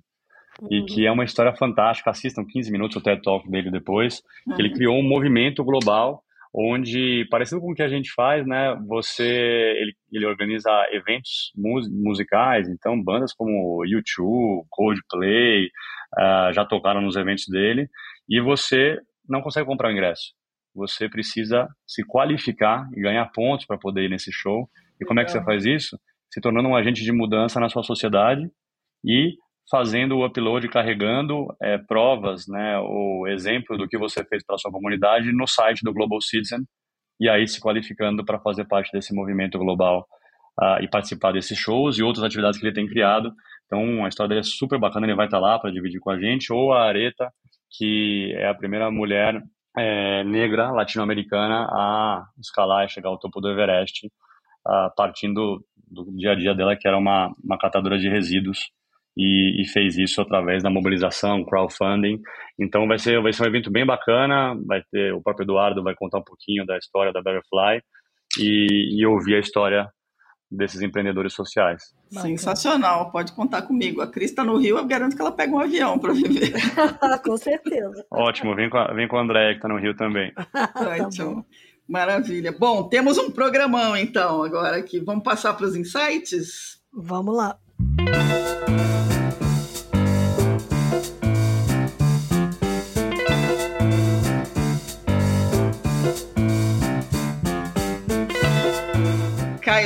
uhum. 0.60 0.68
e 0.70 0.84
que 0.84 1.06
é 1.06 1.12
uma 1.12 1.24
história 1.24 1.54
fantástica. 1.54 2.10
Assistam 2.10 2.44
15 2.44 2.70
minutos 2.70 2.96
o 2.96 3.00
TED 3.00 3.22
Talk 3.22 3.50
dele 3.50 3.70
depois. 3.70 4.22
Uhum. 4.46 4.56
ele 4.58 4.72
criou 4.72 4.96
um 4.96 5.02
movimento 5.02 5.64
global 5.64 6.22
onde, 6.58 7.26
parecido 7.30 7.60
com 7.60 7.72
o 7.72 7.74
que 7.74 7.82
a 7.82 7.88
gente 7.88 8.10
faz, 8.12 8.46
né, 8.46 8.74
você, 8.88 9.26
ele, 9.78 9.94
ele 10.10 10.24
organiza 10.24 10.70
eventos 10.90 11.52
musicais, 11.54 12.66
então 12.66 13.02
bandas 13.02 13.34
como 13.34 13.82
U2, 13.84 14.64
Coldplay, 14.70 15.66
uh, 15.66 16.52
já 16.54 16.64
tocaram 16.64 17.02
nos 17.02 17.14
eventos 17.14 17.44
dele, 17.46 17.90
e 18.26 18.40
você 18.40 18.98
não 19.28 19.42
consegue 19.42 19.66
comprar 19.66 19.90
o 19.90 19.92
ingresso 19.92 20.32
você 20.76 21.08
precisa 21.08 21.66
se 21.86 22.04
qualificar 22.04 22.86
e 22.94 23.00
ganhar 23.00 23.24
pontos 23.32 23.66
para 23.66 23.78
poder 23.78 24.04
ir 24.04 24.10
nesse 24.10 24.30
show. 24.30 24.68
E 25.00 25.04
como 25.04 25.20
é 25.20 25.24
que 25.24 25.30
você 25.30 25.42
faz 25.42 25.64
isso? 25.64 25.98
Se 26.30 26.40
tornando 26.40 26.68
um 26.68 26.76
agente 26.76 27.02
de 27.02 27.12
mudança 27.12 27.58
na 27.58 27.68
sua 27.68 27.82
sociedade 27.82 28.42
e 29.04 29.34
fazendo 29.70 30.16
o 30.16 30.26
upload, 30.26 30.68
carregando 30.68 31.46
é, 31.60 31.78
provas, 31.78 32.46
né, 32.46 32.78
o 32.78 33.26
exemplo 33.26 33.76
do 33.76 33.88
que 33.88 33.98
você 33.98 34.24
fez 34.24 34.44
para 34.44 34.58
sua 34.58 34.70
comunidade 34.70 35.32
no 35.32 35.46
site 35.46 35.82
do 35.82 35.92
Global 35.92 36.20
Citizen 36.20 36.60
e 37.18 37.28
aí 37.28 37.46
se 37.48 37.60
qualificando 37.60 38.24
para 38.24 38.38
fazer 38.38 38.66
parte 38.66 38.92
desse 38.92 39.14
movimento 39.14 39.58
global 39.58 40.06
uh, 40.60 40.82
e 40.82 40.88
participar 40.88 41.32
desses 41.32 41.58
shows 41.58 41.98
e 41.98 42.02
outras 42.02 42.24
atividades 42.24 42.58
que 42.58 42.66
ele 42.66 42.74
tem 42.74 42.86
criado. 42.86 43.32
Então, 43.64 44.04
a 44.04 44.08
história 44.08 44.28
dele 44.28 44.40
é 44.40 44.44
super 44.44 44.78
bacana, 44.78 45.06
ele 45.06 45.16
vai 45.16 45.26
estar 45.26 45.40
tá 45.40 45.42
lá 45.42 45.58
para 45.58 45.72
dividir 45.72 45.98
com 45.98 46.10
a 46.10 46.18
gente, 46.18 46.52
ou 46.52 46.72
a 46.72 46.84
Areta, 46.84 47.30
que 47.76 48.32
é 48.36 48.48
a 48.48 48.54
primeira 48.54 48.90
mulher 48.90 49.42
é, 49.76 50.24
negra 50.24 50.70
latino-americana 50.70 51.66
a 51.70 52.24
escalar 52.40 52.86
e 52.86 52.88
chegar 52.88 53.08
ao 53.08 53.18
topo 53.18 53.40
do 53.40 53.50
Everest, 53.50 54.06
uh, 54.66 54.94
partindo 54.96 55.64
do 55.76 56.04
dia 56.16 56.32
a 56.32 56.34
dia 56.34 56.54
dela, 56.54 56.76
que 56.76 56.88
era 56.88 56.96
uma, 56.96 57.32
uma 57.42 57.58
catadora 57.58 57.98
de 57.98 58.08
resíduos, 58.08 58.70
e, 59.16 59.62
e, 59.62 59.66
fez 59.68 59.96
isso 59.96 60.20
através 60.20 60.62
da 60.62 60.68
mobilização, 60.68 61.42
crowdfunding. 61.44 62.20
Então 62.58 62.86
vai 62.86 62.98
ser, 62.98 63.20
vai 63.22 63.32
ser 63.32 63.44
um 63.44 63.46
evento 63.46 63.70
bem 63.70 63.86
bacana, 63.86 64.54
vai 64.66 64.82
ter 64.92 65.14
o 65.14 65.22
próprio 65.22 65.44
Eduardo 65.44 65.82
vai 65.82 65.94
contar 65.94 66.18
um 66.18 66.24
pouquinho 66.24 66.66
da 66.66 66.76
história 66.76 67.12
da 67.12 67.22
Butterfly 67.22 67.80
e, 68.38 69.00
e 69.00 69.06
ouvir 69.06 69.36
a 69.36 69.40
história 69.40 69.88
desses 70.50 70.80
empreendedores 70.80 71.32
sociais. 71.34 71.94
Sensacional, 72.10 73.10
pode 73.10 73.32
contar 73.32 73.62
comigo. 73.62 74.00
A 74.00 74.06
Cris 74.06 74.30
está 74.30 74.44
no 74.44 74.56
Rio, 74.56 74.78
eu 74.78 74.86
garanto 74.86 75.16
que 75.16 75.22
ela 75.22 75.32
pega 75.32 75.52
um 75.52 75.58
avião 75.58 75.98
para 75.98 76.12
viver. 76.12 76.52
com 77.24 77.36
certeza. 77.36 78.06
Ótimo, 78.10 78.54
vem 78.54 78.70
com 78.70 78.78
a, 78.78 78.92
vem 78.92 79.08
com 79.08 79.16
a 79.16 79.22
Andréia 79.22 79.50
que 79.50 79.58
está 79.58 79.68
no 79.68 79.78
Rio 79.78 79.96
também. 79.96 80.32
Ótimo. 81.04 81.42
Tá 81.42 81.48
Maravilha. 81.88 82.52
Bom, 82.52 82.88
temos 82.88 83.16
um 83.16 83.30
programão 83.30 83.96
então 83.96 84.42
agora 84.42 84.76
aqui. 84.76 84.98
Vamos 84.98 85.22
passar 85.22 85.54
para 85.54 85.66
os 85.66 85.76
insights? 85.76 86.80
Vamos 86.92 87.36
lá. 87.36 87.56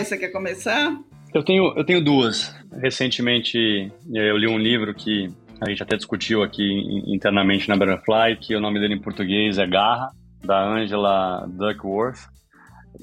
Caio, 0.01 0.05
você 0.05 0.19
quer 0.19 0.29
começar? 0.29 0.99
Eu 1.35 1.43
tenho, 1.45 1.73
eu 1.77 1.85
tenho 1.85 2.03
duas. 2.03 2.55
Recentemente 2.81 3.93
eu 4.13 4.37
li 4.37 4.49
um 4.49 4.59
livro 4.59 4.95
que 4.95 5.29
a 5.61 5.69
gente 5.69 5.83
até 5.83 5.97
discutiu 5.97 6.43
aqui 6.43 6.65
internamente 7.07 7.69
na 7.69 7.77
Butterfly, 7.77 8.37
que 8.41 8.57
o 8.57 8.61
nome 8.61 8.81
dele 8.81 8.95
em 8.95 9.01
português 9.01 9.59
é 9.59 9.67
Garra, 9.67 10.11
da 10.43 10.67
Angela 10.67 11.47
Duckworth. 11.49 12.19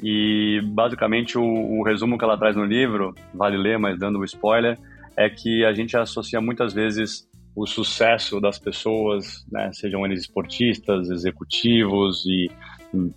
E 0.04 0.60
basicamente 0.74 1.38
o, 1.38 1.44
o, 1.44 1.84
resumo 1.84 2.18
que 2.18 2.24
ela 2.24 2.38
traz 2.38 2.56
no 2.56 2.66
livro, 2.66 3.14
vale 3.34 3.58
ler, 3.58 3.78
mas 3.78 3.98
dando 3.98 4.18
o 4.18 4.22
um 4.22 4.26
spoiler, 4.26 4.78
é 5.16 5.30
que 5.30 5.64
a 5.64 5.74
gente 5.74 5.96
associa 5.96 6.42
muitas 6.42 6.74
vezes 6.74 7.28
o 7.56 7.66
sucesso 7.66 8.40
das 8.40 8.60
pessoas, 8.60 9.46
né, 9.52 9.72
sejam 9.74 10.06
eles 10.06 10.22
esportistas, 10.22 11.10
executivos 11.10 12.24
e 12.26 12.52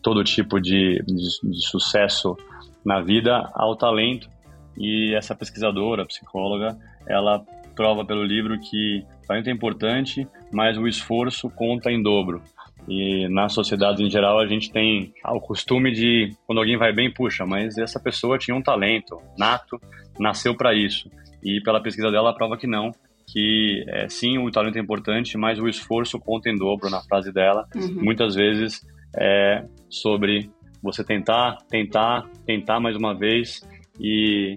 todo 0.03 0.25
tipo 0.25 0.61
de, 0.61 1.03
de, 1.07 1.51
de 1.51 1.67
sucesso 1.67 2.37
na 2.85 3.01
vida, 3.01 3.51
ao 3.55 3.77
talento. 3.77 4.29
E 4.77 5.15
essa 5.15 5.35
pesquisadora, 5.35 6.07
psicóloga, 6.07 6.77
ela 7.07 7.45
prova 7.75 8.05
pelo 8.05 8.23
livro 8.23 8.59
que 8.61 9.05
talento 9.27 9.49
é 9.49 9.53
importante, 9.53 10.27
mas 10.53 10.77
o 10.77 10.87
esforço 10.87 11.49
conta 11.51 11.91
em 11.91 12.03
dobro. 12.03 12.43
E 12.89 13.29
na 13.29 13.49
sociedade 13.49 14.03
em 14.03 14.11
geral 14.11 14.41
a 14.41 14.47
gente 14.47 14.73
tem 14.73 15.13
o 15.25 15.41
costume 15.41 15.93
de 15.93 16.35
quando 16.47 16.59
alguém 16.59 16.77
vai 16.77 16.93
bem, 16.93 17.13
puxa, 17.13 17.47
mas 17.47 17.79
essa 17.79 18.01
pessoa 18.01 18.39
tinha 18.39 18.57
um 18.57 18.63
talento 18.63 19.21
nato, 19.39 19.81
nasceu 20.19 20.57
para 20.57 20.75
isso. 20.75 21.11
E 21.43 21.61
pela 21.63 21.81
pesquisa 21.81 22.11
dela 22.11 22.35
prova 22.35 22.57
que 22.57 22.67
não, 22.67 22.91
que 23.33 23.85
é, 23.89 24.09
sim 24.09 24.39
o 24.39 24.51
talento 24.51 24.77
é 24.77 24.81
importante, 24.81 25.39
mas 25.39 25.59
o 25.59 25.69
esforço 25.69 26.19
conta 26.19 26.51
em 26.51 26.57
dobro 26.57 26.91
na 26.91 27.01
frase 27.03 27.33
dela. 27.33 27.67
Uhum. 27.75 28.03
Muitas 28.03 28.35
vezes 28.35 28.85
é 29.17 29.65
sobre 29.89 30.51
você 30.83 31.05
tentar, 31.05 31.59
tentar, 31.69 32.27
tentar 32.47 32.81
mais 32.81 32.97
uma 32.97 33.15
vez 33.15 33.61
e 33.99 34.57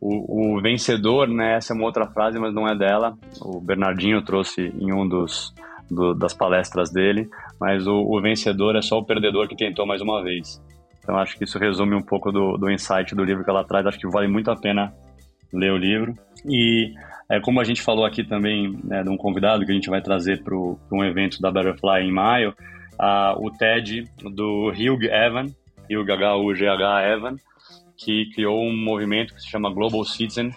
o, 0.00 0.56
o, 0.56 0.60
vencedor, 0.60 1.28
né? 1.28 1.56
Essa 1.56 1.72
é 1.72 1.76
uma 1.76 1.84
outra 1.84 2.06
frase, 2.06 2.38
mas 2.38 2.54
não 2.54 2.68
é 2.68 2.76
dela. 2.76 3.16
O 3.40 3.60
Bernardinho 3.60 4.22
trouxe 4.22 4.72
em 4.78 4.92
um 4.92 5.06
dos 5.08 5.52
do, 5.90 6.14
das 6.14 6.34
palestras 6.34 6.90
dele, 6.90 7.28
mas 7.60 7.86
o, 7.86 7.94
o, 7.94 8.20
vencedor 8.20 8.76
é 8.76 8.82
só 8.82 8.98
o 8.98 9.04
perdedor 9.04 9.48
que 9.48 9.56
tentou 9.56 9.86
mais 9.86 10.00
uma 10.00 10.22
vez. 10.22 10.62
Então 11.02 11.16
acho 11.18 11.36
que 11.36 11.44
isso 11.44 11.58
resume 11.58 11.94
um 11.94 12.02
pouco 12.02 12.30
do, 12.30 12.56
do 12.56 12.70
insight 12.70 13.14
do 13.14 13.24
livro 13.24 13.44
que 13.44 13.50
ela 13.50 13.64
traz. 13.64 13.86
Acho 13.86 13.98
que 13.98 14.08
vale 14.08 14.28
muito 14.28 14.50
a 14.50 14.56
pena 14.56 14.92
ler 15.52 15.72
o 15.72 15.76
livro. 15.76 16.14
E 16.44 16.92
é, 17.30 17.40
como 17.40 17.60
a 17.60 17.64
gente 17.64 17.82
falou 17.82 18.04
aqui 18.04 18.22
também 18.22 18.78
né, 18.84 19.02
de 19.02 19.10
um 19.10 19.16
convidado 19.16 19.64
que 19.64 19.72
a 19.72 19.74
gente 19.74 19.90
vai 19.90 20.00
trazer 20.00 20.42
para 20.42 20.54
um 20.54 21.04
evento 21.04 21.40
da 21.40 21.50
Butterfly 21.50 22.02
em 22.02 22.12
maio, 22.12 22.54
o 23.38 23.50
TED 23.50 24.04
do 24.22 24.68
Hugh 24.70 25.04
Evan, 25.04 25.46
Hugh 25.90 26.12
H-U-G-H 26.12 27.08
Evan, 27.08 27.36
que 27.96 28.26
criou 28.32 28.62
um 28.62 28.76
movimento 28.76 29.34
que 29.34 29.40
se 29.40 29.48
chama 29.48 29.72
Global 29.72 30.04
Citizen, 30.04 30.52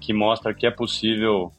que 0.00 0.12
mostra 0.12 0.54
que 0.54 0.66
é 0.66 0.70
possível 0.70 1.52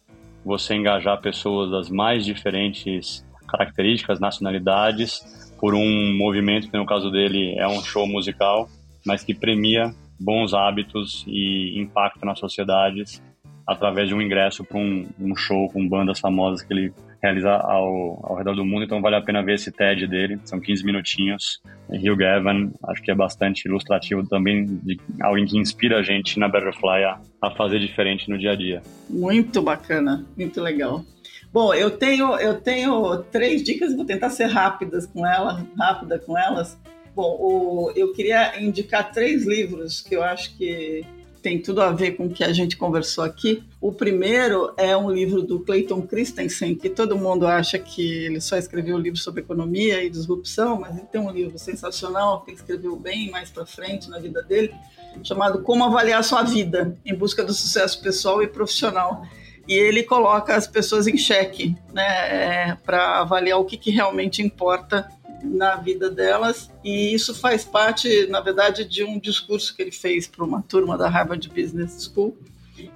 você 0.44 0.76
engajar 0.76 1.20
pessoas 1.20 1.70
das 1.72 1.90
mais 1.90 2.26
diferentes 2.26 3.26
características, 3.48 4.20
nacionalidades, 4.20 5.22
por 5.60 5.74
um 5.74 6.16
movimento 6.18 6.70
que 6.70 6.78
no 6.78 6.86
caso 6.86 7.10
dele 7.12 7.56
é 7.58 7.68
um 7.68 7.82
show 7.82 8.08
musical, 8.08 8.70
mas 9.06 9.24
que 9.24 9.34
premia 9.34 9.94
bons 10.20 10.54
hábitos 10.54 11.24
e 11.28 11.80
impacto 11.80 12.26
nas 12.26 12.40
sociedades 12.40 13.22
através 13.66 14.08
de 14.08 14.16
um 14.16 14.22
ingresso 14.22 14.64
para 14.64 14.78
um, 14.78 15.08
um, 15.20 15.36
show 15.36 15.70
com 15.70 15.88
bandas 15.88 16.20
famosas 16.20 16.62
que 16.62 16.74
ele 16.74 16.94
realiza 17.22 17.52
ao, 17.52 18.20
ao 18.24 18.36
redor 18.36 18.56
do 18.56 18.66
mundo. 18.66 18.84
Então 18.84 19.02
vale 19.02 19.16
a 19.16 19.22
pena 19.22 19.44
ver 19.44 19.56
esse 19.56 19.72
TED 19.72 20.08
dele, 20.08 20.40
são 20.46 20.60
15 20.60 20.86
minutinhos. 20.86 21.62
Hugh 21.90 22.16
Gavin, 22.16 22.72
acho 22.88 23.02
que 23.02 23.12
é 23.12 23.16
bastante 23.16 23.68
ilustrativo 23.68 24.28
também, 24.28 24.66
de 24.66 25.00
alguém 25.22 25.46
que 25.46 25.58
inspira 25.58 26.00
a 26.00 26.02
gente 26.04 26.40
na 26.40 26.48
Butterfly 26.48 27.04
a, 27.04 27.20
a 27.42 27.52
fazer 27.52 27.80
diferente 27.80 28.30
no 28.30 28.38
dia 28.38 28.52
a 28.52 28.56
dia. 28.56 28.82
Muito 29.10 29.62
bacana, 29.62 30.26
muito 30.38 30.62
legal. 30.62 31.04
Bom, 31.52 31.74
eu 31.74 31.92
tenho, 31.92 32.36
eu 32.38 32.60
tenho 32.60 33.18
três 33.32 33.64
dicas, 33.64 33.96
vou 33.96 34.06
tentar 34.06 34.30
ser 34.30 34.46
rápidas 34.46 35.06
com 35.06 35.26
ela, 35.26 35.66
rápida 35.78 36.20
com 36.20 36.38
elas. 36.38 36.78
Bom, 37.16 37.36
o, 37.40 37.92
eu 37.96 38.14
queria 38.14 38.62
indicar 38.62 39.12
três 39.12 39.46
livros 39.46 40.02
que 40.02 40.16
eu 40.16 40.24
acho 40.24 40.56
que 40.58 41.04
tem 41.48 41.58
tudo 41.58 41.82
a 41.82 41.94
ver 41.94 42.18
com 42.18 42.26
o 42.26 42.30
que 42.30 42.44
a 42.44 42.52
gente 42.52 42.76
conversou 42.76 43.24
aqui. 43.24 43.64
O 43.80 43.94
primeiro 43.94 44.74
é 44.76 44.98
um 44.98 45.10
livro 45.10 45.42
do 45.42 45.62
Clayton 45.62 46.02
Christensen, 46.02 46.76
que 46.76 46.90
todo 46.90 47.18
mundo 47.18 47.48
acha 47.48 47.80
que 47.80 48.26
ele 48.26 48.42
só 48.42 48.58
escreveu 48.58 48.98
um 48.98 49.00
livro 49.00 49.18
sobre 49.18 49.40
economia 49.40 50.04
e 50.04 50.10
disrupção, 50.10 50.82
mas 50.82 50.98
ele 50.98 51.08
tem 51.10 51.22
um 51.22 51.32
livro 51.32 51.58
sensacional 51.58 52.42
que 52.42 52.52
ele 52.52 52.58
escreveu 52.58 52.98
bem 52.98 53.32
mais 53.32 53.50
para 53.50 53.66
frente 53.66 54.10
na 54.10 54.20
vida 54.20 54.44
dele, 54.44 54.76
chamado 55.24 55.64
Como 55.64 55.86
Avaliar 55.86 56.22
Sua 56.22 56.44
Vida, 56.44 56.98
em 57.06 57.16
busca 57.16 57.46
do 57.46 57.54
sucesso 57.54 58.02
pessoal 58.02 58.44
e 58.44 58.48
profissional. 58.48 59.26
E 59.66 59.74
ele 59.74 60.04
coloca 60.04 60.54
as 60.54 60.68
pessoas 60.68 61.08
em 61.08 61.18
xeque, 61.18 61.78
né, 61.94 62.04
é, 62.04 62.78
para 62.86 63.22
avaliar 63.22 63.58
o 63.58 63.64
que, 63.64 63.78
que 63.78 63.90
realmente 63.90 64.42
importa 64.42 65.08
na 65.48 65.76
vida 65.76 66.10
delas 66.10 66.70
e 66.84 67.14
isso 67.14 67.34
faz 67.34 67.64
parte, 67.64 68.28
na 68.28 68.42
verdade, 68.42 68.86
de 68.86 69.04
um 69.04 69.20
discurso 69.20 69.76
que 69.76 69.82
ele 69.82 69.92
fez 69.92 70.28
para 70.28 70.44
uma 70.44 70.62
turma 70.62 70.98
da 70.98 71.10
Harvard 71.10 71.48
Business 71.50 72.04
School 72.04 72.38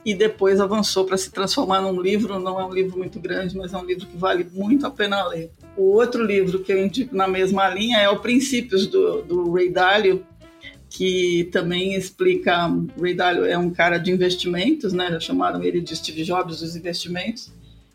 e 0.06 0.14
depois 0.14 0.60
avançou 0.60 1.06
para 1.06 1.18
se 1.18 1.32
transformar 1.32 1.82
num 1.82 1.99
livro. 1.99 2.39
Não 2.39 2.60
é 2.60 2.66
um 2.66 2.74
livro 2.74 2.97
muito 2.97 3.20
grande, 3.20 3.58
mas 3.58 3.74
é 3.74 3.78
um 3.78 3.86
livro 3.86 4.06
que 4.06 4.18
vale 4.18 4.47
muito 4.52 4.86
a 4.86 4.91
pena 4.91 5.28
ler. 5.28 5.52
O 5.76 5.93
outro 5.93 6.24
livro 6.24 6.60
que 6.60 6.72
eu 6.72 6.84
indico 6.84 7.16
na 7.16 7.28
mesma 7.28 7.68
linha 7.70 7.97
é 7.97 8.10
o 8.10 8.20
Princípios 8.20 8.88
do, 8.88 9.22
do 9.24 9.52
Ray 9.52 9.70
Dalio, 9.70 10.24
que 10.89 11.49
também 11.52 11.95
explica. 11.95 12.70
Ray 12.99 13.14
Dalio 13.14 13.45
é 13.45 13.58
um 13.58 13.72
cara 13.72 13.97
de 13.97 14.12
investimentos, 14.12 14.93
né? 14.93 15.10
Já 15.12 15.20
chamaram 15.20 15.64
ele 15.64 15.82
de 15.82 15.95
Steve 15.95 16.24
Jobs 16.24 16.60
dos 16.60 16.76
investimentos 16.76 17.52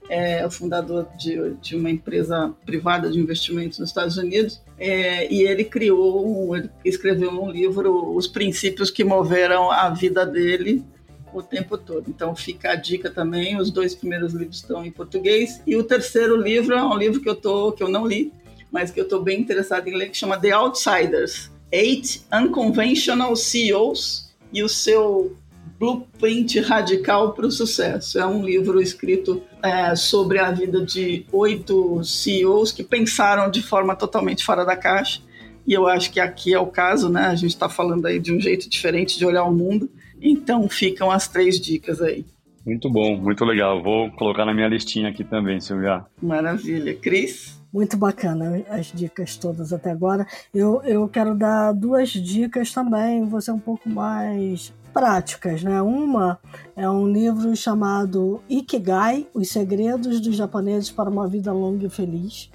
é 0.09 0.47
o 0.47 0.51
fundador 0.51 1.09
de, 1.19 1.55
de, 1.61 1.77
uma 1.77 1.91
empresa 1.91 2.55
privada 2.65 3.11
de 3.11 3.19
investimentos 3.19 3.79
nos 3.79 3.91
Estados 3.91 4.17
Unidos, 4.17 4.63
é, 4.79 5.33
e 5.33 5.43
ele 5.43 5.65
criou, 5.65 6.57
ele 6.57 6.71
escreveu 6.85 7.31
um 7.31 7.51
livro, 7.51 8.15
os 8.15 8.27
princípios 8.27 8.91
que 8.91 9.03
moveram 9.05 9.71
a 9.71 9.91
vida 9.91 10.25
dele 10.25 10.85
o 11.33 11.43
tempo 11.43 11.77
todo. 11.77 12.09
Então 12.09 12.35
fica 12.35 12.71
a 12.71 12.75
dica 12.77 13.11
também, 13.11 13.59
os 13.59 13.71
dois 13.71 13.95
primeiros 13.95 14.33
livros 14.33 14.57
estão 14.57 14.85
em 14.85 14.91
português, 14.91 15.61
e 15.67 15.77
o 15.77 15.85
terceiro 15.85 16.37
livro 16.37 16.75
é 16.75 16.83
um 16.83 16.97
livro 16.97 17.21
que 17.21 17.29
eu, 17.29 17.37
tô, 17.37 17.73
que 17.73 17.83
eu 17.83 17.89
não 17.89 18.07
li, 18.07 18.33
mas 18.71 18.91
que 18.91 19.01
eu 19.01 19.05
estou 19.05 19.23
bem 19.23 19.41
interessado 19.41 19.89
em 19.89 19.97
ler, 19.97 20.11
que 20.11 20.17
chama 20.17 20.39
The 20.39 20.53
Outsiders, 20.53 21.51
Eight 21.71 22.23
Unconventional 22.33 23.35
CEOs 23.37 24.35
e 24.53 24.63
o 24.63 24.69
seu 24.69 25.37
Blueprint 25.79 26.61
Radical 26.61 27.33
para 27.33 27.47
o 27.47 27.51
Sucesso. 27.51 28.19
É 28.19 28.27
um 28.27 28.45
livro 28.45 28.81
escrito 28.81 29.43
é, 29.63 29.95
sobre 29.95 30.39
a 30.39 30.51
vida 30.51 30.85
de 30.85 31.27
oito 31.33 32.03
CEOs 32.03 32.73
que 32.73 32.83
pensaram 32.83 33.51
de 33.51 33.63
forma 33.63 33.95
totalmente 33.95 34.45
fora 34.45 34.65
da 34.65 34.77
caixa. 34.77 35.21
E 35.67 35.73
eu 35.73 35.87
acho 35.87 36.13
que 36.13 36.21
aqui 36.21 36.55
é 36.55 36.59
o 36.59 36.67
caso, 36.67 37.09
né? 37.09 37.27
A 37.27 37.35
gente 37.35 37.51
está 37.51 37.69
falando 37.69 38.07
aí 38.07 38.21
de 38.21 38.33
um 38.33 38.41
jeito 38.41 38.69
diferente 38.69 39.19
de 39.19 39.27
olhar 39.27 39.45
o 39.45 39.53
mundo. 39.53 39.91
Então 40.21 40.69
ficam 40.69 41.11
as 41.11 41.29
três 41.29 41.61
dicas 41.61 42.01
aí. 42.01 42.25
Muito 42.65 42.91
bom, 42.91 43.17
muito 43.17 43.45
legal. 43.45 43.83
Vou 43.83 44.11
colocar 44.13 44.45
na 44.45 44.55
minha 44.55 44.69
listinha 44.69 45.09
aqui 45.09 45.23
também, 45.23 45.61
Silvia. 45.61 46.05
Maravilha. 46.21 46.95
Cris? 46.95 47.57
Muito 47.73 47.97
bacana 47.97 48.65
as 48.71 48.87
dicas 48.87 49.37
todas 49.37 49.73
até 49.73 49.91
agora. 49.91 50.27
Eu, 50.55 50.83
eu 50.83 51.07
quero 51.09 51.35
dar 51.35 51.73
duas 51.73 52.11
dicas 52.11 52.73
também, 52.73 53.25
vou 53.29 53.41
ser 53.41 53.53
um 53.53 53.59
pouco 53.59 53.89
mais 53.89 54.73
práticas, 54.97 55.63
né? 55.63 55.83
Uma 55.83 56.39
é 56.75 56.89
um 56.89 57.07
livro 57.07 57.55
chamado 57.55 58.41
Ikigai: 58.49 59.29
Os 59.35 59.51
Segredos 59.51 60.21
dos 60.21 60.35
Japoneses 60.35 60.91
para 60.91 61.11
uma 61.11 61.29
Vida 61.29 61.53
Longa 61.53 61.85
e 61.85 61.91
Feliz 61.91 62.51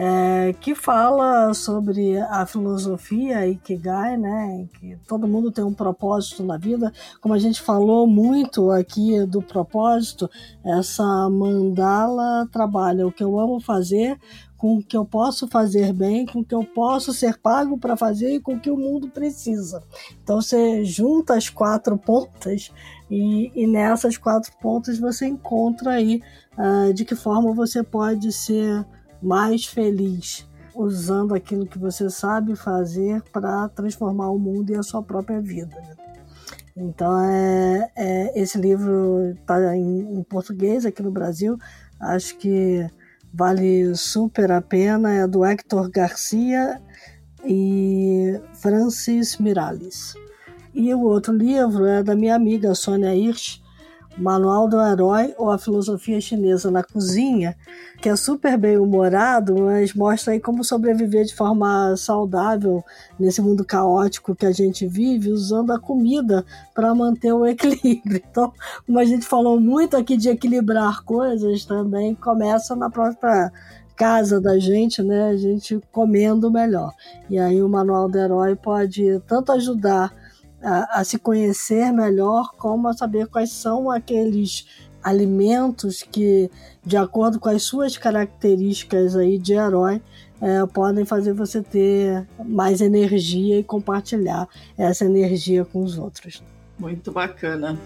é, 0.00 0.54
que 0.60 0.76
fala 0.76 1.52
sobre 1.54 2.18
a 2.20 2.46
filosofia 2.46 3.48
Ikigai, 3.48 4.16
né? 4.16 4.68
Que 4.78 4.96
todo 5.08 5.26
mundo 5.26 5.50
tem 5.50 5.64
um 5.64 5.74
propósito 5.74 6.44
na 6.44 6.56
vida. 6.56 6.92
Como 7.20 7.34
a 7.34 7.38
gente 7.38 7.60
falou 7.60 8.06
muito 8.06 8.70
aqui 8.70 9.26
do 9.26 9.42
propósito, 9.42 10.30
essa 10.64 11.28
mandala 11.28 12.46
trabalha 12.52 13.06
o 13.06 13.12
que 13.12 13.24
eu 13.24 13.40
amo 13.40 13.60
fazer 13.60 14.16
com 14.58 14.76
o 14.76 14.82
que 14.82 14.96
eu 14.96 15.04
posso 15.04 15.46
fazer 15.46 15.92
bem, 15.92 16.26
com 16.26 16.40
o 16.40 16.44
que 16.44 16.54
eu 16.54 16.64
posso 16.64 17.14
ser 17.14 17.38
pago 17.38 17.78
para 17.78 17.96
fazer 17.96 18.34
e 18.34 18.40
com 18.40 18.54
o 18.54 18.60
que 18.60 18.70
o 18.70 18.76
mundo 18.76 19.08
precisa. 19.08 19.82
Então 20.22 20.42
você 20.42 20.84
junta 20.84 21.34
as 21.34 21.48
quatro 21.48 21.96
pontas 21.96 22.72
e, 23.08 23.52
e 23.54 23.66
nessas 23.68 24.18
quatro 24.18 24.52
pontas 24.60 24.98
você 24.98 25.26
encontra 25.26 25.92
aí 25.92 26.20
uh, 26.58 26.92
de 26.92 27.04
que 27.04 27.14
forma 27.14 27.54
você 27.54 27.84
pode 27.84 28.32
ser 28.32 28.84
mais 29.22 29.64
feliz 29.64 30.46
usando 30.74 31.34
aquilo 31.34 31.66
que 31.66 31.78
você 31.78 32.10
sabe 32.10 32.54
fazer 32.56 33.22
para 33.32 33.68
transformar 33.68 34.30
o 34.30 34.38
mundo 34.38 34.70
e 34.70 34.76
a 34.76 34.82
sua 34.82 35.02
própria 35.02 35.40
vida. 35.40 35.74
Né? 35.76 35.96
Então, 36.76 37.20
é, 37.20 37.90
é, 37.96 38.40
esse 38.40 38.56
livro 38.56 39.32
está 39.32 39.76
em, 39.76 40.18
em, 40.18 40.22
português 40.22 40.86
aqui 40.86 41.02
no 41.02 41.10
Brasil, 41.10 41.58
acho 41.98 42.38
que 42.38 42.88
vale 43.32 43.94
super 43.94 44.50
a 44.52 44.60
pena. 44.60 45.12
É 45.12 45.26
do 45.26 45.44
Hector 45.44 45.90
Garcia 45.90 46.80
e 47.44 48.40
Francis 48.54 49.38
Miralles. 49.38 50.14
E 50.74 50.92
o 50.94 51.02
outro 51.02 51.32
livro 51.32 51.86
é 51.86 52.02
da 52.02 52.14
minha 52.14 52.34
amiga 52.34 52.74
Sônia 52.74 53.14
Hirsch, 53.14 53.60
Manual 54.18 54.68
do 54.68 54.80
Herói 54.80 55.34
ou 55.38 55.50
a 55.50 55.58
Filosofia 55.58 56.20
Chinesa 56.20 56.70
na 56.70 56.82
Cozinha, 56.82 57.56
que 58.00 58.08
é 58.08 58.16
super 58.16 58.58
bem 58.58 58.76
humorado, 58.76 59.54
mas 59.56 59.94
mostra 59.94 60.32
aí 60.32 60.40
como 60.40 60.64
sobreviver 60.64 61.24
de 61.24 61.34
forma 61.34 61.96
saudável 61.96 62.84
nesse 63.18 63.40
mundo 63.40 63.64
caótico 63.64 64.34
que 64.34 64.46
a 64.46 64.52
gente 64.52 64.86
vive, 64.86 65.30
usando 65.30 65.72
a 65.72 65.78
comida 65.78 66.44
para 66.74 66.94
manter 66.94 67.32
o 67.32 67.46
equilíbrio. 67.46 68.22
Então, 68.30 68.52
como 68.86 68.98
a 68.98 69.04
gente 69.04 69.26
falou 69.26 69.60
muito 69.60 69.96
aqui 69.96 70.16
de 70.16 70.28
equilibrar 70.28 71.04
coisas, 71.04 71.64
também 71.64 72.14
começa 72.14 72.74
na 72.74 72.90
própria 72.90 73.52
casa 73.96 74.40
da 74.40 74.58
gente, 74.58 75.02
né? 75.02 75.30
A 75.30 75.36
gente 75.36 75.80
comendo 75.90 76.50
melhor. 76.50 76.92
E 77.28 77.38
aí 77.38 77.60
o 77.60 77.68
Manual 77.68 78.08
do 78.08 78.16
Herói 78.16 78.54
pode 78.54 79.20
tanto 79.26 79.50
ajudar 79.52 80.12
a, 80.62 81.00
a 81.00 81.04
se 81.04 81.18
conhecer 81.18 81.92
melhor, 81.92 82.52
como 82.56 82.88
a 82.88 82.94
saber 82.94 83.26
quais 83.26 83.52
são 83.52 83.90
aqueles 83.90 84.66
alimentos 85.02 86.02
que, 86.02 86.50
de 86.84 86.96
acordo 86.96 87.38
com 87.38 87.48
as 87.48 87.62
suas 87.62 87.96
características 87.96 89.16
aí 89.16 89.38
de 89.38 89.54
herói, 89.54 90.02
é, 90.40 90.64
podem 90.66 91.04
fazer 91.04 91.32
você 91.32 91.62
ter 91.62 92.26
mais 92.44 92.80
energia 92.80 93.58
e 93.58 93.64
compartilhar 93.64 94.48
essa 94.76 95.04
energia 95.04 95.64
com 95.64 95.82
os 95.82 95.98
outros. 95.98 96.42
Muito 96.78 97.10
bacana. 97.10 97.78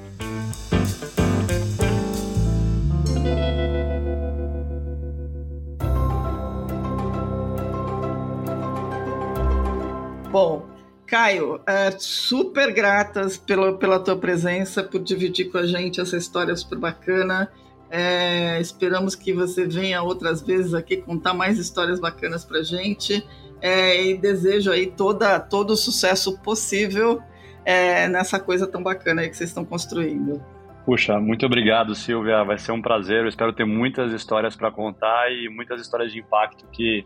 Bom, 10.31 10.72
Caio, 11.13 11.61
é, 11.67 11.91
super 11.91 12.73
gratas 12.73 13.37
pela, 13.37 13.77
pela 13.77 14.01
tua 14.01 14.17
presença, 14.17 14.83
por 14.83 14.99
dividir 14.99 15.51
com 15.51 15.59
a 15.59 15.67
gente 15.67 16.01
essa 16.01 16.17
história 16.17 16.57
super 16.57 16.79
bacana. 16.79 17.53
É, 17.91 18.59
esperamos 18.59 19.15
que 19.15 19.31
você 19.31 19.67
venha 19.67 20.03
outras 20.03 20.41
vezes 20.41 20.73
aqui 20.73 20.97
contar 20.97 21.35
mais 21.35 21.59
histórias 21.59 22.01
bacanas 22.01 22.47
para 22.47 22.63
gente. 22.63 23.23
É, 23.61 24.07
e 24.07 24.17
desejo 24.17 24.73
aí 24.73 24.87
toda, 24.87 25.39
todo 25.39 25.73
o 25.73 25.77
sucesso 25.77 26.39
possível 26.39 27.21
é, 27.63 28.09
nessa 28.09 28.41
coisa 28.41 28.67
tão 28.67 28.83
bacana 28.83 29.29
que 29.29 29.37
vocês 29.37 29.51
estão 29.51 29.67
construindo. 29.67 30.43
Puxa, 30.87 31.21
muito 31.21 31.45
obrigado, 31.45 31.95
Silvia. 31.95 32.43
Vai 32.43 32.57
ser 32.57 32.73
um 32.73 32.81
prazer. 32.81 33.21
Eu 33.21 33.29
espero 33.29 33.53
ter 33.53 33.67
muitas 33.67 34.15
histórias 34.15 34.57
para 34.57 34.71
contar 34.71 35.31
e 35.31 35.51
muitas 35.51 35.79
histórias 35.79 36.11
de 36.11 36.21
impacto 36.21 36.65
que, 36.73 37.05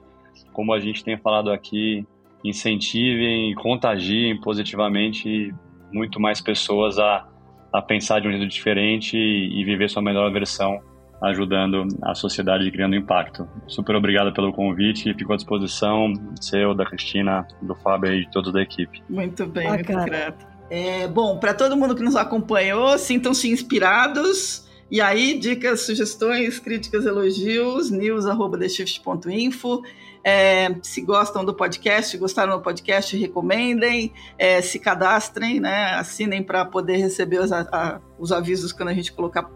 como 0.52 0.72
a 0.72 0.78
gente 0.78 1.02
tem 1.02 1.18
falado 1.18 1.50
aqui, 1.50 2.06
incentivem 2.48 3.50
e 3.50 3.54
contagiem 3.54 4.38
positivamente 4.40 5.52
muito 5.92 6.20
mais 6.20 6.40
pessoas 6.40 6.98
a, 6.98 7.26
a 7.72 7.82
pensar 7.82 8.20
de 8.20 8.28
um 8.28 8.32
jeito 8.32 8.48
diferente 8.48 9.16
e, 9.16 9.60
e 9.60 9.64
viver 9.64 9.88
sua 9.88 10.02
melhor 10.02 10.30
versão, 10.32 10.80
ajudando 11.22 11.86
a 12.02 12.14
sociedade 12.14 12.66
e 12.66 12.70
criando 12.70 12.94
impacto. 12.94 13.48
Super 13.66 13.96
obrigado 13.96 14.32
pelo 14.32 14.52
convite 14.52 15.10
e 15.10 15.14
fico 15.14 15.32
à 15.32 15.36
disposição, 15.36 16.12
seu, 16.40 16.74
da 16.74 16.84
Cristina, 16.84 17.46
do 17.62 17.74
Fábio 17.74 18.12
e 18.12 18.24
de 18.24 18.30
todos 18.30 18.52
da 18.52 18.62
equipe. 18.62 19.02
Muito 19.08 19.46
bem, 19.46 19.68
Bacana. 19.68 19.98
muito 19.98 20.10
grato. 20.10 20.46
É, 20.68 21.06
bom, 21.06 21.38
para 21.38 21.54
todo 21.54 21.76
mundo 21.76 21.94
que 21.94 22.02
nos 22.02 22.16
acompanhou, 22.16 22.98
sintam-se 22.98 23.50
inspirados. 23.50 24.66
E 24.88 25.00
aí, 25.00 25.38
dicas, 25.38 25.80
sugestões, 25.80 26.60
críticas, 26.60 27.04
elogios, 27.06 27.90
news.theshift.info. 27.90 29.82
É, 30.22 30.74
se 30.82 31.00
gostam 31.02 31.44
do 31.44 31.54
podcast, 31.54 32.16
gostaram 32.18 32.56
do 32.56 32.62
podcast, 32.62 33.16
recomendem, 33.16 34.12
é, 34.36 34.60
se 34.60 34.78
cadastrem, 34.78 35.60
né, 35.60 35.90
assinem 35.94 36.42
para 36.42 36.64
poder 36.64 36.96
receber 36.96 37.38
os, 37.38 37.52
a, 37.52 38.00
os 38.18 38.32
avisos 38.32 38.72
quando 38.72 38.88
a 38.88 38.94
gente 38.94 39.12
colocar 39.12 39.48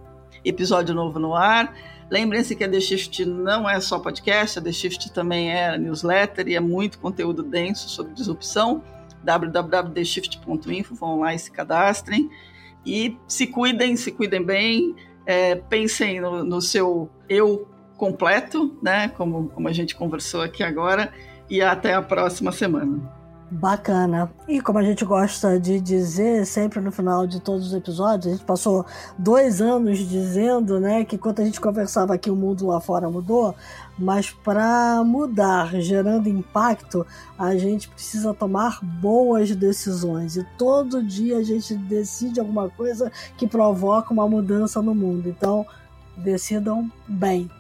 episódio 0.45 0.95
novo 0.95 1.19
no 1.19 1.35
ar. 1.35 1.75
Lembrem-se 2.09 2.55
que 2.57 2.65
a 2.65 2.69
The 2.69 2.81
Shift 2.81 3.25
não 3.25 3.69
é 3.69 3.81
só 3.81 3.99
podcast, 3.99 4.59
a 4.59 4.63
The 4.63 4.73
Shift 4.73 5.13
também 5.13 5.51
é 5.51 5.77
newsletter 5.79 6.49
e 6.49 6.55
é 6.55 6.61
muito 6.61 6.99
conteúdo 6.99 7.43
denso 7.43 7.89
sobre 7.89 8.15
disrupção. 8.15 8.83
www.theshift.info, 9.23 10.95
vão 10.95 11.21
lá 11.21 11.35
e 11.35 11.39
se 11.39 11.51
cadastrem. 11.51 12.31
E 12.85 13.17
se 13.29 13.47
cuidem, 13.47 13.95
se 13.97 14.11
cuidem 14.11 14.43
bem, 14.43 14.97
é, 15.27 15.55
pensem 15.55 16.21
no, 16.21 16.45
no 16.45 16.61
seu 16.61 17.09
eu 17.29 17.69
completo, 17.97 18.77
né? 18.83 19.09
Como, 19.09 19.49
como 19.49 19.69
a 19.69 19.73
gente 19.73 19.95
conversou 19.95 20.43
aqui 20.43 20.63
agora, 20.63 21.13
e 21.49 21.61
até 21.61 21.95
a 21.95 22.03
próxima 22.03 22.53
semana. 22.53 23.21
Bacana. 23.51 24.31
E 24.47 24.61
como 24.61 24.79
a 24.79 24.83
gente 24.83 25.05
gosta 25.05 25.59
de 25.59 25.81
dizer 25.81 26.47
sempre 26.47 26.81
no 26.81 26.93
final 26.93 27.27
de 27.27 27.41
todos 27.41 27.67
os 27.67 27.75
episódios, 27.75 28.29
a 28.29 28.37
gente 28.37 28.45
passou 28.47 28.87
dois 29.19 29.61
anos 29.61 29.99
dizendo, 29.99 30.79
né, 30.79 31.05
que 31.05 31.19
quando 31.19 31.41
a 31.41 31.45
gente 31.45 31.61
conversava 31.61 32.15
aqui 32.15 32.31
o 32.31 32.37
mundo 32.37 32.69
lá 32.69 32.81
fora 32.81 33.11
mudou, 33.11 33.53
mas 34.01 34.31
para 34.31 35.05
mudar, 35.05 35.79
gerando 35.81 36.29
impacto, 36.29 37.07
a 37.39 37.57
gente 37.57 37.89
precisa 37.89 38.33
tomar 38.33 38.83
boas 38.83 39.55
decisões. 39.55 40.37
E 40.37 40.45
todo 40.57 41.03
dia 41.03 41.37
a 41.37 41.43
gente 41.43 41.75
decide 41.75 42.41
alguma 42.41 42.71
coisa 42.71 43.13
que 43.37 43.47
provoca 43.47 44.13
uma 44.13 44.27
mudança 44.27 44.81
no 44.81 44.95
mundo. 44.95 45.29
Então, 45.29 45.67
decidam 46.17 46.91
bem 47.07 47.51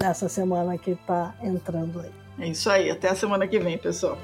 nessa 0.00 0.28
semana 0.28 0.76
que 0.76 0.90
está 0.90 1.34
entrando 1.42 2.00
aí. 2.00 2.12
É 2.38 2.48
isso 2.48 2.68
aí. 2.68 2.90
Até 2.90 3.08
a 3.08 3.14
semana 3.14 3.46
que 3.48 3.58
vem, 3.58 3.78
pessoal. 3.78 4.18